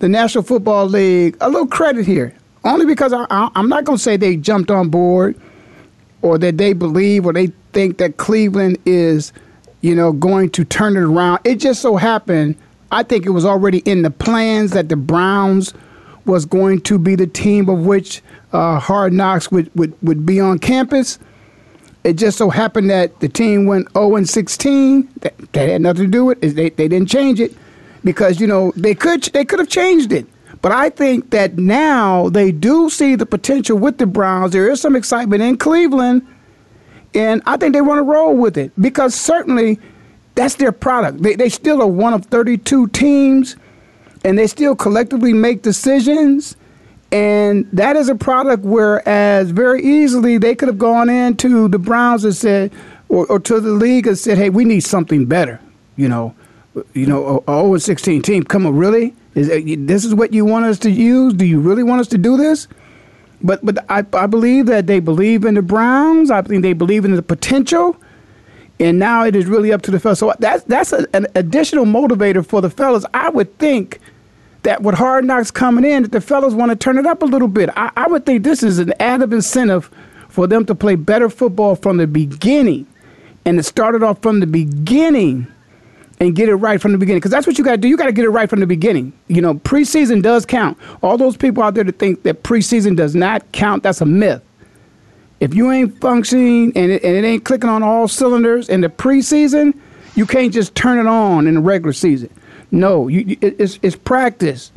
the 0.00 0.08
National 0.08 0.44
Football 0.44 0.86
League 0.86 1.36
a 1.40 1.48
little 1.48 1.66
credit 1.66 2.04
here, 2.04 2.34
only 2.64 2.84
because 2.84 3.14
I, 3.14 3.26
I'm 3.30 3.68
not 3.70 3.86
to 3.86 3.96
say 3.96 4.18
they 4.18 4.36
jumped 4.36 4.70
on 4.70 4.90
board 4.90 5.40
or 6.20 6.36
that 6.38 6.58
they 6.58 6.74
believe 6.74 7.24
or 7.24 7.32
they 7.32 7.50
think 7.72 7.96
that 7.96 8.18
Cleveland 8.18 8.78
is, 8.84 9.32
you 9.80 9.94
know, 9.94 10.12
going 10.12 10.50
to 10.50 10.64
turn 10.64 10.96
it 10.96 11.00
around. 11.00 11.40
It 11.44 11.56
just 11.56 11.80
so 11.80 11.96
happened, 11.96 12.56
I 12.92 13.02
think 13.02 13.24
it 13.24 13.30
was 13.30 13.46
already 13.46 13.78
in 13.80 14.02
the 14.02 14.10
plans 14.10 14.72
that 14.72 14.90
the 14.90 14.96
Browns 14.96 15.72
was 16.26 16.44
going 16.44 16.82
to 16.82 16.98
be 16.98 17.14
the 17.14 17.26
team 17.26 17.70
of 17.70 17.86
which 17.86 18.22
uh, 18.52 18.78
Hard 18.78 19.14
Knocks 19.14 19.50
would, 19.50 19.74
would, 19.74 19.94
would 20.02 20.26
be 20.26 20.40
on 20.40 20.58
campus. 20.58 21.18
It 22.06 22.14
just 22.14 22.38
so 22.38 22.50
happened 22.50 22.88
that 22.90 23.18
the 23.18 23.28
team 23.28 23.66
went 23.66 23.92
0 23.92 24.14
and 24.14 24.28
16. 24.28 25.08
That, 25.22 25.36
that 25.52 25.68
had 25.68 25.82
nothing 25.82 26.04
to 26.04 26.10
do 26.10 26.24
with 26.26 26.44
it. 26.44 26.54
They, 26.54 26.70
they 26.70 26.86
didn't 26.86 27.08
change 27.08 27.40
it 27.40 27.52
because 28.04 28.40
you 28.40 28.46
know 28.46 28.72
they 28.76 28.94
could 28.94 29.24
they 29.24 29.44
could 29.44 29.58
have 29.58 29.68
changed 29.68 30.12
it. 30.12 30.24
But 30.62 30.70
I 30.70 30.88
think 30.88 31.30
that 31.30 31.58
now 31.58 32.28
they 32.28 32.52
do 32.52 32.90
see 32.90 33.16
the 33.16 33.26
potential 33.26 33.76
with 33.76 33.98
the 33.98 34.06
Browns. 34.06 34.52
There 34.52 34.70
is 34.70 34.80
some 34.80 34.94
excitement 34.94 35.42
in 35.42 35.56
Cleveland, 35.56 36.24
and 37.12 37.42
I 37.44 37.56
think 37.56 37.74
they 37.74 37.80
want 37.80 37.98
to 37.98 38.04
roll 38.04 38.36
with 38.36 38.56
it 38.56 38.70
because 38.80 39.12
certainly 39.12 39.80
that's 40.36 40.54
their 40.54 40.70
product. 40.70 41.22
They, 41.22 41.34
they 41.34 41.48
still 41.48 41.82
are 41.82 41.88
one 41.88 42.14
of 42.14 42.26
32 42.26 42.86
teams, 42.88 43.56
and 44.24 44.38
they 44.38 44.46
still 44.46 44.76
collectively 44.76 45.32
make 45.32 45.62
decisions. 45.62 46.56
And 47.16 47.66
that 47.72 47.96
is 47.96 48.10
a 48.10 48.14
product 48.14 48.62
whereas 48.62 49.50
very 49.50 49.82
easily 49.82 50.36
they 50.36 50.54
could 50.54 50.68
have 50.68 50.76
gone 50.76 51.08
into 51.08 51.66
the 51.66 51.78
Browns 51.78 52.24
and 52.24 52.36
said, 52.36 52.72
or, 53.08 53.24
or 53.26 53.40
to 53.40 53.58
the 53.58 53.70
league 53.70 54.06
and 54.06 54.18
said, 54.18 54.36
hey, 54.36 54.50
we 54.50 54.66
need 54.66 54.80
something 54.80 55.24
better. 55.24 55.58
You 55.96 56.08
know, 56.08 56.34
you 56.92 57.06
know, 57.06 57.42
a 57.48 57.62
0 57.62 57.78
16 57.78 58.20
team. 58.20 58.42
Come 58.42 58.66
on, 58.66 58.76
really? 58.76 59.14
Is 59.34 59.48
this 59.86 60.04
is 60.04 60.14
what 60.14 60.34
you 60.34 60.44
want 60.44 60.66
us 60.66 60.78
to 60.80 60.90
use? 60.90 61.32
Do 61.32 61.46
you 61.46 61.58
really 61.58 61.82
want 61.82 62.02
us 62.02 62.06
to 62.08 62.18
do 62.18 62.36
this? 62.36 62.68
But 63.40 63.64
but 63.64 63.78
I, 63.90 64.04
I 64.12 64.26
believe 64.26 64.66
that 64.66 64.86
they 64.86 65.00
believe 65.00 65.46
in 65.46 65.54
the 65.54 65.62
Browns. 65.62 66.30
I 66.30 66.42
think 66.42 66.62
they 66.62 66.74
believe 66.74 67.06
in 67.06 67.16
the 67.16 67.22
potential. 67.22 67.96
And 68.78 68.98
now 68.98 69.24
it 69.24 69.34
is 69.34 69.46
really 69.46 69.72
up 69.72 69.80
to 69.82 69.90
the 69.90 69.98
fellas. 69.98 70.18
So 70.18 70.34
that's 70.38 70.64
that's 70.64 70.92
a, 70.92 71.06
an 71.14 71.26
additional 71.34 71.86
motivator 71.86 72.44
for 72.44 72.60
the 72.60 72.68
fellas. 72.68 73.06
I 73.14 73.30
would 73.30 73.56
think 73.58 74.00
that 74.66 74.82
with 74.82 74.96
hard 74.96 75.24
knocks 75.24 75.50
coming 75.52 75.84
in, 75.84 76.02
that 76.02 76.12
the 76.12 76.20
fellas 76.20 76.52
want 76.52 76.70
to 76.70 76.76
turn 76.76 76.98
it 76.98 77.06
up 77.06 77.22
a 77.22 77.24
little 77.24 77.48
bit. 77.48 77.70
I, 77.76 77.90
I 77.96 78.08
would 78.08 78.26
think 78.26 78.42
this 78.42 78.62
is 78.64 78.80
an 78.80 78.92
added 78.98 79.32
incentive 79.32 79.90
for 80.28 80.48
them 80.48 80.66
to 80.66 80.74
play 80.74 80.96
better 80.96 81.30
football 81.30 81.76
from 81.76 81.98
the 81.98 82.06
beginning 82.06 82.86
and 83.44 83.58
to 83.58 83.62
start 83.62 83.94
it 83.94 84.02
off 84.02 84.20
from 84.22 84.40
the 84.40 84.46
beginning 84.46 85.46
and 86.18 86.34
get 86.34 86.48
it 86.48 86.56
right 86.56 86.80
from 86.80 86.90
the 86.90 86.98
beginning. 86.98 87.20
Because 87.20 87.30
that's 87.30 87.46
what 87.46 87.58
you 87.58 87.64
got 87.64 87.72
to 87.72 87.76
do. 87.76 87.86
You 87.86 87.96
got 87.96 88.06
to 88.06 88.12
get 88.12 88.24
it 88.24 88.30
right 88.30 88.50
from 88.50 88.58
the 88.58 88.66
beginning. 88.66 89.12
You 89.28 89.40
know, 89.40 89.54
preseason 89.54 90.20
does 90.20 90.44
count. 90.44 90.76
All 91.00 91.16
those 91.16 91.36
people 91.36 91.62
out 91.62 91.74
there 91.74 91.84
that 91.84 92.00
think 92.00 92.24
that 92.24 92.42
preseason 92.42 92.96
does 92.96 93.14
not 93.14 93.52
count, 93.52 93.84
that's 93.84 94.00
a 94.00 94.06
myth. 94.06 94.42
If 95.38 95.54
you 95.54 95.70
ain't 95.70 96.00
functioning 96.00 96.72
and 96.74 96.90
it, 96.90 97.04
and 97.04 97.14
it 97.14 97.24
ain't 97.24 97.44
clicking 97.44 97.70
on 97.70 97.84
all 97.84 98.08
cylinders 98.08 98.68
in 98.68 98.80
the 98.80 98.88
preseason, 98.88 99.78
you 100.16 100.26
can't 100.26 100.52
just 100.52 100.74
turn 100.74 100.98
it 100.98 101.06
on 101.06 101.46
in 101.46 101.54
the 101.54 101.60
regular 101.60 101.92
season. 101.92 102.30
No, 102.70 103.08
you, 103.08 103.36
it, 103.40 103.60
it's, 103.60 103.78
it's 103.82 103.96
practice. 103.96 104.72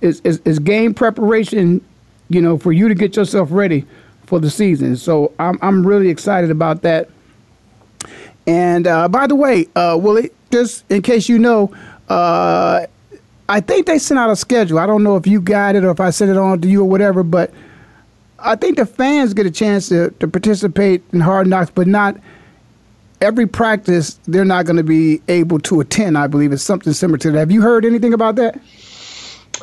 It's, 0.00 0.20
it's, 0.24 0.40
it's 0.44 0.58
game 0.58 0.94
preparation, 0.94 1.84
you 2.28 2.40
know, 2.40 2.58
for 2.58 2.72
you 2.72 2.88
to 2.88 2.94
get 2.94 3.16
yourself 3.16 3.48
ready 3.50 3.86
for 4.24 4.38
the 4.40 4.50
season. 4.50 4.96
So 4.96 5.32
I'm, 5.38 5.58
I'm 5.62 5.86
really 5.86 6.08
excited 6.08 6.50
about 6.50 6.82
that. 6.82 7.08
And 8.46 8.86
uh, 8.86 9.08
by 9.08 9.26
the 9.26 9.34
way, 9.34 9.66
uh, 9.74 9.98
Willie, 10.00 10.30
just 10.50 10.84
in 10.90 11.02
case 11.02 11.28
you 11.28 11.38
know, 11.38 11.74
uh, 12.08 12.86
I 13.48 13.60
think 13.60 13.86
they 13.86 13.98
sent 13.98 14.18
out 14.18 14.30
a 14.30 14.36
schedule. 14.36 14.78
I 14.78 14.86
don't 14.86 15.02
know 15.02 15.16
if 15.16 15.26
you 15.26 15.40
got 15.40 15.76
it 15.76 15.84
or 15.84 15.90
if 15.90 16.00
I 16.00 16.10
sent 16.10 16.30
it 16.30 16.36
on 16.36 16.60
to 16.60 16.68
you 16.68 16.82
or 16.82 16.88
whatever, 16.88 17.22
but 17.22 17.52
I 18.38 18.56
think 18.56 18.76
the 18.76 18.86
fans 18.86 19.34
get 19.34 19.46
a 19.46 19.50
chance 19.50 19.88
to, 19.88 20.10
to 20.10 20.28
participate 20.28 21.02
in 21.12 21.20
Hard 21.20 21.46
Knocks, 21.46 21.70
but 21.70 21.86
not 21.86 22.16
every 23.20 23.46
practice. 23.46 24.18
They're 24.26 24.44
not 24.44 24.66
going 24.66 24.76
to 24.76 24.82
be 24.84 25.22
able 25.28 25.58
to 25.60 25.80
attend. 25.80 26.18
I 26.18 26.26
believe 26.26 26.52
it's 26.52 26.62
something 26.62 26.92
similar 26.92 27.18
to 27.18 27.30
that. 27.32 27.38
Have 27.38 27.50
you 27.50 27.62
heard 27.62 27.84
anything 27.84 28.12
about 28.12 28.36
that? 28.36 28.60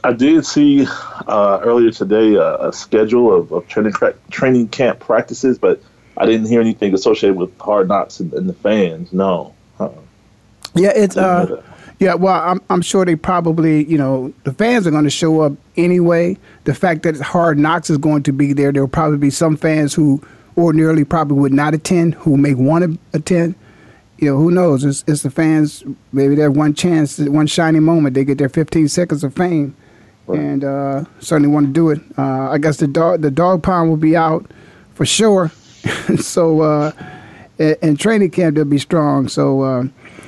I 0.04 0.14
did 0.14 0.46
see 0.46 0.86
uh, 1.28 1.60
earlier 1.62 1.92
today 1.92 2.36
a, 2.36 2.68
a 2.68 2.74
schedule 2.74 3.34
of, 3.34 3.52
of 3.52 3.68
training 3.68 3.94
training 4.32 4.68
camp 4.70 5.00
practices, 5.00 5.58
but 5.58 5.82
I 6.18 6.26
didn't 6.26 6.48
hear 6.48 6.62
anything 6.62 6.94
associated 6.94 7.38
with 7.38 7.58
Hard 7.60 7.88
Knocks 7.88 8.20
and, 8.20 8.34
and 8.34 8.50
the 8.50 8.54
fans. 8.54 9.14
No. 9.14 9.54
uh 9.80 9.90
Yeah, 10.74 10.92
it's 10.96 11.16
uh, 11.16 11.62
yeah. 12.00 12.16
Well, 12.16 12.34
I'm 12.34 12.62
I'm 12.70 12.82
sure 12.82 13.06
they 13.06 13.16
probably 13.16 13.86
you 13.86 13.98
know 13.98 14.34
the 14.44 14.54
fans 14.54 14.88
are 14.88 14.92
going 14.92 15.06
to 15.06 15.10
show 15.10 15.42
up 15.42 15.54
anyway. 15.78 16.38
The 16.66 16.74
fact 16.74 17.04
that 17.04 17.20
Hard 17.22 17.58
Knocks 17.58 17.90
is 17.90 17.98
going 17.98 18.24
to 18.24 18.34
be 18.34 18.54
there, 18.54 18.72
there 18.72 18.84
will 18.84 18.90
probably 18.90 19.18
be 19.18 19.30
some 19.30 19.56
fans 19.56 19.94
who 19.94 20.22
ordinarily 20.58 21.04
probably 21.04 21.38
would 21.38 21.54
not 21.54 21.74
attend 21.74 22.16
who 22.16 22.38
may 22.38 22.54
want 22.54 22.84
to 22.84 23.18
attend. 23.18 23.56
You 24.18 24.32
know, 24.32 24.38
who 24.38 24.52
knows? 24.52 24.84
It's, 24.84 25.04
it's 25.08 25.24
the 25.24 25.32
fans. 25.32 25.84
Maybe 26.12 26.36
they 26.36 26.44
have 26.44 26.56
one 26.56 26.74
chance, 26.74 27.18
one 27.18 27.48
shiny 27.48 27.80
moment. 27.80 28.16
They 28.16 28.24
get 28.24 28.38
their 28.38 28.50
15 28.50 28.88
seconds 28.88 29.24
of 29.24 29.34
fame, 29.34 29.76
right. 30.28 30.40
and 30.40 30.64
uh, 30.64 31.04
certainly 31.20 31.50
want 31.50 31.68
to 31.68 31.74
do 31.74 31.90
it. 31.90 32.00
Uh, 32.18 32.52
I 32.52 32.58
guess 32.58 32.78
the 32.78 32.88
dog 32.88 33.22
the 33.22 33.32
dog 33.32 33.64
pound 33.64 33.90
will 33.90 33.98
be 33.98 34.16
out 34.16 34.50
for 34.94 35.06
sure. 35.06 35.52
so 36.18 36.62
uh, 36.62 36.92
and 37.60 38.00
training 38.00 38.32
camp 38.32 38.56
they'll 38.56 38.66
be 38.66 38.78
strong. 38.78 39.28
So, 39.28 39.62
uh, 39.62 39.84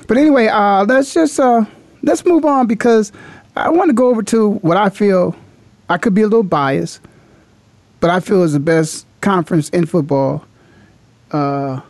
but 0.07 0.17
anyway, 0.17 0.47
uh, 0.47 0.85
let's 0.85 1.13
just 1.13 1.39
uh, 1.39 1.65
let's 2.03 2.25
move 2.25 2.45
on 2.45 2.67
because 2.67 3.11
I 3.55 3.69
want 3.69 3.89
to 3.89 3.93
go 3.93 4.09
over 4.09 4.23
to 4.23 4.51
what 4.51 4.77
I 4.77 4.89
feel. 4.89 5.35
I 5.89 5.97
could 5.97 6.13
be 6.13 6.21
a 6.21 6.27
little 6.27 6.43
biased, 6.43 6.99
but 7.99 8.09
I 8.09 8.19
feel 8.19 8.43
is 8.43 8.53
the 8.53 8.59
best 8.59 9.05
conference 9.25 9.69
in 9.69 9.85
football. 9.85 10.45
Uh, 11.31 11.81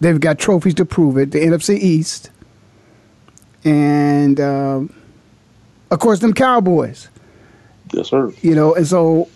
they've 0.00 0.18
got 0.18 0.38
trophies 0.38 0.74
to 0.74 0.84
prove 0.84 1.18
it. 1.18 1.30
The 1.30 1.38
NFC 1.38 1.78
East, 1.78 2.30
and 3.64 4.40
um, 4.40 4.92
of 5.90 6.00
course, 6.00 6.20
them 6.20 6.32
Cowboys. 6.32 7.08
Yes, 7.92 8.08
sir. 8.08 8.32
You 8.42 8.54
know, 8.54 8.74
and 8.74 8.86
so 8.86 9.28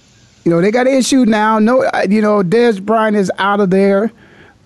you 0.45 0.51
know, 0.51 0.61
they 0.61 0.71
got 0.71 0.87
an 0.87 0.95
issue 0.95 1.25
now. 1.25 1.59
No, 1.59 1.83
you 2.09 2.21
know, 2.21 2.43
Dez 2.43 2.83
Bryant 2.85 3.17
is 3.17 3.31
out 3.39 3.61
of 3.61 3.71
there. 3.71 4.11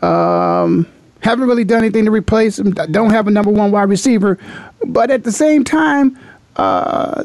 Um, 0.00 0.86
haven't 1.20 1.48
really 1.48 1.64
done 1.64 1.78
anything 1.78 2.04
to 2.04 2.10
replace 2.10 2.58
him. 2.58 2.70
Don't 2.70 3.10
have 3.10 3.26
a 3.26 3.30
number 3.30 3.50
one 3.50 3.72
wide 3.72 3.88
receiver. 3.88 4.38
But 4.86 5.10
at 5.10 5.24
the 5.24 5.32
same 5.32 5.64
time, 5.64 6.18
uh, 6.56 7.24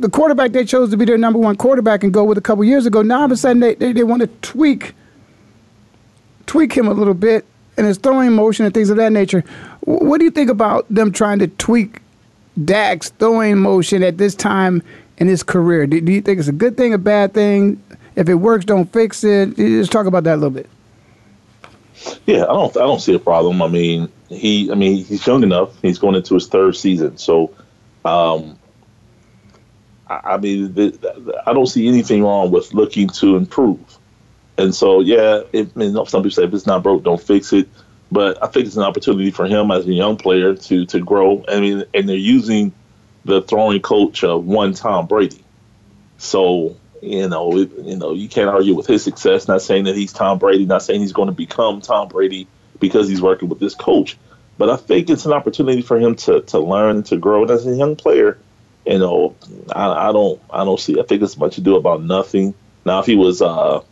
the, 0.00 0.08
quarterback 0.08 0.52
they 0.52 0.64
chose 0.64 0.90
to 0.90 0.96
be 0.96 1.04
their 1.04 1.18
number 1.18 1.38
one 1.38 1.56
quarterback 1.56 2.02
and 2.04 2.12
go 2.12 2.24
with 2.24 2.38
a 2.38 2.40
couple 2.40 2.64
years 2.64 2.86
ago, 2.86 3.02
now 3.02 3.20
all 3.20 3.24
of 3.24 3.32
a 3.32 3.36
sudden 3.36 3.60
they, 3.60 3.74
they, 3.74 3.92
they 3.92 4.04
want 4.04 4.20
to 4.20 4.28
tweak 4.42 4.94
tweak 6.46 6.72
him 6.72 6.86
a 6.86 6.92
little 6.92 7.14
bit 7.14 7.44
and 7.76 7.86
his 7.86 7.98
throwing 7.98 8.32
motion 8.32 8.64
and 8.64 8.72
things 8.72 8.90
of 8.90 8.96
that 8.96 9.12
nature. 9.12 9.44
What 9.80 10.18
do 10.18 10.24
you 10.24 10.30
think 10.30 10.50
about 10.50 10.86
them 10.88 11.12
trying 11.12 11.38
to 11.40 11.48
tweak 11.48 12.00
Dak's 12.64 13.10
throwing 13.10 13.58
motion 13.58 14.02
at 14.02 14.18
this 14.18 14.34
time 14.34 14.82
in 15.18 15.26
his 15.26 15.42
career? 15.42 15.86
Do, 15.86 16.00
do, 16.00 16.12
you 16.12 16.22
think 16.22 16.38
it's 16.38 16.48
a 16.48 16.52
good 16.52 16.76
thing, 16.76 16.94
a 16.94 16.98
bad 16.98 17.34
thing? 17.34 17.82
If 18.14 18.28
it 18.28 18.34
works, 18.34 18.64
don't 18.64 18.90
fix 18.92 19.24
it. 19.24 19.56
Just 19.56 19.92
talk 19.92 20.06
about 20.06 20.24
that 20.24 20.34
a 20.34 20.36
little 20.36 20.50
bit. 20.50 20.70
Yeah, 22.24 22.44
I 22.44 22.46
don't. 22.46 22.76
I 22.76 22.80
don't 22.80 23.00
see 23.00 23.14
a 23.14 23.18
problem. 23.18 23.60
I 23.60 23.68
mean, 23.68 24.08
he. 24.28 24.70
I 24.70 24.74
mean, 24.74 25.04
he's 25.04 25.26
young 25.26 25.42
enough. 25.42 25.70
He's 25.82 25.98
going 25.98 26.14
into 26.14 26.34
his 26.34 26.46
third 26.46 26.76
season, 26.76 27.18
so. 27.18 27.54
Um, 28.04 28.58
I, 30.08 30.20
I 30.24 30.36
mean, 30.38 30.74
the, 30.74 31.42
I 31.46 31.52
don't 31.52 31.66
see 31.66 31.88
anything 31.88 32.22
wrong 32.22 32.50
with 32.50 32.74
looking 32.74 33.08
to 33.08 33.36
improve. 33.36 33.98
And 34.58 34.74
so, 34.74 35.00
yeah, 35.00 35.42
it, 35.52 35.70
I 35.74 35.78
mean, 35.78 35.92
some 36.06 36.22
people 36.22 36.30
say 36.30 36.44
if 36.44 36.54
it's 36.54 36.66
not 36.66 36.82
broke, 36.82 37.04
don't 37.04 37.20
fix 37.20 37.52
it. 37.52 37.68
But 38.10 38.42
I 38.42 38.46
think 38.46 38.66
it's 38.66 38.76
an 38.76 38.84
opportunity 38.84 39.30
for 39.30 39.46
him 39.46 39.70
as 39.70 39.86
a 39.86 39.92
young 39.92 40.16
player 40.16 40.54
to 40.54 40.86
to 40.86 41.00
grow. 41.00 41.44
I 41.48 41.60
mean, 41.60 41.84
and 41.92 42.08
they're 42.08 42.16
using 42.16 42.72
the 43.24 43.42
throwing 43.42 43.80
coach 43.82 44.22
of 44.22 44.46
one 44.46 44.74
Tom 44.74 45.06
Brady. 45.06 45.42
So 46.18 46.76
you 47.02 47.28
know, 47.28 47.56
it, 47.58 47.70
you 47.78 47.96
know, 47.96 48.12
you 48.12 48.28
can't 48.28 48.48
argue 48.48 48.74
with 48.74 48.86
his 48.86 49.02
success. 49.02 49.48
Not 49.48 49.62
saying 49.62 49.84
that 49.84 49.96
he's 49.96 50.12
Tom 50.12 50.38
Brady. 50.38 50.66
Not 50.66 50.82
saying 50.82 51.00
he's 51.00 51.12
going 51.12 51.28
to 51.28 51.34
become 51.34 51.80
Tom 51.80 52.08
Brady 52.08 52.46
because 52.78 53.08
he's 53.08 53.22
working 53.22 53.48
with 53.48 53.58
this 53.58 53.74
coach. 53.74 54.16
But 54.58 54.70
I 54.70 54.76
think 54.76 55.10
it's 55.10 55.26
an 55.26 55.32
opportunity 55.32 55.82
for 55.82 55.98
him 55.98 56.14
to 56.16 56.42
to 56.42 56.60
learn 56.60 57.02
to 57.04 57.16
grow. 57.16 57.42
And 57.42 57.50
as 57.50 57.66
a 57.66 57.74
young 57.74 57.96
player, 57.96 58.38
you 58.86 58.98
know, 58.98 59.34
I, 59.74 60.08
I 60.08 60.12
don't 60.12 60.40
I 60.50 60.64
don't 60.64 60.80
see. 60.80 60.98
I 61.00 61.02
think 61.02 61.22
it's 61.22 61.36
much 61.36 61.56
to 61.56 61.60
do 61.60 61.76
about 61.76 62.02
nothing. 62.02 62.54
Now, 62.84 63.00
if 63.00 63.06
he 63.06 63.16
was 63.16 63.42
uh, 63.42 63.82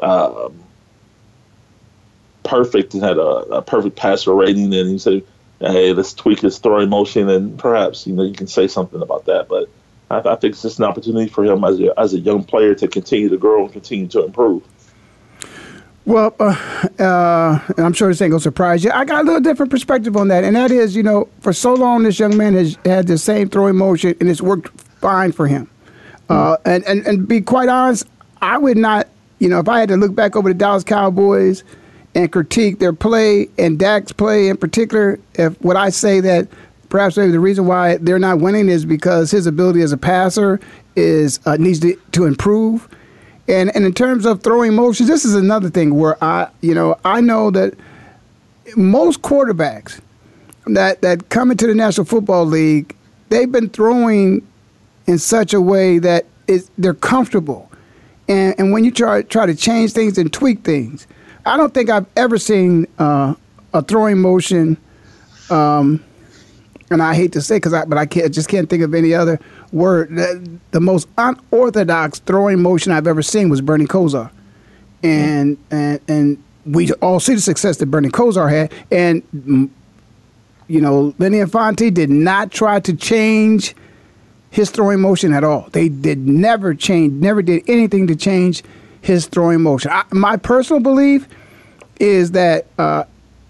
uh, 0.00 0.48
perfect 2.42 2.94
and 2.94 3.02
had 3.02 3.18
a, 3.18 3.20
a 3.20 3.62
perfect 3.62 3.96
passer 3.96 4.34
rating, 4.34 4.70
then 4.70 4.86
he 4.86 4.98
said 4.98 5.22
hey, 5.60 5.92
let's 5.92 6.14
tweak 6.14 6.40
his 6.40 6.58
throwing 6.58 6.90
motion, 6.90 7.28
and 7.28 7.58
perhaps 7.58 8.06
you 8.06 8.14
know 8.14 8.22
you 8.22 8.34
can 8.34 8.46
say 8.46 8.68
something 8.68 9.00
about 9.00 9.26
that. 9.26 9.48
But 9.48 9.68
I, 10.10 10.18
I 10.18 10.36
think 10.36 10.52
it's 10.52 10.62
just 10.62 10.78
an 10.78 10.84
opportunity 10.84 11.28
for 11.28 11.44
him 11.44 11.64
as 11.64 11.80
a, 11.80 11.98
as 11.98 12.14
a 12.14 12.18
young 12.18 12.44
player 12.44 12.74
to 12.76 12.88
continue 12.88 13.28
to 13.30 13.36
grow 13.36 13.64
and 13.64 13.72
continue 13.72 14.08
to 14.08 14.24
improve. 14.24 14.62
Well, 16.06 16.34
uh, 16.38 16.54
uh, 16.98 17.60
I'm 17.78 17.94
sure 17.94 18.08
this 18.08 18.20
ain't 18.20 18.32
gonna 18.32 18.40
surprise 18.40 18.84
you. 18.84 18.90
I 18.90 19.06
got 19.06 19.22
a 19.22 19.24
little 19.24 19.40
different 19.40 19.70
perspective 19.70 20.16
on 20.16 20.28
that, 20.28 20.44
and 20.44 20.54
that 20.54 20.70
is, 20.70 20.94
you 20.94 21.02
know, 21.02 21.28
for 21.40 21.52
so 21.52 21.72
long 21.72 22.02
this 22.02 22.18
young 22.18 22.36
man 22.36 22.54
has 22.54 22.76
had 22.84 23.06
the 23.06 23.16
same 23.16 23.48
throwing 23.48 23.76
motion, 23.76 24.14
and 24.20 24.28
it's 24.28 24.42
worked 24.42 24.68
fine 25.00 25.32
for 25.32 25.46
him. 25.46 25.70
Uh, 26.28 26.56
and, 26.66 26.84
and 26.84 27.06
and 27.06 27.26
be 27.26 27.40
quite 27.40 27.70
honest, 27.70 28.06
I 28.42 28.58
would 28.58 28.76
not, 28.76 29.08
you 29.38 29.48
know, 29.48 29.60
if 29.60 29.68
I 29.68 29.80
had 29.80 29.88
to 29.88 29.96
look 29.96 30.14
back 30.14 30.36
over 30.36 30.48
the 30.48 30.54
Dallas 30.54 30.84
Cowboys 30.84 31.64
and 32.14 32.30
critique 32.30 32.80
their 32.80 32.92
play 32.92 33.48
and 33.58 33.78
Dak's 33.78 34.12
play 34.12 34.48
in 34.48 34.58
particular, 34.58 35.18
if 35.34 35.60
what 35.62 35.76
I 35.76 35.88
say 35.88 36.20
that 36.20 36.48
perhaps 36.90 37.16
maybe 37.16 37.32
the 37.32 37.40
reason 37.40 37.66
why 37.66 37.96
they're 37.96 38.18
not 38.18 38.40
winning 38.40 38.68
is 38.68 38.84
because 38.84 39.30
his 39.30 39.46
ability 39.46 39.80
as 39.80 39.92
a 39.92 39.96
passer 39.96 40.60
is 40.96 41.40
uh, 41.46 41.56
needs 41.56 41.80
to, 41.80 41.96
to 42.12 42.26
improve. 42.26 42.88
And 43.48 43.74
and 43.76 43.84
in 43.86 43.94
terms 43.94 44.26
of 44.26 44.42
throwing 44.42 44.74
motions, 44.74 45.08
this 45.08 45.24
is 45.24 45.34
another 45.34 45.70
thing 45.70 45.96
where 45.96 46.22
I 46.24 46.48
you 46.62 46.74
know 46.74 46.98
I 47.04 47.20
know 47.20 47.50
that 47.52 47.74
most 48.76 49.22
quarterbacks 49.22 50.00
that 50.66 51.02
that 51.02 51.28
come 51.30 51.50
into 51.50 51.66
the 51.66 51.74
National 51.74 52.06
Football 52.06 52.46
League, 52.46 52.96
they've 53.30 53.52
been 53.52 53.70
throwing 53.70 54.46
in 55.06 55.18
such 55.18 55.54
a 55.54 55.60
way 55.60 55.98
that 56.00 56.26
they're 56.78 56.94
comfortable. 56.94 57.70
And 58.28 58.54
and 58.58 58.72
when 58.72 58.84
you 58.84 58.90
try 58.92 59.22
try 59.22 59.46
to 59.46 59.54
change 59.56 59.92
things 59.92 60.18
and 60.18 60.32
tweak 60.32 60.64
things, 60.64 61.06
I 61.46 61.56
don't 61.56 61.74
think 61.74 61.90
I've 61.90 62.06
ever 62.16 62.38
seen 62.38 62.86
uh, 62.98 63.34
a 63.74 63.82
throwing 63.82 64.20
motion 64.20 64.78
Um, 65.50 66.04
and 66.90 67.02
I 67.02 67.14
hate 67.14 67.32
to 67.32 67.42
say, 67.42 67.56
because 67.56 67.74
I, 67.74 67.84
but 67.86 67.98
I 67.98 68.06
can't, 68.06 68.32
just 68.32 68.48
can't 68.48 68.70
think 68.70 68.82
of 68.82 68.94
any 68.94 69.14
other 69.14 69.40
word. 69.74 70.14
The, 70.14 70.58
the, 70.70 70.80
most 70.80 71.08
unorthodox 71.18 72.20
throwing 72.20 72.62
motion 72.62 72.92
I've 72.92 73.06
ever 73.06 73.22
seen 73.22 73.48
was 73.48 73.60
Bernie 73.60 73.86
Kosar, 73.86 74.30
and 75.02 75.58
and 75.70 76.00
and 76.08 76.42
we 76.64 76.90
all 76.94 77.20
see 77.20 77.34
the 77.34 77.40
success 77.40 77.76
that 77.78 77.86
Bernie 77.86 78.08
Kosar 78.08 78.48
had, 78.48 78.72
and 78.90 79.22
mm, 79.32 79.68
you 80.68 80.80
know, 80.80 81.14
Lindy 81.18 81.40
Infante 81.40 81.90
did 81.90 82.10
not 82.10 82.50
try 82.50 82.80
to 82.80 82.94
change 82.94 83.74
his 84.50 84.70
throwing 84.70 85.00
motion 85.00 85.32
at 85.32 85.44
all. 85.44 85.68
They 85.72 85.88
did 85.88 86.26
never 86.26 86.74
change, 86.74 87.12
never 87.14 87.42
did 87.42 87.68
anything 87.68 88.06
to 88.06 88.16
change 88.16 88.62
his 89.00 89.26
throwing 89.26 89.60
motion. 89.62 89.90
I, 89.90 90.04
my 90.12 90.36
personal 90.36 90.80
belief 90.80 91.28
is 92.00 92.30
that 92.30 92.66
uh, 92.78 93.04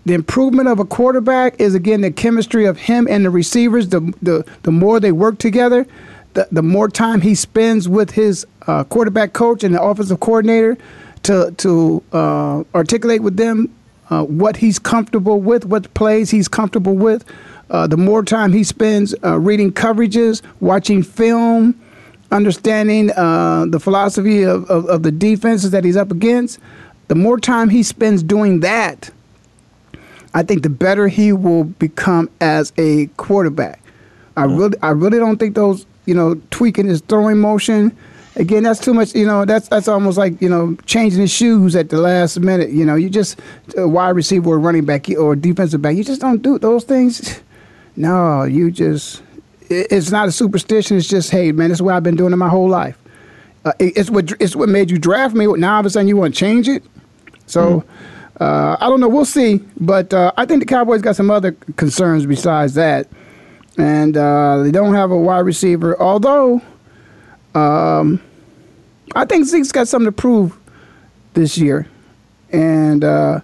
the 0.07 0.15
improvement 0.15 0.69
of 0.69 0.79
a 0.79 0.85
quarterback 0.85 1.61
is 1.61 1.75
again 1.75 2.01
the 2.01 2.11
chemistry 2.11 2.65
of 2.65 2.79
him 2.79 3.07
and 3.09 3.25
the 3.25 3.31
receivers. 3.31 3.89
The 3.89 4.01
the, 4.23 4.45
the 4.63 4.73
more 4.73 4.99
they 4.99 5.13
work 5.13 5.39
together, 5.39 5.87
the, 6.35 6.49
the 6.53 6.63
more 6.63 6.89
time 6.89 7.21
he 7.21 7.35
spends 7.35 7.89
with 7.89 8.11
his 8.11 8.47
uh, 8.67 8.85
quarterback 8.85 9.33
coach 9.33 9.65
and 9.65 9.75
the 9.75 9.83
offensive 9.83 10.21
coordinator 10.21 10.77
to 11.25 11.53
to 11.59 12.03
uh, 12.13 12.65
articulate 12.75 13.23
with 13.23 13.37
them 13.37 13.75
uh, 14.11 14.25
what 14.25 14.57
he's 14.57 14.79
comfortable 14.79 15.41
with, 15.41 15.65
what 15.65 15.93
plays 15.95 16.31
he's 16.31 16.49
comfortable 16.49 16.95
with. 16.95 17.25
Uh, 17.71 17.87
the 17.87 17.97
more 17.97 18.23
time 18.23 18.53
he 18.53 18.63
spends 18.63 19.15
uh, 19.25 19.39
reading 19.39 19.73
coverages, 19.73 20.43
watching 20.61 21.03
film, 21.03 21.81
understanding 22.31 23.11
uh, 23.13 23.65
the 23.69 23.81
philosophy 23.81 24.43
of, 24.43 24.69
of, 24.71 24.85
of 24.87 25.03
the 25.03 25.11
defenses 25.11 25.71
that 25.71 25.83
he's 25.83 25.97
up 25.97 26.11
against, 26.11 26.59
the 27.09 27.15
more 27.15 27.41
time 27.41 27.71
he 27.71 27.83
spends 27.83 28.23
doing 28.23 28.61
that 28.61 29.11
I 30.35 30.43
think 30.43 30.65
the 30.65 30.69
better 30.69 31.07
he 31.07 31.33
will 31.33 31.65
become 31.65 32.29
as 32.41 32.73
a 32.77 33.07
quarterback. 33.17 33.81
I 34.37 34.47
mm. 34.47 34.59
really, 34.59 34.79
I 34.83 34.91
really 34.91 35.19
don't 35.19 35.39
think 35.39 35.55
those, 35.55 35.87
you 36.07 36.15
know, 36.15 36.41
tweaking 36.51 36.87
his 36.87 37.01
throwing 37.03 37.39
motion. 37.39 37.97
Again, 38.37 38.65
that's 38.65 38.81
too 38.81 38.95
much. 38.95 39.15
You 39.15 39.27
know, 39.27 39.45
that's 39.45 39.69
that's 39.69 39.89
almost 39.89 40.19
like 40.19 40.41
you 40.43 40.49
know 40.49 40.77
changing 40.87 41.21
his 41.21 41.33
shoes 41.33 41.77
at 41.77 41.91
the 41.91 41.99
last 41.99 42.41
minute. 42.41 42.71
You 42.71 42.85
know, 42.85 42.95
you 42.95 43.09
just 43.09 43.41
a 43.77 43.87
wide 43.87 44.11
receiver 44.11 44.51
or 44.51 44.59
running 44.59 44.85
back 44.85 45.09
or 45.11 45.37
defensive 45.37 45.81
back. 45.81 45.97
You 45.97 46.05
just 46.05 46.21
don't 46.21 46.43
do 46.43 46.59
those 46.59 46.85
things. 46.85 47.41
No, 47.97 48.43
you 48.43 48.71
just. 48.71 49.23
It's 49.71 50.11
not 50.11 50.29
a 50.29 50.33
superstition. 50.33 50.99
It's 50.99 51.09
just, 51.09 51.31
hey, 51.31 51.51
man, 51.51 51.71
this 51.71 51.79
is 51.79 51.83
what 51.83 51.95
I've 51.95 52.03
been 52.03 52.17
doing 52.17 52.33
it 52.33 52.37
my 52.37 52.51
whole 52.51 52.69
life. 52.69 52.99
Uh, 53.65 53.73
it's 53.79 54.11
what 54.11 54.31
it's 54.41 54.55
what 54.55 54.69
made 54.69 54.91
you 54.91 54.99
draft 54.99 55.35
me. 55.35 55.47
Now 55.47 55.75
all 55.75 55.81
of 55.81 55.87
a 55.87 55.91
sudden 55.91 56.09
you 56.09 56.17
want 56.17 56.35
to 56.35 56.39
change 56.41 56.69
it. 56.69 56.83
So. 57.47 57.81
Mm 57.81 57.89
uh, 58.41 58.77
I 58.81 58.89
don't 58.89 59.01
know. 59.01 59.09
We'll 59.09 59.25
see. 59.25 59.61
But 59.79 60.13
uh, 60.13 60.33
I 60.37 60.47
think 60.47 60.61
the 60.61 60.67
Cowboys 60.67 61.03
got 61.03 61.17
some 61.17 61.31
other 61.31 61.53
concerns 61.77 62.27
besides 62.27 62.75
that. 62.75 63.09
And 63.77 64.17
uh, 64.17 64.63
they 64.63 64.71
don't 64.71 64.95
have 64.95 65.11
a 65.11 65.17
wide 65.17 65.41
receiver. 65.41 66.01
Although, 66.01 66.63
um, 67.55 68.21
I 69.15 69.25
think 69.25 69.47
Zeke's 69.47 69.73
got 69.73 69.89
something 69.89 70.07
to 70.07 70.13
prove 70.13 70.57
this 71.35 71.59
year. 71.59 71.89
And 72.53 73.03
uh, 73.03 73.41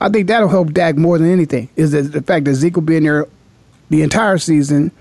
I 0.00 0.08
think 0.10 0.28
that'll 0.28 0.48
help 0.48 0.72
Dak 0.72 0.96
more 0.96 1.18
than 1.18 1.30
anything, 1.30 1.70
is 1.74 1.92
the 1.92 2.22
fact 2.22 2.44
that 2.44 2.54
Zeke 2.54 2.76
will 2.76 2.82
be 2.82 2.96
in 2.96 3.04
there 3.04 3.26
the 3.90 4.02
entire 4.02 4.38
season. 4.38 4.92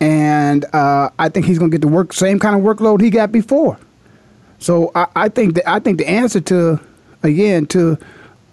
And 0.00 0.64
uh, 0.72 1.10
I 1.18 1.28
think 1.28 1.46
he's 1.46 1.58
going 1.58 1.72
to 1.72 1.74
get 1.74 1.82
the 1.82 1.92
work, 1.92 2.12
same 2.12 2.38
kind 2.38 2.54
of 2.54 2.62
workload 2.62 3.00
he 3.00 3.10
got 3.10 3.32
before. 3.32 3.78
So 4.60 4.92
I, 4.94 5.06
I 5.16 5.28
think 5.28 5.54
that 5.54 5.68
I 5.68 5.80
think 5.80 5.98
the 5.98 6.08
answer 6.08 6.40
to 6.40 6.80
again 7.22 7.66
to 7.66 7.98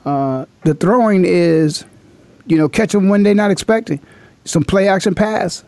uh, 0.05 0.45
the 0.63 0.73
throwing 0.73 1.23
is, 1.23 1.85
you 2.47 2.57
know, 2.57 2.67
catch 2.67 2.91
them 2.91 3.09
when 3.09 3.23
they're 3.23 3.35
not 3.35 3.51
expecting. 3.51 3.99
Some 4.45 4.63
play 4.63 4.87
action 4.87 5.15
pass, 5.15 5.63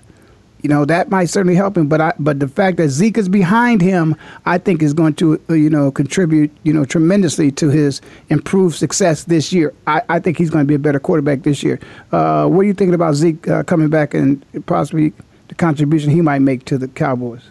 you 0.61 0.69
know, 0.69 0.85
that 0.85 1.09
might 1.09 1.25
certainly 1.25 1.55
help 1.55 1.77
him. 1.77 1.87
But 1.87 2.01
I, 2.01 2.13
but 2.19 2.39
the 2.39 2.47
fact 2.47 2.77
that 2.77 2.89
Zeke 2.89 3.17
is 3.17 3.29
behind 3.29 3.81
him, 3.81 4.15
I 4.45 4.57
think 4.57 4.81
is 4.81 4.93
going 4.93 5.15
to, 5.15 5.41
uh, 5.49 5.53
you 5.53 5.69
know, 5.69 5.91
contribute, 5.91 6.51
you 6.63 6.73
know, 6.73 6.85
tremendously 6.85 7.51
to 7.51 7.69
his 7.69 8.01
improved 8.29 8.75
success 8.75 9.25
this 9.25 9.51
year. 9.51 9.73
I, 9.87 10.01
I 10.09 10.19
think 10.19 10.37
he's 10.37 10.49
going 10.49 10.63
to 10.63 10.67
be 10.67 10.75
a 10.75 10.79
better 10.79 10.99
quarterback 10.99 11.43
this 11.43 11.63
year. 11.63 11.79
Uh, 12.11 12.47
what 12.47 12.61
are 12.61 12.63
you 12.65 12.73
thinking 12.73 12.95
about 12.95 13.15
Zeke 13.15 13.47
uh, 13.47 13.63
coming 13.63 13.89
back 13.89 14.13
and 14.13 14.43
possibly 14.65 15.13
the 15.47 15.55
contribution 15.55 16.11
he 16.11 16.21
might 16.21 16.39
make 16.39 16.65
to 16.65 16.77
the 16.77 16.87
Cowboys? 16.87 17.43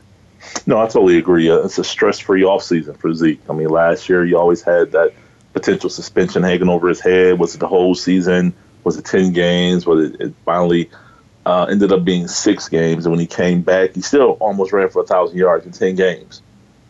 No, 0.67 0.79
I 0.79 0.85
totally 0.87 1.19
agree. 1.19 1.51
Uh, 1.51 1.57
it's 1.59 1.79
a 1.79 1.85
stress-free 1.85 2.43
offseason 2.43 2.97
for 2.97 3.13
Zeke. 3.13 3.41
I 3.51 3.53
mean, 3.53 3.69
last 3.69 4.09
year 4.09 4.25
you 4.25 4.39
always 4.39 4.63
had 4.63 4.93
that– 4.93 5.13
potential 5.57 5.89
suspension 5.89 6.43
hanging 6.43 6.69
over 6.69 6.87
his 6.87 7.01
head? 7.01 7.39
Was 7.39 7.55
it 7.55 7.59
the 7.59 7.67
whole 7.67 7.95
season? 7.95 8.53
Was 8.85 8.99
it 8.99 9.07
10 9.07 9.33
games? 9.33 9.87
Was 9.87 10.11
it, 10.11 10.21
it 10.21 10.35
finally 10.45 10.91
uh, 11.47 11.67
ended 11.71 11.93
up 11.93 12.05
being 12.05 12.29
six 12.29 12.69
games? 12.69 13.07
And 13.07 13.13
when 13.13 13.21
he 13.21 13.27
came 13.27 13.63
back, 13.63 13.95
he 13.95 14.03
still 14.03 14.33
almost 14.41 14.73
ran 14.73 14.89
for 14.91 14.99
a 14.99 15.03
1,000 15.03 15.37
yards 15.37 15.65
in 15.65 15.73
10 15.73 15.95
games. 15.95 16.43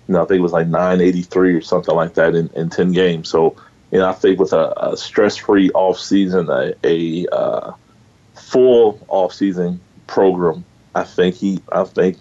You 0.08 0.14
know, 0.14 0.22
I 0.22 0.26
think 0.26 0.38
it 0.38 0.42
was 0.42 0.52
like 0.52 0.66
983 0.66 1.54
or 1.54 1.60
something 1.60 1.94
like 1.94 2.14
that 2.14 2.34
in, 2.34 2.48
in 2.54 2.70
10 2.70 2.92
games. 2.92 3.28
So, 3.28 3.56
you 3.92 3.98
know, 3.98 4.08
I 4.08 4.12
think 4.12 4.38
with 4.38 4.52
a, 4.52 4.72
a 4.76 4.96
stress 4.96 5.36
free 5.36 5.70
offseason, 5.70 6.48
a, 6.48 6.74
a 6.84 7.26
uh, 7.32 7.72
full 8.34 8.98
offseason 9.08 9.78
program, 10.06 10.64
I 10.94 11.04
think 11.04 11.36
he, 11.36 11.60
I 11.70 11.84
think, 11.84 12.18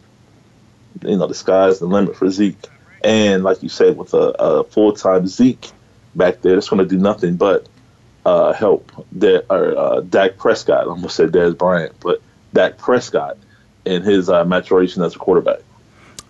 you 1.02 1.18
know, 1.18 1.28
the 1.28 1.34
sky's 1.34 1.80
the 1.80 1.86
limit 1.86 2.16
for 2.16 2.30
Zeke. 2.30 2.58
And 3.04 3.44
like 3.44 3.64
you 3.64 3.70
said, 3.70 3.98
with 3.98 4.14
a, 4.14 4.30
a 4.40 4.64
full 4.64 4.94
time 4.94 5.28
Zeke, 5.28 5.72
back 6.16 6.42
there. 6.42 6.58
It's 6.58 6.70
going 6.70 6.80
to 6.80 6.86
do 6.86 6.98
nothing 6.98 7.36
but 7.36 7.68
uh, 8.26 8.54
help 8.54 8.92
that 9.14 9.46
or 9.50 9.78
uh, 9.78 10.00
Dak 10.02 10.38
Prescott. 10.38 10.88
I 10.88 10.90
almost 10.90 11.16
said 11.16 11.32
Dez 11.32 11.58
Bryant, 11.58 11.94
but 12.00 12.22
Dak 12.56 12.80
Prescott 12.80 13.38
and 13.86 14.04
his 14.04 14.30
uh, 14.30 14.44
maturation 14.46 15.04
as 15.04 15.16
a 15.16 15.20
quarterback. 15.20 15.60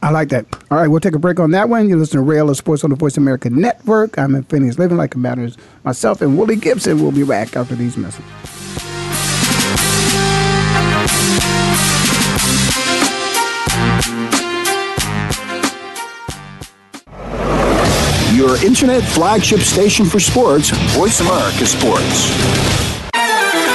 I 0.01 0.09
like 0.11 0.29
that. 0.29 0.45
All 0.69 0.77
right, 0.77 0.87
we'll 0.87 0.99
take 0.99 1.15
a 1.15 1.19
break 1.19 1.39
on 1.39 1.51
that 1.51 1.69
one. 1.69 1.87
You 1.87 1.97
listen 1.97 2.17
to 2.19 2.23
Ray 2.23 2.39
Ellis 2.39 2.57
Sports 2.57 2.83
on 2.83 2.89
the 2.89 2.95
Voice 2.95 3.15
America 3.15 3.49
Network. 3.49 4.19
I'm 4.19 4.35
in 4.35 4.43
Phoenix, 4.43 4.77
living 4.77 4.97
like 4.97 5.15
it 5.15 5.17
matters. 5.17 5.57
Myself 5.83 6.21
and 6.21 6.37
Willie 6.37 6.57
Gibson 6.57 7.01
will 7.01 7.11
be 7.11 7.23
back 7.23 7.55
after 7.55 7.75
these 7.75 7.95
messages. 7.95 8.25
Your 18.35 18.63
internet 18.63 19.01
flagship 19.01 19.61
station 19.61 20.05
for 20.05 20.19
sports, 20.19 20.69
Voice 20.93 21.21
America 21.21 21.65
Sports. 21.65 22.84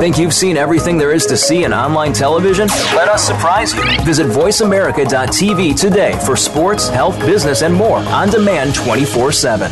Think 0.00 0.16
you've 0.16 0.32
seen 0.32 0.56
everything 0.56 0.96
there 0.96 1.12
is 1.12 1.26
to 1.26 1.36
see 1.36 1.64
in 1.64 1.74
online 1.74 2.14
television? 2.14 2.68
Let 2.96 3.10
us 3.10 3.22
surprise 3.22 3.74
you. 3.74 3.82
Visit 4.02 4.28
VoiceAmerica.tv 4.28 5.78
today 5.78 6.18
for 6.24 6.36
sports, 6.36 6.88
health, 6.88 7.20
business, 7.20 7.60
and 7.60 7.74
more 7.74 7.98
on 7.98 8.30
demand 8.30 8.74
24 8.74 9.30
7. 9.30 9.70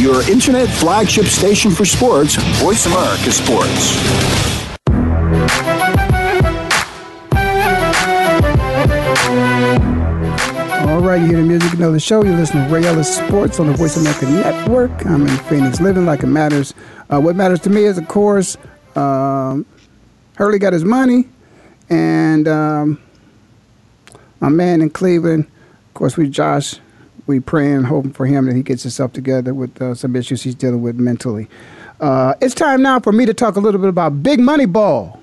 Your 0.00 0.26
internet 0.30 0.70
flagship 0.70 1.26
station 1.26 1.72
for 1.72 1.84
sports, 1.84 2.36
Voice 2.62 2.86
America 2.86 3.30
Sports. 3.30 4.51
Right, 11.12 11.20
you 11.20 11.26
hear 11.26 11.36
the 11.36 11.42
music, 11.42 11.74
you 11.74 11.78
know 11.78 11.92
the 11.92 12.00
show. 12.00 12.24
You 12.24 12.32
listen 12.32 12.66
to 12.66 12.74
Ray 12.74 12.86
Ellis 12.86 13.18
Sports 13.18 13.60
on 13.60 13.66
the 13.66 13.74
Voice 13.74 13.98
America 13.98 14.24
Network. 14.24 15.04
I'm 15.04 15.28
in 15.28 15.36
Phoenix, 15.40 15.78
living 15.78 16.06
like 16.06 16.22
it 16.22 16.26
matters. 16.28 16.72
Uh, 17.10 17.20
what 17.20 17.36
matters 17.36 17.60
to 17.60 17.68
me 17.68 17.84
is, 17.84 17.98
of 17.98 18.08
course, 18.08 18.56
Um, 18.96 19.66
Gurley 20.36 20.58
got 20.58 20.72
his 20.72 20.84
money, 20.86 21.28
and 21.90 22.48
um, 22.48 22.98
my 24.40 24.48
man 24.48 24.80
in 24.80 24.88
Cleveland, 24.88 25.44
of 25.88 25.92
course, 25.92 26.16
we 26.16 26.30
Josh, 26.30 26.76
we 27.26 27.40
praying, 27.40 27.82
hoping 27.82 28.14
for 28.14 28.24
him 28.24 28.46
that 28.46 28.56
he 28.56 28.62
gets 28.62 28.82
himself 28.82 29.12
together 29.12 29.52
with 29.52 29.82
uh, 29.82 29.94
some 29.94 30.16
issues 30.16 30.42
he's 30.42 30.54
dealing 30.54 30.80
with 30.80 30.96
mentally. 30.96 31.46
Uh, 32.00 32.32
it's 32.40 32.54
time 32.54 32.80
now 32.80 32.98
for 32.98 33.12
me 33.12 33.26
to 33.26 33.34
talk 33.34 33.56
a 33.56 33.60
little 33.60 33.82
bit 33.82 33.90
about 33.90 34.22
big 34.22 34.40
money 34.40 34.64
ball. 34.64 35.21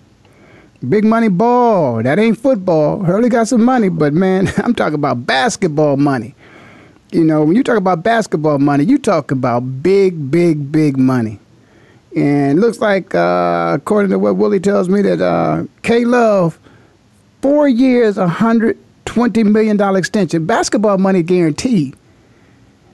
Big 0.87 1.03
money 1.03 1.27
ball. 1.27 2.01
That 2.03 2.19
ain't 2.19 2.37
football. 2.37 3.03
Gurley 3.03 3.29
got 3.29 3.47
some 3.47 3.63
money, 3.63 3.89
but 3.89 4.13
man, 4.13 4.51
I'm 4.57 4.73
talking 4.73 4.95
about 4.95 5.25
basketball 5.25 5.97
money. 5.97 6.35
You 7.11 7.23
know, 7.23 7.43
when 7.43 7.55
you 7.55 7.63
talk 7.63 7.77
about 7.77 8.03
basketball 8.03 8.59
money, 8.59 8.83
you 8.85 8.97
talk 8.97 9.31
about 9.31 9.61
big, 9.81 10.31
big, 10.31 10.71
big 10.71 10.97
money. 10.97 11.39
And 12.15 12.61
looks 12.61 12.79
like, 12.79 13.13
uh, 13.13 13.73
according 13.75 14.11
to 14.11 14.19
what 14.19 14.37
Willie 14.37 14.59
tells 14.59 14.89
me, 14.89 15.01
that 15.01 15.21
uh, 15.21 15.63
K 15.81 16.05
Love, 16.05 16.59
four 17.41 17.67
years, 17.67 18.15
$120 18.17 19.45
million 19.45 19.95
extension. 19.95 20.45
Basketball 20.45 20.97
money 20.97 21.23
guaranteed. 21.23 21.95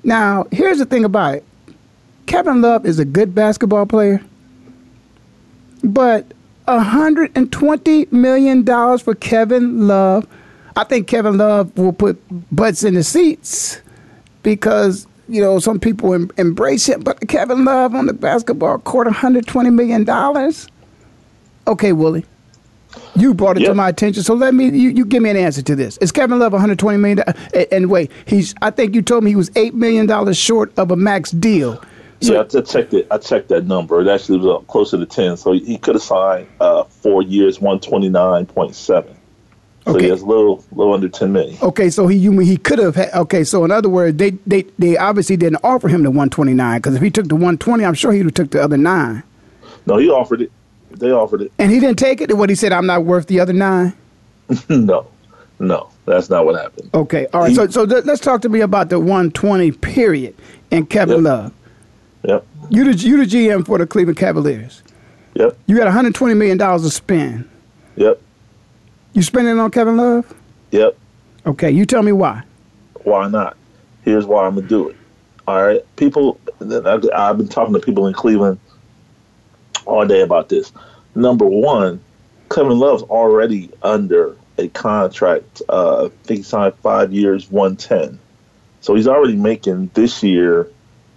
Now, 0.03 0.45
here's 0.51 0.77
the 0.79 0.85
thing 0.85 1.05
about 1.05 1.35
it 1.35 1.45
Kevin 2.25 2.61
Love 2.61 2.85
is 2.85 2.99
a 2.99 3.05
good 3.05 3.35
basketball 3.35 3.85
player, 3.85 4.21
but 5.83 6.25
$120 6.67 8.11
million 8.11 8.65
for 8.97 9.15
Kevin 9.15 9.87
Love. 9.87 10.27
I 10.75 10.83
think 10.83 11.07
Kevin 11.07 11.37
Love 11.37 11.77
will 11.77 11.93
put 11.93 12.21
butts 12.53 12.83
in 12.83 12.95
the 12.95 13.03
seats 13.03 13.81
because, 14.43 15.07
you 15.29 15.41
know, 15.41 15.59
some 15.59 15.79
people 15.79 16.13
em- 16.13 16.31
embrace 16.37 16.87
him. 16.87 17.01
But 17.01 17.27
Kevin 17.27 17.65
Love 17.65 17.95
on 17.95 18.07
the 18.07 18.13
basketball 18.13 18.79
court, 18.79 19.07
$120 19.07 19.73
million? 19.73 20.53
Okay, 21.67 21.93
Willie. 21.93 22.25
You 23.15 23.33
brought 23.33 23.57
it 23.57 23.61
yep. 23.61 23.71
to 23.71 23.75
my 23.75 23.89
attention, 23.89 24.23
so 24.23 24.33
let 24.33 24.53
me 24.53 24.65
you, 24.65 24.89
you 24.89 25.05
give 25.05 25.21
me 25.21 25.29
an 25.29 25.37
answer 25.37 25.61
to 25.61 25.75
this. 25.75 25.97
Is 25.97 26.11
Kevin 26.11 26.39
Love 26.39 26.53
120 26.53 26.97
million? 26.97 27.19
And, 27.53 27.67
and 27.71 27.89
wait, 27.89 28.11
he's 28.25 28.53
I 28.61 28.71
think 28.71 28.95
you 28.95 29.01
told 29.01 29.23
me 29.23 29.31
he 29.31 29.35
was 29.35 29.51
eight 29.55 29.73
million 29.73 30.05
dollars 30.05 30.37
short 30.37 30.77
of 30.77 30.91
a 30.91 30.95
max 30.95 31.31
deal. 31.31 31.81
So, 32.21 32.33
yeah, 32.33 32.39
I 32.41 32.61
checked 32.61 32.93
it. 32.93 33.07
I 33.11 33.17
checked 33.17 33.49
that 33.49 33.65
number. 33.65 34.01
It 34.01 34.07
actually 34.07 34.39
was 34.39 34.63
closer 34.67 34.97
to 34.97 35.05
ten. 35.05 35.37
So 35.37 35.51
he 35.51 35.77
could 35.77 35.95
have 35.95 36.03
signed 36.03 36.47
uh, 36.59 36.83
four 36.85 37.21
years, 37.21 37.59
one 37.59 37.79
twenty 37.79 38.09
nine 38.09 38.45
point 38.45 38.75
seven. 38.75 39.15
So 39.85 39.91
okay. 39.91 40.05
he 40.05 40.09
has 40.09 40.21
a 40.21 40.25
little, 40.25 40.63
little 40.71 40.93
under 40.93 41.09
ten 41.09 41.31
million. 41.33 41.57
Okay, 41.61 41.89
so 41.89 42.07
he 42.07 42.17
you 42.17 42.37
he 42.39 42.57
could 42.57 42.79
have. 42.79 42.97
okay, 42.97 43.43
so 43.43 43.63
in 43.65 43.71
other 43.71 43.89
words, 43.89 44.17
they 44.17 44.31
they 44.47 44.63
they 44.79 44.97
obviously 44.97 45.37
didn't 45.37 45.59
offer 45.63 45.87
him 45.87 46.03
the 46.03 46.09
one 46.09 46.29
twenty 46.29 46.53
nine 46.53 46.79
because 46.79 46.95
if 46.95 47.01
he 47.01 47.11
took 47.11 47.27
the 47.27 47.35
one 47.35 47.57
twenty, 47.57 47.85
I'm 47.85 47.93
sure 47.93 48.11
he 48.11 48.19
would 48.19 48.27
have 48.27 48.33
took 48.33 48.51
the 48.51 48.63
other 48.63 48.77
nine. 48.77 49.21
No, 49.85 49.97
he 49.97 50.09
offered 50.09 50.41
it. 50.41 50.51
They 50.91 51.11
offered 51.11 51.41
it, 51.41 51.51
and 51.59 51.71
he 51.71 51.79
didn't 51.79 51.99
take 51.99 52.21
it. 52.21 52.35
What 52.35 52.49
he 52.49 52.55
said, 52.55 52.71
I'm 52.71 52.87
not 52.87 53.03
worth 53.03 53.27
the 53.27 53.39
other 53.41 53.53
nine. 53.53 53.93
no, 54.69 55.05
no, 55.59 55.89
that's 56.05 56.29
not 56.29 56.45
what 56.45 56.59
happened. 56.59 56.89
Okay, 56.93 57.27
all 57.33 57.41
right. 57.41 57.49
He, 57.49 57.55
so 57.55 57.67
so 57.67 57.85
th- 57.85 58.05
let's 58.05 58.21
talk 58.21 58.41
to 58.41 58.49
me 58.49 58.61
about 58.61 58.89
the 58.89 58.99
one 58.99 59.29
twenty 59.31 59.71
period 59.71 60.33
and 60.71 60.89
Kevin 60.89 61.17
yep. 61.17 61.23
Love. 61.25 61.53
Yep. 62.27 62.45
You 62.69 62.91
the 62.91 62.97
you 62.97 63.17
the 63.17 63.25
GM 63.25 63.65
for 63.65 63.77
the 63.77 63.85
Cleveland 63.85 64.17
Cavaliers. 64.17 64.81
Yep. 65.35 65.57
You 65.67 65.75
got 65.75 65.85
120 65.85 66.33
million 66.33 66.57
dollars 66.57 66.81
to 66.83 66.89
spend. 66.89 67.49
Yep. 67.95 68.21
You 69.13 69.21
spending 69.21 69.57
it 69.57 69.59
on 69.59 69.71
Kevin 69.71 69.97
Love? 69.97 70.33
Yep. 70.71 70.97
Okay, 71.45 71.71
you 71.71 71.85
tell 71.85 72.01
me 72.01 72.11
why. 72.11 72.43
Why 73.03 73.29
not? 73.29 73.55
Here's 74.03 74.25
why 74.25 74.45
I'm 74.45 74.55
gonna 74.55 74.67
do 74.67 74.89
it. 74.89 74.95
All 75.47 75.63
right, 75.63 75.81
people. 75.95 76.39
I've 76.59 77.37
been 77.37 77.47
talking 77.47 77.73
to 77.73 77.79
people 77.79 78.07
in 78.07 78.13
Cleveland 78.13 78.59
all 79.85 80.05
day 80.05 80.21
about 80.21 80.49
this. 80.49 80.71
Number 81.13 81.45
one, 81.45 82.01
Kevin 82.49 82.79
Love's 82.79 83.03
already 83.03 83.69
under 83.83 84.35
a 84.57 84.69
contract. 84.69 85.61
Uh, 85.69 86.05
I 86.05 86.09
think 86.23 86.39
he 86.39 86.43
signed 86.43 86.73
five 86.81 87.13
years, 87.13 87.51
one 87.51 87.75
ten. 87.75 88.19
So 88.81 88.95
he's 88.95 89.07
already 89.07 89.35
making 89.35 89.91
this 89.93 90.23
year 90.23 90.69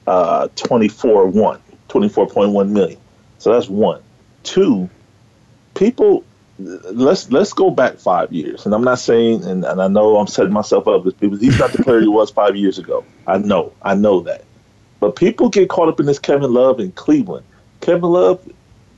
uh, 0.08 0.48
24 0.56 1.26
1, 1.26 1.60
24.1 1.88 2.70
million. 2.70 2.98
So 3.36 3.52
that's 3.52 3.68
one. 3.68 4.02
Two, 4.42 4.88
people, 5.74 6.24
let's 6.58 7.30
let's 7.30 7.52
go 7.52 7.70
back 7.70 7.98
five 7.98 8.32
years. 8.32 8.64
And 8.64 8.74
I'm 8.74 8.82
not 8.82 8.98
saying, 8.98 9.44
and, 9.44 9.64
and 9.64 9.82
I 9.82 9.88
know 9.88 10.16
I'm 10.16 10.26
setting 10.26 10.52
myself 10.52 10.88
up 10.88 11.04
because 11.04 11.40
he's 11.40 11.58
not 11.58 11.72
the 11.72 11.82
player 11.84 12.00
he 12.00 12.08
was 12.08 12.30
five 12.30 12.56
years 12.56 12.78
ago. 12.78 13.04
I 13.26 13.36
know, 13.38 13.74
I 13.82 13.94
know 13.94 14.20
that. 14.20 14.44
But 14.98 15.14
people 15.14 15.50
get 15.50 15.68
caught 15.68 15.88
up 15.88 16.00
in 16.00 16.06
this 16.06 16.18
Kevin 16.18 16.52
Love 16.54 16.80
in 16.80 16.90
Cleveland. 16.92 17.44
Kevin 17.82 18.08
Love, 18.08 18.40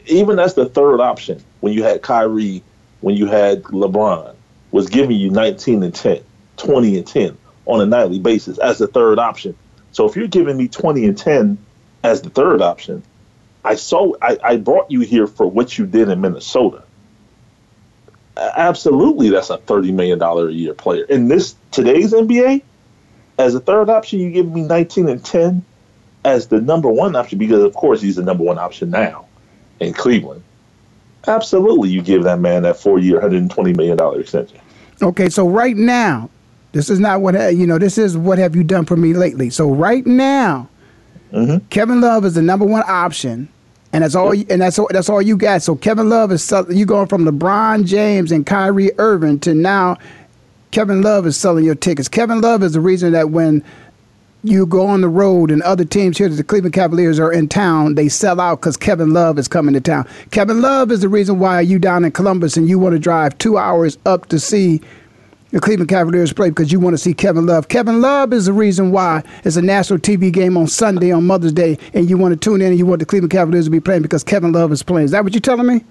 even 0.07 0.39
as 0.39 0.55
the 0.55 0.67
third 0.67 1.01
option, 1.01 1.43
when 1.59 1.73
you 1.73 1.83
had 1.83 2.03
Kyrie, 2.03 2.63
when 3.01 3.17
you 3.17 3.27
had 3.27 3.65
LeBron, 3.65 4.35
was 4.71 4.89
giving 4.89 5.17
you 5.17 5.31
19 5.31 5.83
and 5.83 5.95
10, 5.95 6.23
20 6.57 6.99
and 6.99 7.07
10 7.07 7.39
on 7.67 7.81
a 7.81 7.87
nightly 7.87 8.21
basis 8.21 8.59
as 8.59 8.79
the 8.79 8.87
third 8.87 9.19
option. 9.19 9.57
So 9.93 10.09
if 10.09 10.17
you're 10.17 10.29
giving 10.29 10.57
me 10.57 10.69
20 10.69 11.05
and 11.05 11.19
10 11.19 11.59
as 12.03 12.23
the 12.23 12.31
third 12.31 12.63
option, 12.63 13.03
I 13.65 13.75
saw 13.75 14.15
I, 14.23 14.39
I 14.43 14.57
brought 14.57 14.91
you 14.91 15.01
here 15.01 15.27
for 15.27 15.47
what 15.47 15.77
you 15.77 15.87
did 15.87 16.09
in 16.09 16.21
Minnesota. 16.21 16.83
Absolutely, 18.37 19.29
that's 19.29 19.51
a 19.51 19.59
thirty 19.59 19.93
million 19.93 20.19
dollar 20.19 20.49
a 20.49 20.53
year 20.53 20.73
player. 20.73 21.05
In 21.05 21.29
this 21.29 21.55
today's 21.71 22.13
NBA, 22.13 22.63
as 23.39 23.55
a 23.55 23.61
third 23.61 23.91
option, 23.91 24.21
you 24.21 24.31
give 24.31 24.51
me 24.51 24.63
19 24.63 25.09
and 25.09 25.23
10 25.23 25.65
as 26.25 26.49
the 26.49 26.61
number 26.61 26.89
one 26.89 27.17
option 27.17 27.39
because, 27.39 27.63
of 27.63 27.75
course, 27.75 28.01
he's 28.01 28.17
the 28.17 28.23
number 28.23 28.45
one 28.45 28.59
option 28.59 28.91
now 28.91 29.27
in 29.79 29.93
Cleveland. 29.93 30.43
Absolutely, 31.27 31.91
you 31.91 32.01
give 32.01 32.23
that 32.25 32.39
man 32.39 32.63
that 32.63 32.79
four 32.79 32.99
year, 32.99 33.17
120 33.17 33.73
million 33.75 33.97
dollar 33.97 34.21
extension. 34.21 34.59
Okay, 35.03 35.29
so 35.29 35.47
right 35.47 35.77
now, 35.77 36.31
this 36.73 36.89
is 36.91 37.01
not 37.01 37.21
what 37.21 37.35
you 37.55 37.67
know. 37.67 37.79
This 37.79 37.99
is 37.99 38.17
what 38.17 38.39
have 38.39 38.55
you 38.55 38.63
done 38.65 38.85
for 38.85 38.97
me 38.97 39.13
lately. 39.13 39.51
So 39.51 39.71
right 39.71 40.07
now, 40.07 40.69
mm-hmm. 41.33 41.67
Kevin 41.69 42.01
Love 42.01 42.25
is 42.25 42.35
the 42.35 42.43
number 42.43 42.65
one 42.65 42.85
option, 42.87 43.49
and 43.93 44.05
that's 44.05 44.15
all. 44.15 44.33
And 44.33 44.61
that's 44.61 44.79
all. 44.79 44.89
That's 44.91 45.09
all 45.09 45.23
you 45.23 45.37
got. 45.37 45.63
So 45.63 45.75
Kevin 45.75 46.09
Love 46.09 46.33
is 46.33 46.53
you 46.71 46.87
going 46.87 47.09
from 47.09 47.25
LeBron 47.25 47.87
James 47.87 48.31
and 48.33 48.47
Kyrie 48.47 48.93
Irving 48.99 49.41
to 49.41 49.55
now. 49.55 49.99
Kevin 50.71 51.03
Love 51.03 51.27
is 51.27 51.37
selling 51.37 51.65
your 51.65 51.75
tickets. 51.75 52.09
Kevin 52.09 52.41
Love 52.41 52.63
is 52.63 52.75
the 52.75 52.81
reason 52.81 53.13
that 53.13 53.31
when 53.31 53.65
you 54.43 54.65
go 54.67 54.87
on 54.87 55.01
the 55.01 55.09
road 55.09 55.51
and 55.51 55.63
other 55.63 55.85
teams 55.85 56.17
here, 56.17 56.29
the 56.29 56.45
Cleveland 56.45 56.75
Cavaliers 56.75 57.19
are 57.19 57.33
in 57.33 57.49
town, 57.49 57.95
they 57.95 58.09
sell 58.09 58.41
out 58.41 58.61
because 58.61 58.77
Kevin 58.77 59.13
Love 59.13 59.39
is 59.39 59.49
coming 59.49 59.75
to 59.75 59.81
town. 59.81 60.09
Kevin 60.31 60.63
Love 60.63 60.91
is 60.91 61.01
the 61.01 61.09
reason 61.09 61.39
why 61.39 61.61
you 61.61 61.79
down 61.79 62.05
in 62.05 62.13
Columbus 62.13 62.57
and 62.57 62.69
you 62.69 62.79
want 62.79 62.95
to 62.95 62.99
drive 62.99 63.37
two 63.39 63.59
hours 63.59 63.99
up 64.07 64.27
to 64.27 64.39
see 64.39 64.81
the 65.51 65.61
Cleveland 65.61 65.89
Cavaliers 65.89 66.33
play 66.33 66.51
because 66.51 66.71
you 66.71 66.81
want 66.81 66.95
to 66.95 66.99
see 66.99 67.13
Kevin 67.13 67.47
Love. 67.47 67.69
Kevin 67.69 68.01
Love 68.01 68.33
is 68.33 68.47
the 68.47 68.53
reason 68.53 68.93
why 68.93 69.23
it's 69.45 69.57
a 69.57 69.63
national 69.63 69.99
TV 69.99 70.33
game 70.33 70.57
on 70.57 70.67
Sunday 70.67 71.11
on 71.11 71.27
Mother's 71.27 71.53
Day, 71.53 71.79
and 71.95 72.09
you 72.09 72.17
want 72.17 72.33
to 72.33 72.37
tune 72.39 72.61
in 72.61 72.69
and 72.69 72.79
you 72.79 72.87
want 72.87 73.01
the 73.01 73.07
Cleveland 73.07 73.33
Cavaliers 73.33 73.65
to 73.65 73.71
be 73.71 73.81
playing 73.81 74.03
because 74.03 74.25
Kevin 74.25 74.53
Love 74.53 74.73
is 74.73 74.83
playing. 74.83 75.07
Is 75.07 75.11
that 75.11 75.25
what 75.25 75.33
you're 75.33 75.41
telling 75.41 75.67
me? 75.67 75.85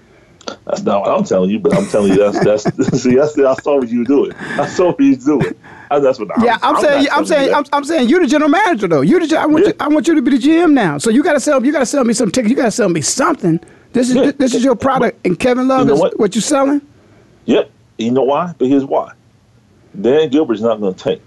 That's 0.66 0.82
not 0.82 1.02
what 1.02 1.12
I'm 1.12 1.24
telling 1.24 1.50
you, 1.50 1.60
but 1.60 1.76
I'm 1.76 1.86
telling 1.88 2.14
you 2.14 2.32
that's 2.32 2.64
that's 2.64 2.64
see 3.04 3.16
that's 3.16 3.38
I 3.38 3.54
saw 3.56 3.78
what 3.78 3.90
you 3.90 4.06
do 4.06 4.26
it. 4.26 4.36
I 4.38 4.68
saw 4.68 4.88
what 4.88 5.00
you 5.00 5.16
do 5.16 5.42
it. 5.42 5.58
That's 5.90 6.20
what. 6.20 6.30
Yeah, 6.42 6.58
I'm, 6.62 6.76
I'm 6.76 6.82
saying. 6.82 7.08
I'm 7.12 7.26
saying. 7.26 7.54
I'm, 7.54 7.66
I'm, 7.74 7.84
saying 7.84 8.10
you're 8.10 8.22
the 8.22 8.28
general 8.28 8.50
manager 8.50 8.88
though. 8.88 9.02
You're 9.02 9.20
the. 9.26 9.38
I 9.38 9.46
want 9.46 9.66
yeah. 9.66 9.72
you. 9.72 9.76
I 9.80 9.88
want 9.90 10.08
you 10.08 10.16
to 10.16 10.22
be 10.22 10.38
the 10.38 10.38
GM 10.38 10.74
now. 10.74 10.98
So 10.98 11.10
you 11.10 11.24
got 11.24 11.34
to 11.34 11.40
sell. 11.40 11.64
You 11.64 11.72
got 11.72 11.80
to 11.80 11.86
sell 11.86 12.04
me 12.04 12.14
some 12.14 12.32
tickets. 12.32 12.50
You 12.50 12.56
got 12.56 12.66
to 12.66 12.72
sell 12.72 12.90
me 12.90 13.02
something. 13.02 13.60
This 13.92 14.10
is 14.10 14.16
yeah. 14.16 14.32
this 14.38 14.54
is 14.54 14.64
your 14.64 14.76
product, 14.76 15.26
and 15.26 15.38
Kevin 15.38 15.68
Love 15.68 15.82
you 15.82 15.86
know 15.88 15.94
is 15.94 16.00
what? 16.00 16.20
what 16.20 16.36
you're 16.36 16.42
selling. 16.42 16.82
Yep. 17.46 17.72
You 17.98 18.12
know 18.12 18.24
why? 18.24 18.54
But 18.58 18.68
here's 18.70 18.86
why. 18.86 19.12
Dan 20.00 20.30
Gilbert's 20.30 20.62
not 20.62 20.80
going 20.80 20.94
to 20.94 21.04
tank. 21.04 21.22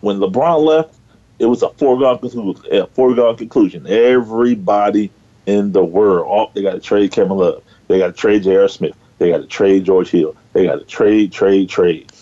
When 0.00 0.18
LeBron 0.18 0.64
left, 0.64 0.94
it 1.38 1.46
was 1.46 1.62
a 1.62 1.70
foregone 1.70 2.18
conclusion. 2.18 2.64
A 2.72 2.86
foregone 2.88 3.36
conclusion. 3.36 3.86
Everybody 3.86 5.10
in 5.46 5.72
the 5.72 5.84
world, 5.84 6.26
oh, 6.30 6.50
they 6.54 6.62
got 6.62 6.72
to 6.72 6.80
trade 6.80 7.12
Kevin 7.12 7.36
Love. 7.36 7.62
They 7.88 7.98
got 7.98 8.08
to 8.08 8.12
trade 8.12 8.44
J.R. 8.44 8.68
Smith. 8.68 8.96
They 9.18 9.30
got 9.30 9.38
to 9.38 9.46
trade 9.46 9.84
George 9.84 10.10
Hill. 10.10 10.36
They 10.52 10.64
got 10.64 10.76
to 10.76 10.84
trade, 10.84 11.32
trade, 11.32 11.68
trade. 11.68 12.12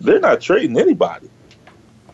They're 0.00 0.20
not 0.20 0.40
trading 0.40 0.78
anybody. 0.78 1.28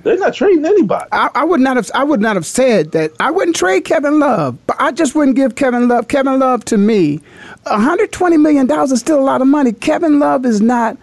They're 0.03 0.19
not 0.19 0.35
trading 0.35 0.65
anybody. 0.65 1.09
I, 1.11 1.31
I, 1.35 1.45
would 1.45 1.61
not 1.61 1.77
have. 1.77 1.91
I 1.93 2.05
would 2.05 2.21
not 2.21 2.37
have 2.37 2.47
said 2.47 2.93
that. 2.93 3.11
I 3.19 3.31
wouldn't 3.31 3.57
trade 3.57 3.85
Kevin 3.85 4.21
Love, 4.21 4.57
but 4.67 4.77
I 4.79 4.93
just 4.93 5.17
wouldn't 5.17 5.37
give 5.37 5.57
Kevin 5.57 5.89
Love. 5.89 6.07
Kevin 6.07 6.39
Love 6.39 6.65
to 6.67 6.79
me, 6.79 7.21
120 7.65 8.37
million 8.37 8.67
dollars 8.67 8.93
is 8.93 9.01
still 9.01 9.19
a 9.19 9.25
lot 9.25 9.41
of 9.41 9.49
money. 9.49 9.73
Kevin 9.73 10.21
Love 10.21 10.47
is 10.47 10.61
not 10.61 10.97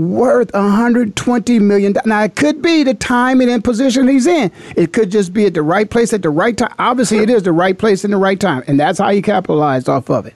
worth 0.00 0.52
120 0.52 1.58
million. 1.58 1.94
Now 2.04 2.24
it 2.24 2.36
could 2.36 2.62
be 2.62 2.82
the 2.82 2.94
timing 2.94 3.50
and 3.50 3.62
position 3.62 4.08
he's 4.08 4.26
in. 4.26 4.50
It 4.76 4.92
could 4.92 5.10
just 5.10 5.32
be 5.32 5.46
at 5.46 5.54
the 5.54 5.62
right 5.62 5.88
place 5.88 6.12
at 6.12 6.22
the 6.22 6.30
right 6.30 6.56
time. 6.56 6.74
Obviously, 6.78 7.18
it 7.18 7.30
is 7.30 7.42
the 7.42 7.52
right 7.52 7.78
place 7.78 8.04
in 8.04 8.10
the 8.10 8.16
right 8.16 8.38
time, 8.38 8.64
and 8.66 8.78
that's 8.78 8.98
how 8.98 9.10
he 9.10 9.22
capitalized 9.22 9.88
off 9.88 10.10
of 10.10 10.26
it. 10.26 10.34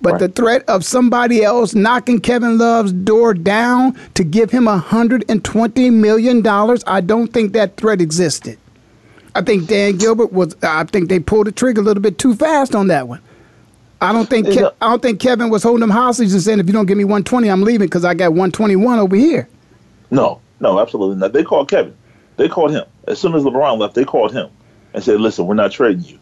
But 0.00 0.12
right. 0.12 0.20
the 0.20 0.28
threat 0.28 0.64
of 0.68 0.84
somebody 0.84 1.42
else 1.42 1.74
knocking 1.74 2.20
Kevin 2.20 2.58
Love's 2.58 2.92
door 2.92 3.34
down 3.34 3.98
to 4.14 4.24
give 4.24 4.50
him 4.50 4.64
120 4.64 5.90
million 5.90 6.42
dollars, 6.42 6.82
I 6.86 7.00
don't 7.00 7.28
think 7.28 7.52
that 7.52 7.76
threat 7.76 8.00
existed. 8.00 8.58
I 9.34 9.42
think 9.42 9.66
Dan 9.66 9.96
Gilbert 9.96 10.32
was. 10.32 10.56
I 10.62 10.84
think 10.84 11.08
they 11.08 11.18
pulled 11.18 11.46
the 11.46 11.52
trigger 11.52 11.80
a 11.80 11.84
little 11.84 12.02
bit 12.02 12.18
too 12.18 12.34
fast 12.34 12.74
on 12.74 12.86
that 12.88 13.08
one. 13.08 13.20
I 14.04 14.12
don't 14.12 14.28
think 14.28 14.48
Ke- 14.48 14.74
I 14.80 14.90
don't 14.90 15.02
think 15.02 15.20
Kevin 15.20 15.50
was 15.50 15.62
holding 15.62 15.80
them 15.80 15.90
hostage 15.90 16.32
and 16.32 16.40
saying, 16.42 16.60
"If 16.60 16.66
you 16.66 16.72
don't 16.72 16.86
give 16.86 16.98
me 16.98 17.04
120, 17.04 17.48
I'm 17.48 17.62
leaving 17.62 17.86
because 17.86 18.04
I 18.04 18.14
got 18.14 18.32
121 18.32 18.98
over 18.98 19.16
here." 19.16 19.48
No, 20.10 20.40
no, 20.60 20.78
absolutely 20.78 21.16
not. 21.16 21.32
They 21.32 21.42
called 21.42 21.68
Kevin. 21.68 21.94
They 22.36 22.48
called 22.48 22.70
him 22.70 22.84
as 23.08 23.18
soon 23.18 23.34
as 23.34 23.42
LeBron 23.42 23.78
left. 23.78 23.94
They 23.94 24.04
called 24.04 24.32
him 24.32 24.48
and 24.92 25.02
said, 25.02 25.20
"Listen, 25.20 25.46
we're 25.46 25.54
not 25.54 25.72
trading 25.72 26.04
you. 26.04 26.18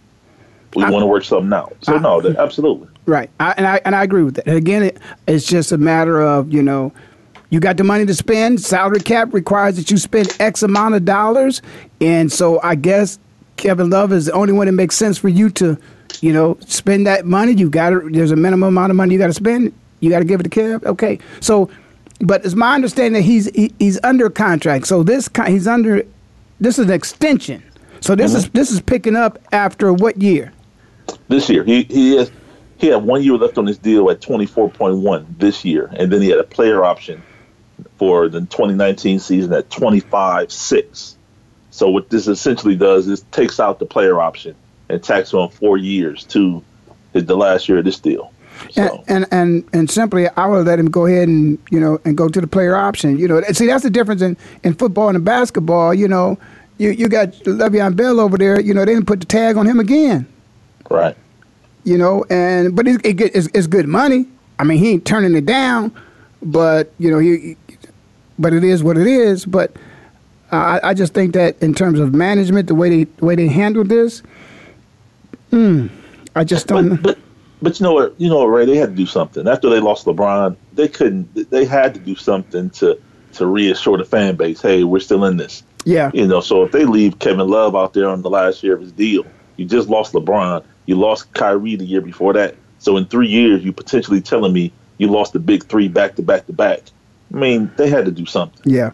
We 0.74 0.84
want 0.84 1.00
to 1.02 1.06
work 1.06 1.24
something 1.24 1.52
out." 1.52 1.74
So 1.80 1.98
no, 1.98 2.20
they, 2.20 2.36
absolutely. 2.36 2.88
Right, 3.06 3.30
I, 3.40 3.54
and 3.56 3.66
I 3.66 3.80
and 3.84 3.94
I 3.94 4.02
agree 4.04 4.22
with 4.22 4.36
that. 4.36 4.46
And 4.46 4.56
again, 4.56 4.82
it, 4.84 4.98
it's 5.26 5.46
just 5.46 5.72
a 5.72 5.78
matter 5.78 6.22
of 6.22 6.52
you 6.52 6.62
know, 6.62 6.92
you 7.50 7.60
got 7.60 7.76
the 7.76 7.84
money 7.84 8.06
to 8.06 8.14
spend. 8.14 8.60
Salary 8.60 9.00
cap 9.00 9.34
requires 9.34 9.76
that 9.76 9.90
you 9.90 9.96
spend 9.96 10.34
X 10.38 10.62
amount 10.62 10.94
of 10.94 11.04
dollars, 11.04 11.62
and 12.00 12.30
so 12.30 12.60
I 12.62 12.76
guess 12.76 13.18
Kevin 13.56 13.90
Love 13.90 14.12
is 14.12 14.26
the 14.26 14.32
only 14.32 14.52
one 14.52 14.66
that 14.66 14.72
makes 14.72 14.96
sense 14.96 15.18
for 15.18 15.28
you 15.28 15.50
to, 15.50 15.76
you 16.22 16.32
know, 16.32 16.56
spend 16.60 17.06
that 17.06 17.26
money. 17.26 17.52
You 17.52 17.68
got 17.68 17.90
to. 17.90 18.08
There's 18.10 18.30
a 18.30 18.36
minimum 18.36 18.68
amount 18.68 18.90
of 18.90 18.96
money 18.96 19.12
you 19.12 19.18
got 19.18 19.26
to 19.26 19.34
spend. 19.34 19.74
You 20.00 20.08
got 20.08 20.20
to 20.20 20.24
give 20.24 20.40
it 20.40 20.44
to 20.44 20.48
Kev. 20.48 20.84
Okay, 20.86 21.18
so, 21.40 21.68
but 22.20 22.44
it's 22.44 22.54
my 22.54 22.74
understanding 22.74 23.20
that 23.20 23.26
he's 23.26 23.46
he, 23.54 23.74
he's 23.78 23.98
under 24.02 24.30
contract. 24.30 24.86
So 24.86 25.02
this 25.02 25.28
he's 25.46 25.66
under. 25.66 26.04
This 26.60 26.78
is 26.78 26.86
an 26.86 26.92
extension. 26.92 27.62
So 28.00 28.14
this 28.14 28.30
mm-hmm. 28.30 28.38
is 28.38 28.50
this 28.50 28.70
is 28.70 28.80
picking 28.80 29.16
up 29.16 29.38
after 29.50 29.92
what 29.92 30.22
year? 30.22 30.52
This 31.28 31.50
year, 31.50 31.64
he 31.64 31.82
he 31.84 32.16
is 32.16 32.30
he 32.78 32.86
had 32.86 33.02
one 33.02 33.22
year 33.22 33.34
left 33.34 33.58
on 33.58 33.66
his 33.66 33.78
deal 33.78 34.08
at 34.08 34.20
24.1 34.20 35.26
this 35.38 35.64
year, 35.64 35.90
and 35.96 36.12
then 36.12 36.22
he 36.22 36.28
had 36.28 36.38
a 36.38 36.44
player 36.44 36.84
option 36.84 37.20
for 37.96 38.28
the 38.28 38.40
2019 38.40 39.18
season 39.18 39.52
at 39.52 39.68
25.6. 39.70 41.14
So 41.70 41.88
what 41.88 42.10
this 42.10 42.28
essentially 42.28 42.76
does 42.76 43.08
is 43.08 43.22
takes 43.32 43.58
out 43.58 43.80
the 43.80 43.86
player 43.86 44.20
option 44.20 44.54
and 44.92 45.02
tacks 45.02 45.34
on 45.34 45.50
four 45.50 45.76
years 45.76 46.24
to 46.26 46.62
the 47.12 47.36
last 47.36 47.68
year 47.68 47.78
of 47.78 47.84
this 47.84 47.98
deal. 47.98 48.32
So. 48.70 49.02
And, 49.08 49.24
and 49.24 49.26
and 49.32 49.68
and 49.72 49.90
simply, 49.90 50.28
I 50.28 50.46
would 50.46 50.66
let 50.66 50.78
him 50.78 50.90
go 50.90 51.06
ahead 51.06 51.26
and 51.26 51.58
you 51.70 51.80
know 51.80 51.98
and 52.04 52.16
go 52.16 52.28
to 52.28 52.40
the 52.40 52.46
player 52.46 52.76
option. 52.76 53.18
You 53.18 53.26
know, 53.26 53.42
see 53.52 53.66
that's 53.66 53.82
the 53.82 53.90
difference 53.90 54.22
in, 54.22 54.36
in 54.62 54.74
football 54.74 55.08
and 55.08 55.24
basketball. 55.24 55.92
You 55.94 56.06
know, 56.06 56.38
you 56.78 56.90
you 56.90 57.08
got 57.08 57.30
Le'Veon 57.30 57.96
Bell 57.96 58.20
over 58.20 58.38
there. 58.38 58.60
You 58.60 58.72
know, 58.72 58.84
they 58.84 58.94
didn't 58.94 59.08
put 59.08 59.18
the 59.18 59.26
tag 59.26 59.56
on 59.56 59.66
him 59.66 59.80
again. 59.80 60.28
Right 60.88 61.16
you 61.84 61.98
know, 61.98 62.24
and 62.30 62.74
but 62.74 62.86
it, 62.86 63.04
it, 63.04 63.20
it's, 63.20 63.48
it's 63.52 63.66
good 63.66 63.88
money. 63.88 64.26
I 64.58 64.64
mean, 64.64 64.78
he 64.78 64.92
ain't 64.92 65.04
turning 65.04 65.34
it 65.34 65.46
down, 65.46 65.92
but 66.42 66.92
you 66.98 67.10
know, 67.10 67.18
he, 67.18 67.56
but 68.38 68.52
it 68.52 68.64
is 68.64 68.82
what 68.82 68.96
it 68.96 69.06
is. 69.06 69.44
But 69.44 69.72
uh, 70.52 70.56
I, 70.82 70.90
I 70.90 70.94
just 70.94 71.14
think 71.14 71.34
that 71.34 71.60
in 71.62 71.74
terms 71.74 71.98
of 71.98 72.14
management, 72.14 72.68
the 72.68 72.74
way 72.74 72.88
they 72.88 73.04
the 73.04 73.24
way 73.24 73.34
they 73.34 73.48
handled 73.48 73.88
this, 73.88 74.22
mm, 75.52 75.90
I 76.34 76.44
just 76.44 76.66
don't. 76.66 76.96
But, 76.96 77.02
but, 77.02 77.18
but 77.62 77.80
you 77.80 77.84
know 77.84 77.92
what? 77.94 78.14
You 78.18 78.28
know 78.28 78.38
what, 78.38 78.46
Ray? 78.46 78.66
They 78.66 78.76
had 78.76 78.90
to 78.90 78.96
do 78.96 79.06
something 79.06 79.46
after 79.46 79.70
they 79.70 79.80
lost 79.80 80.06
LeBron. 80.06 80.56
They 80.72 80.88
couldn't. 80.88 81.50
They 81.50 81.64
had 81.64 81.94
to 81.94 82.00
do 82.00 82.16
something 82.16 82.70
to 82.70 82.98
to 83.34 83.46
reassure 83.46 83.96
the 83.96 84.04
fan 84.04 84.36
base. 84.36 84.60
Hey, 84.60 84.84
we're 84.84 85.00
still 85.00 85.24
in 85.24 85.36
this. 85.36 85.62
Yeah. 85.84 86.10
You 86.14 86.26
know, 86.26 86.40
so 86.40 86.64
if 86.64 86.72
they 86.72 86.84
leave 86.84 87.18
Kevin 87.18 87.48
Love 87.48 87.74
out 87.74 87.92
there 87.92 88.08
on 88.08 88.22
the 88.22 88.30
last 88.30 88.62
year 88.62 88.74
of 88.74 88.80
his 88.80 88.92
deal, 88.92 89.24
you 89.56 89.64
just 89.64 89.88
lost 89.88 90.12
LeBron 90.12 90.64
you 90.86 90.96
lost 90.96 91.32
Kyrie 91.34 91.76
the 91.76 91.84
year 91.84 92.00
before 92.00 92.32
that. 92.34 92.56
So 92.78 92.96
in 92.96 93.06
three 93.06 93.28
years, 93.28 93.64
you 93.64 93.72
potentially 93.72 94.20
telling 94.20 94.52
me 94.52 94.72
you 94.98 95.08
lost 95.08 95.32
the 95.32 95.38
big 95.38 95.64
three 95.64 95.88
back 95.88 96.16
to 96.16 96.22
back 96.22 96.46
to 96.46 96.52
back. 96.52 96.80
I 97.32 97.36
mean, 97.36 97.70
they 97.76 97.88
had 97.88 98.04
to 98.04 98.10
do 98.10 98.26
something. 98.26 98.60
Yeah. 98.70 98.90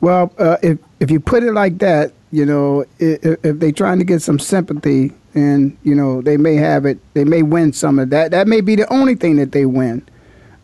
Well, 0.00 0.32
uh, 0.38 0.56
if 0.62 0.78
if 1.00 1.10
you 1.10 1.20
put 1.20 1.42
it 1.42 1.52
like 1.52 1.78
that, 1.78 2.12
you 2.30 2.46
know, 2.46 2.84
if, 2.98 3.38
if 3.44 3.58
they're 3.58 3.72
trying 3.72 3.98
to 3.98 4.04
get 4.04 4.22
some 4.22 4.38
sympathy, 4.38 5.12
and 5.34 5.76
you 5.82 5.94
know, 5.94 6.22
they 6.22 6.36
may 6.36 6.54
have 6.54 6.86
it, 6.86 6.98
they 7.14 7.24
may 7.24 7.42
win 7.42 7.72
some 7.72 7.98
of 7.98 8.10
that. 8.10 8.30
That 8.30 8.46
may 8.46 8.60
be 8.60 8.76
the 8.76 8.90
only 8.92 9.14
thing 9.14 9.36
that 9.36 9.52
they 9.52 9.66
win. 9.66 10.06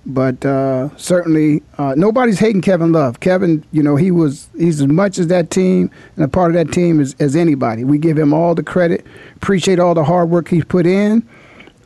But 0.06 0.44
uh, 0.46 0.96
certainly, 0.96 1.62
uh, 1.76 1.94
nobody's 1.96 2.38
hating 2.38 2.62
Kevin 2.62 2.90
Love. 2.90 3.20
Kevin, 3.20 3.64
you 3.70 3.82
know, 3.82 3.96
he 3.96 4.10
was 4.10 4.48
he's 4.56 4.80
as 4.80 4.86
much 4.86 5.18
as 5.18 5.26
that 5.26 5.50
team 5.50 5.90
and 6.16 6.24
a 6.24 6.28
part 6.28 6.50
of 6.50 6.54
that 6.54 6.72
team 6.72 7.00
as, 7.00 7.14
as 7.20 7.36
anybody. 7.36 7.84
We 7.84 7.98
give 7.98 8.18
him 8.18 8.32
all 8.32 8.54
the 8.54 8.62
credit. 8.62 9.06
Appreciate 9.36 9.78
all 9.78 9.94
the 9.94 10.04
hard 10.04 10.30
work 10.30 10.48
he's 10.48 10.64
put 10.64 10.86
in. 10.86 11.28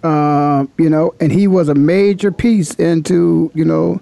Uh, 0.04 0.66
you 0.78 0.88
know, 0.88 1.14
and 1.18 1.32
he 1.32 1.48
was 1.48 1.68
a 1.68 1.74
major 1.74 2.30
piece 2.30 2.74
into 2.74 3.50
you 3.54 3.64
know 3.64 4.00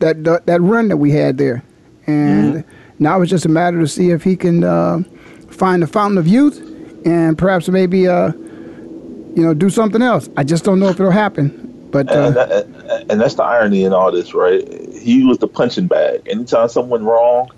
that 0.00 0.24
that, 0.24 0.46
that 0.46 0.60
run 0.60 0.88
that 0.88 0.96
we 0.96 1.12
had 1.12 1.38
there. 1.38 1.62
And 2.06 2.54
mm-hmm. 2.54 2.70
now 2.98 3.20
it's 3.20 3.30
just 3.30 3.46
a 3.46 3.50
matter 3.50 3.78
to 3.78 3.86
see 3.86 4.10
if 4.10 4.24
he 4.24 4.36
can 4.36 4.64
uh, 4.64 5.02
find 5.48 5.82
the 5.82 5.86
fountain 5.86 6.18
of 6.18 6.26
youth 6.26 6.73
and 7.04 7.36
perhaps 7.36 7.68
maybe 7.68 8.08
uh, 8.08 8.32
you 8.32 9.42
know 9.42 9.54
do 9.54 9.70
something 9.70 10.02
else. 10.02 10.28
I 10.36 10.44
just 10.44 10.64
don't 10.64 10.80
know 10.80 10.88
if 10.88 11.00
it'll 11.00 11.10
happen. 11.10 11.60
But 11.90 12.10
uh, 12.10 12.14
and, 12.26 12.36
that, 12.36 13.06
and, 13.08 13.20
that's 13.20 13.34
the 13.34 13.44
irony 13.44 13.84
in 13.84 13.92
all 13.92 14.10
this, 14.10 14.34
right? 14.34 14.66
He 14.94 15.22
was 15.24 15.38
the 15.38 15.46
punching 15.46 15.86
bag. 15.86 16.22
Anytime 16.28 16.68
someone 16.68 17.04
wrong, 17.04 17.52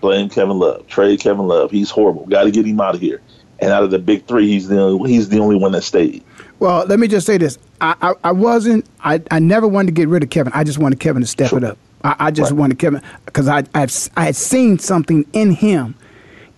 blame 0.00 0.28
Kevin 0.28 0.60
Love, 0.60 0.86
trade 0.86 1.18
Kevin 1.18 1.48
Love. 1.48 1.72
He's 1.72 1.90
horrible. 1.90 2.26
Got 2.26 2.44
to 2.44 2.52
get 2.52 2.64
him 2.64 2.80
out 2.80 2.94
of 2.94 3.00
here. 3.00 3.20
And 3.58 3.72
out 3.72 3.82
of 3.82 3.90
the 3.90 3.98
big 3.98 4.24
three, 4.26 4.46
he's 4.46 4.68
the 4.68 4.80
only, 4.80 5.10
he's 5.10 5.30
the 5.30 5.40
only 5.40 5.56
one 5.56 5.72
that 5.72 5.82
stayed. 5.82 6.22
Well, 6.60 6.86
let 6.86 7.00
me 7.00 7.08
just 7.08 7.26
say 7.26 7.38
this: 7.38 7.58
I, 7.80 7.96
I, 8.00 8.14
I 8.24 8.32
wasn't. 8.32 8.86
I, 9.00 9.20
I 9.32 9.40
never 9.40 9.66
wanted 9.66 9.86
to 9.86 9.92
get 9.92 10.08
rid 10.08 10.22
of 10.22 10.30
Kevin. 10.30 10.52
I 10.54 10.62
just 10.62 10.78
wanted 10.78 11.00
Kevin 11.00 11.22
to 11.22 11.26
step 11.26 11.50
sure. 11.50 11.58
it 11.58 11.64
up. 11.64 11.78
I, 12.04 12.16
I 12.18 12.30
just 12.30 12.52
right. 12.52 12.58
wanted 12.58 12.78
Kevin 12.78 13.02
because 13.24 13.48
I 13.48 13.64
I've, 13.74 13.92
I 14.16 14.26
had 14.26 14.36
seen 14.36 14.78
something 14.78 15.26
in 15.32 15.50
him, 15.50 15.96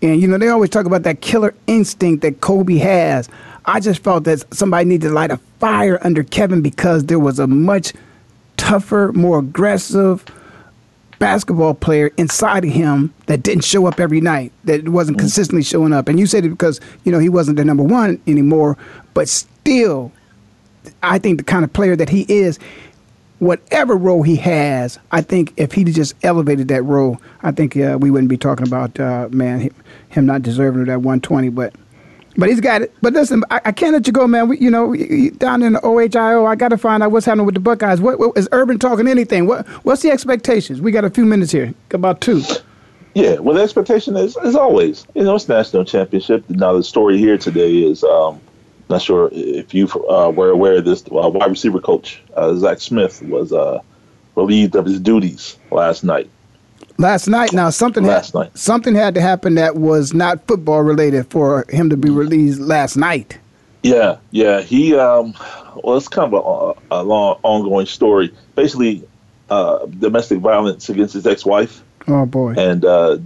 and 0.02 0.20
you 0.20 0.28
know 0.28 0.38
they 0.38 0.48
always 0.48 0.70
talk 0.70 0.86
about 0.86 1.02
that 1.04 1.20
killer 1.20 1.54
instinct 1.66 2.22
that 2.22 2.40
Kobe 2.40 2.76
has. 2.76 3.28
I 3.64 3.80
just 3.80 4.02
felt 4.02 4.24
that 4.24 4.42
somebody 4.54 4.86
needed 4.86 5.08
to 5.08 5.12
light 5.12 5.30
a 5.30 5.36
fire 5.58 5.98
under 6.02 6.22
Kevin 6.22 6.62
because 6.62 7.04
there 7.04 7.18
was 7.18 7.38
a 7.38 7.46
much 7.46 7.92
tougher, 8.56 9.12
more 9.12 9.38
aggressive 9.40 10.24
basketball 11.18 11.74
player 11.74 12.12
inside 12.16 12.64
of 12.64 12.70
him 12.70 13.12
that 13.26 13.42
didn't 13.42 13.64
show 13.64 13.86
up 13.86 14.00
every 14.00 14.20
night, 14.20 14.52
that 14.64 14.88
wasn't 14.88 15.16
mm. 15.16 15.20
consistently 15.20 15.62
showing 15.62 15.92
up. 15.92 16.08
And 16.08 16.18
you 16.18 16.26
said 16.26 16.44
it 16.44 16.50
because, 16.50 16.80
you 17.04 17.12
know, 17.12 17.18
he 17.18 17.28
wasn't 17.28 17.56
the 17.56 17.64
number 17.64 17.82
one 17.82 18.20
anymore, 18.26 18.76
but 19.14 19.28
still, 19.28 20.12
I 21.02 21.18
think 21.18 21.38
the 21.38 21.44
kind 21.44 21.64
of 21.64 21.72
player 21.72 21.96
that 21.96 22.08
he 22.08 22.24
is, 22.28 22.58
whatever 23.38 23.96
role 23.96 24.22
he 24.22 24.36
has, 24.36 24.98
I 25.12 25.22
think 25.22 25.52
if 25.56 25.72
he 25.72 25.84
just 25.84 26.14
elevated 26.22 26.68
that 26.68 26.82
role, 26.82 27.20
I 27.42 27.52
think 27.52 27.76
uh, 27.76 27.98
we 28.00 28.10
wouldn't 28.10 28.30
be 28.30 28.38
talking 28.38 28.66
about, 28.66 28.98
uh, 28.98 29.28
man, 29.30 29.70
him 30.08 30.26
not 30.26 30.42
deserving 30.42 30.82
of 30.82 30.86
that 30.88 30.98
120. 30.98 31.48
But 31.50 31.74
but 32.36 32.48
he's 32.48 32.60
got 32.60 32.82
it. 32.82 32.94
But 33.02 33.12
listen, 33.14 33.42
I, 33.50 33.60
I 33.66 33.72
can't 33.72 33.92
let 33.92 34.06
you 34.06 34.12
go, 34.12 34.26
man. 34.26 34.48
We, 34.48 34.58
you 34.58 34.70
know, 34.70 34.94
down 35.38 35.62
in 35.62 35.72
the 35.72 35.80
OHIO, 35.80 36.46
I 36.46 36.54
got 36.54 36.68
to 36.68 36.78
find 36.78 37.02
out 37.02 37.10
what's 37.10 37.26
happening 37.26 37.46
with 37.46 37.54
the 37.54 37.60
Buckeyes. 37.60 38.00
What, 38.00 38.18
what 38.18 38.36
is 38.38 38.48
Urban 38.52 38.78
talking 38.78 39.08
anything? 39.08 39.46
What 39.46 39.66
What's 39.84 40.02
the 40.02 40.10
expectations? 40.10 40.80
We 40.80 40.92
got 40.92 41.04
a 41.04 41.10
few 41.10 41.24
minutes 41.24 41.50
here, 41.50 41.74
about 41.90 42.20
two. 42.20 42.42
Yeah, 43.14 43.38
well, 43.38 43.56
the 43.56 43.62
expectation 43.62 44.16
is, 44.16 44.36
as 44.36 44.54
always, 44.54 45.04
you 45.14 45.24
know, 45.24 45.34
it's 45.34 45.48
national 45.48 45.84
championship. 45.84 46.48
Now, 46.48 46.74
the 46.74 46.84
story 46.84 47.18
here 47.18 47.36
today 47.36 47.78
is, 47.78 48.04
um, 48.04 48.40
not 48.88 49.02
sure 49.02 49.28
if 49.32 49.74
you 49.74 49.88
uh, 50.08 50.30
were 50.30 50.50
aware 50.50 50.76
of 50.78 50.84
this. 50.84 51.04
Uh, 51.04 51.28
wide 51.28 51.50
receiver 51.50 51.80
coach 51.80 52.22
uh, 52.34 52.54
Zach 52.54 52.80
Smith 52.80 53.22
was 53.22 53.52
uh, 53.52 53.80
relieved 54.34 54.74
of 54.76 54.86
his 54.86 55.00
duties 55.00 55.56
last 55.70 56.04
night. 56.04 56.30
Last 56.96 57.28
night, 57.28 57.52
now 57.52 57.70
something 57.70 58.04
last 58.04 58.32
had, 58.32 58.38
night. 58.38 58.58
something 58.58 58.94
had 58.94 59.14
to 59.14 59.20
happen 59.20 59.54
that 59.54 59.76
was 59.76 60.14
not 60.14 60.46
football 60.46 60.82
related 60.82 61.30
for 61.30 61.64
him 61.68 61.90
to 61.90 61.96
be 61.96 62.10
released 62.10 62.60
last 62.60 62.96
night. 62.96 63.38
Yeah, 63.82 64.16
yeah. 64.32 64.60
He 64.60 64.96
um, 64.96 65.34
well, 65.82 65.96
it's 65.96 66.08
kind 66.08 66.32
of 66.32 66.76
a, 66.90 66.96
a 66.96 67.02
long, 67.04 67.38
ongoing 67.42 67.86
story. 67.86 68.34
Basically, 68.56 69.06
uh, 69.48 69.86
domestic 69.86 70.40
violence 70.40 70.88
against 70.88 71.14
his 71.14 71.26
ex-wife. 71.26 71.82
Oh 72.08 72.26
boy! 72.26 72.54
And 72.56 72.84
uh, 72.84 73.18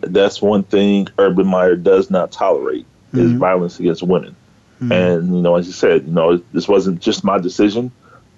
that's 0.00 0.42
one 0.42 0.62
thing 0.64 1.08
Urban 1.18 1.46
Meyer 1.46 1.76
does 1.76 2.10
not 2.10 2.30
tolerate 2.32 2.86
is 3.12 3.30
mm-hmm. 3.30 3.38
violence 3.38 3.80
against 3.80 4.02
women. 4.02 4.36
Mm-hmm. 4.80 4.92
And 4.92 5.34
you 5.34 5.42
know, 5.42 5.56
as 5.56 5.66
you 5.66 5.72
said, 5.72 6.06
you 6.06 6.12
know, 6.12 6.36
this 6.52 6.68
wasn't 6.68 7.00
just 7.00 7.24
my 7.24 7.38
decision. 7.38 7.90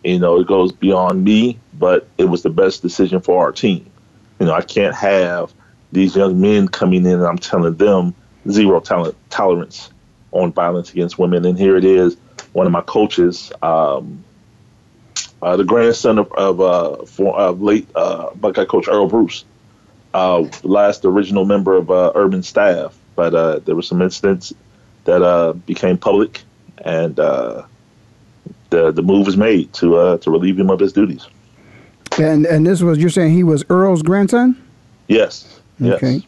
You 0.03 0.18
know, 0.18 0.41
it 0.41 0.47
goes 0.47 0.72
beyond 0.72 1.22
me, 1.22 1.59
but 1.78 2.09
it 2.16 2.24
was 2.24 2.43
the 2.43 2.51
best 2.51 2.80
decision 2.80 3.20
for 3.20 3.45
our 3.45 3.53
team. 3.53 3.91
You 4.38 4.47
know, 4.47 4.55
I 4.55 4.62
can't 4.62 4.95
have 4.95 5.53
these 5.93 6.16
young 6.16 6.41
men 6.41 6.68
coming 6.68 7.05
in 7.05 7.12
and 7.12 7.26
I'm 7.26 7.38
telling 7.38 7.74
them 7.74 8.14
zero 8.49 8.80
talent 8.80 9.16
tolerance 9.28 9.91
on 10.32 10.53
violence 10.53 10.91
against 10.93 11.18
women. 11.18 11.45
And 11.45 11.59
here 11.59 11.76
it 11.76 11.84
is, 11.84 12.16
one 12.53 12.66
of 12.66 12.72
my 12.72 12.80
coaches, 12.80 13.53
um, 13.62 14.24
uh, 15.43 15.57
the 15.57 15.64
grandson 15.64 16.18
of, 16.18 16.32
of, 16.32 16.61
uh, 16.61 17.05
for, 17.05 17.51
late 17.53 17.88
uh, 17.95 18.30
Buckeye 18.34 18.64
coach 18.64 18.88
Earle 18.88 19.09
Bruce, 19.09 19.45
uh, 20.14 20.47
last 20.62 21.05
original 21.05 21.45
member 21.45 21.76
of 21.76 21.91
uh, 21.91 22.12
Urban 22.14 22.43
staff. 22.43 22.97
But 23.16 23.66
there 23.66 23.74
were 23.74 23.82
some 23.82 24.01
incidents 24.01 24.55
that 25.05 25.62
became 25.66 25.98
public, 25.98 26.42
and 26.84 27.16
the 27.16 27.66
the 28.70 29.03
move 29.03 29.26
was 29.26 29.36
made 29.36 29.72
to 29.74 30.18
to 30.18 30.30
relieve 30.30 30.59
him 30.59 30.70
of 30.70 30.80
his 30.80 30.92
duties. 30.92 31.26
And 32.18 32.46
and 32.46 32.66
this 32.66 32.82
was 32.82 32.98
you're 32.98 33.11
saying 33.11 33.32
he 33.32 33.44
was 33.44 33.64
Earle's 33.70 34.03
grandson? 34.03 34.61
Yes. 35.09 35.61
Okay. 35.80 36.12
Yes. 36.12 36.22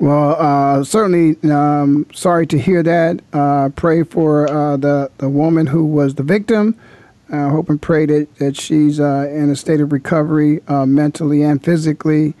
Well, 0.00 0.36
uh, 0.38 0.82
certainly 0.82 1.36
um, 1.50 2.06
sorry 2.14 2.46
to 2.46 2.58
hear 2.58 2.82
that. 2.82 3.20
Uh, 3.34 3.68
pray 3.76 4.02
for 4.02 4.50
uh, 4.50 4.76
the 4.78 5.10
the 5.18 5.28
woman 5.28 5.66
who 5.66 5.84
was 5.84 6.14
the 6.14 6.22
victim, 6.22 6.74
I 7.30 7.48
hope 7.48 7.68
and 7.68 7.80
pray 7.80 8.06
that, 8.06 8.34
that 8.36 8.56
she's 8.56 8.98
uh, 8.98 9.28
in 9.30 9.50
a 9.50 9.56
state 9.56 9.80
of 9.80 9.92
recovery 9.92 10.62
uh, 10.68 10.86
mentally 10.86 11.42
and 11.42 11.62
physically. 11.62 12.34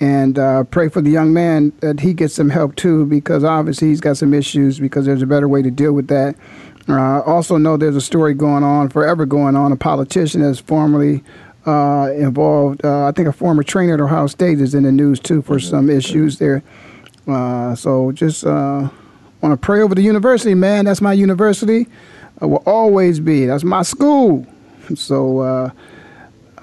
And 0.00 0.38
uh, 0.38 0.64
pray 0.64 0.88
for 0.88 1.02
the 1.02 1.10
young 1.10 1.32
man 1.32 1.72
that 1.80 2.00
he 2.00 2.14
gets 2.14 2.34
some 2.34 2.48
help 2.48 2.74
too, 2.76 3.04
because 3.06 3.44
obviously 3.44 3.88
he's 3.88 4.00
got 4.00 4.16
some 4.16 4.32
issues, 4.32 4.80
because 4.80 5.04
there's 5.04 5.22
a 5.22 5.26
better 5.26 5.46
way 5.48 5.60
to 5.62 5.70
deal 5.70 5.92
with 5.92 6.08
that. 6.08 6.36
Uh, 6.88 7.20
also, 7.20 7.58
know 7.58 7.76
there's 7.76 7.96
a 7.96 8.00
story 8.00 8.32
going 8.32 8.64
on, 8.64 8.88
forever 8.88 9.26
going 9.26 9.56
on. 9.56 9.72
A 9.72 9.76
politician 9.76 10.40
that's 10.40 10.58
formerly 10.58 11.22
uh, 11.66 12.10
involved, 12.16 12.84
uh, 12.84 13.06
I 13.06 13.12
think 13.12 13.28
a 13.28 13.32
former 13.32 13.62
trainer 13.62 13.94
at 13.94 14.00
Ohio 14.00 14.26
State 14.26 14.60
is 14.60 14.74
in 14.74 14.84
the 14.84 14.92
news 14.92 15.20
too 15.20 15.42
for 15.42 15.60
some 15.60 15.90
issues 15.90 16.38
there. 16.38 16.62
so 17.26 18.10
just 18.14 18.44
want 18.44 18.92
to 19.42 19.56
pray 19.56 19.82
over 19.82 19.94
the 19.94 20.02
university, 20.02 20.54
man. 20.54 20.86
That's 20.86 21.02
my 21.02 21.12
university 21.12 21.86
uh, 22.42 22.48
will 22.48 22.62
always 22.66 23.20
be. 23.20 23.46
That's 23.46 23.64
my 23.64 23.82
school. 23.82 24.46
So 24.96 25.38
uh, 25.38 25.70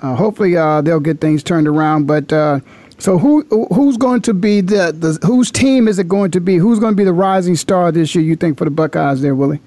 uh, 0.02 0.16
hopefully 0.16 0.58
uh, 0.58 0.82
they'll 0.82 1.00
get 1.00 1.22
things 1.22 1.42
turned 1.44 1.66
around. 1.66 2.08
But 2.08 2.34
uh, 2.34 2.60
so 3.00 3.18
who 3.18 3.44
who's 3.74 3.98
going 3.98 4.22
to 4.22 4.34
be 4.34 4.62
the, 4.62 4.92
the 4.92 5.26
whose 5.26 5.52
team 5.52 5.88
is 5.88 6.00
it 6.00 6.08
going 6.08 6.32
to 6.32 6.40
be? 6.40 6.58
Who's 6.58 6.80
going 6.80 6.94
to 6.94 6.98
be 6.98 7.04
the 7.04 7.14
rising 7.14 7.56
star 7.56 7.92
this 7.92 8.16
year? 8.16 8.24
You 8.24 8.36
think 8.36 8.58
for 8.58 8.66
the 8.66 8.72
Buckeyes 8.72 9.22
there, 9.22 9.36
Willie? 9.36 9.62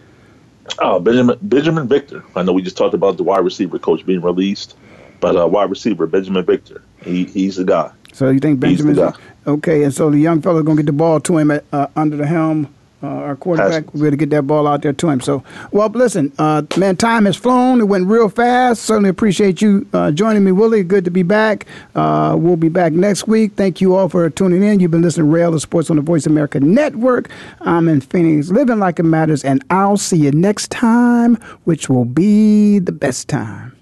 Oh, 0.78 1.00
Binjimen 1.00 1.36
Binjimen 1.38 1.86
Victor. 1.86 2.24
I 2.34 2.42
know 2.42 2.52
we 2.52 2.62
just 2.62 2.76
talked 2.76 2.94
about 2.94 3.16
the 3.16 3.22
wide 3.22 3.44
receiver 3.44 3.78
coach 3.78 4.04
being 4.04 4.20
released, 4.20 4.76
but 5.20 5.36
uh, 5.36 5.46
wide 5.46 5.70
receiver 5.70 6.06
Binjimen 6.06 6.44
Victor. 6.44 6.82
He 7.02 7.24
he's 7.24 7.56
the 7.56 7.64
guy. 7.64 7.92
So 8.12 8.28
you 8.30 8.40
think 8.40 8.60
Binjimen? 8.60 9.16
Okay, 9.46 9.84
and 9.84 9.94
so 9.94 10.10
the 10.10 10.18
young 10.18 10.42
fellow's 10.42 10.64
going 10.64 10.76
to 10.76 10.82
get 10.82 10.86
the 10.86 10.92
ball 10.92 11.20
to 11.20 11.38
him 11.38 11.50
at, 11.50 11.64
under 11.96 12.16
the 12.16 12.26
helm 12.26 12.72
uh, 13.02 13.06
our 13.06 13.36
quarterback 13.36 13.92
will 13.92 14.00
be 14.00 14.06
able 14.06 14.10
to 14.12 14.16
get 14.16 14.30
that 14.30 14.42
ball 14.46 14.66
out 14.66 14.82
there 14.82 14.92
to 14.92 15.08
him. 15.08 15.20
So, 15.20 15.42
well, 15.72 15.88
listen, 15.88 16.32
uh, 16.38 16.62
man, 16.76 16.96
time 16.96 17.24
has 17.24 17.36
flown. 17.36 17.80
It 17.80 17.84
went 17.84 18.06
real 18.06 18.28
fast. 18.28 18.82
Certainly 18.82 19.10
appreciate 19.10 19.62
you 19.62 19.86
uh, 19.92 20.10
joining 20.10 20.44
me, 20.44 20.52
Willie. 20.52 20.82
Good 20.82 21.04
to 21.06 21.10
be 21.10 21.22
back. 21.22 21.66
Uh, 21.94 22.36
we'll 22.38 22.56
be 22.56 22.68
back 22.68 22.92
next 22.92 23.26
week. 23.26 23.52
Thank 23.56 23.80
you 23.80 23.94
all 23.94 24.08
for 24.08 24.28
tuning 24.28 24.62
in. 24.62 24.80
You've 24.80 24.90
been 24.90 25.02
listening 25.02 25.26
to 25.26 25.32
Ray 25.32 25.42
Ellis 25.42 25.62
Sports 25.62 25.90
on 25.90 25.96
the 25.96 26.02
Voice 26.02 26.26
America 26.26 26.60
Network. 26.60 27.30
I'm 27.60 27.88
in 27.88 28.00
Phoenix, 28.00 28.50
living 28.50 28.78
like 28.78 28.98
it 28.98 29.04
matters, 29.04 29.44
and 29.44 29.64
I'll 29.70 29.96
see 29.96 30.18
you 30.18 30.30
next 30.32 30.70
time, 30.70 31.36
which 31.64 31.88
will 31.88 32.04
be 32.04 32.78
the 32.78 32.92
best 32.92 33.28
time. 33.28 33.76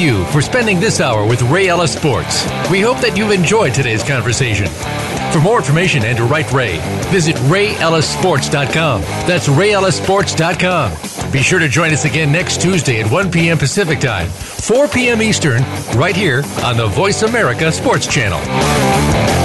You 0.00 0.24
for 0.26 0.40
spending 0.40 0.80
this 0.80 1.00
hour 1.00 1.26
with 1.26 1.42
Ray 1.42 1.68
Ellis 1.68 1.92
Sports. 1.92 2.44
We 2.70 2.80
hope 2.80 2.98
that 3.00 3.16
you've 3.16 3.30
enjoyed 3.30 3.74
today's 3.74 4.02
conversation. 4.02 4.66
For 5.32 5.40
more 5.40 5.58
information 5.58 6.04
and 6.04 6.16
to 6.18 6.24
write 6.24 6.50
Ray, 6.52 6.78
visit 7.10 7.36
rayellisports.com. 7.36 9.00
That's 9.00 9.48
rayellisports.com. 9.48 11.30
Be 11.30 11.42
sure 11.42 11.58
to 11.58 11.68
join 11.68 11.92
us 11.92 12.04
again 12.04 12.32
next 12.32 12.60
Tuesday 12.60 13.00
at 13.00 13.10
1 13.10 13.30
p.m. 13.30 13.58
Pacific 13.58 14.00
Time, 14.00 14.28
4 14.28 14.88
p.m. 14.88 15.22
Eastern, 15.22 15.62
right 15.96 16.16
here 16.16 16.42
on 16.64 16.76
the 16.76 16.86
Voice 16.88 17.22
America 17.22 17.70
Sports 17.70 18.06
Channel. 18.06 19.39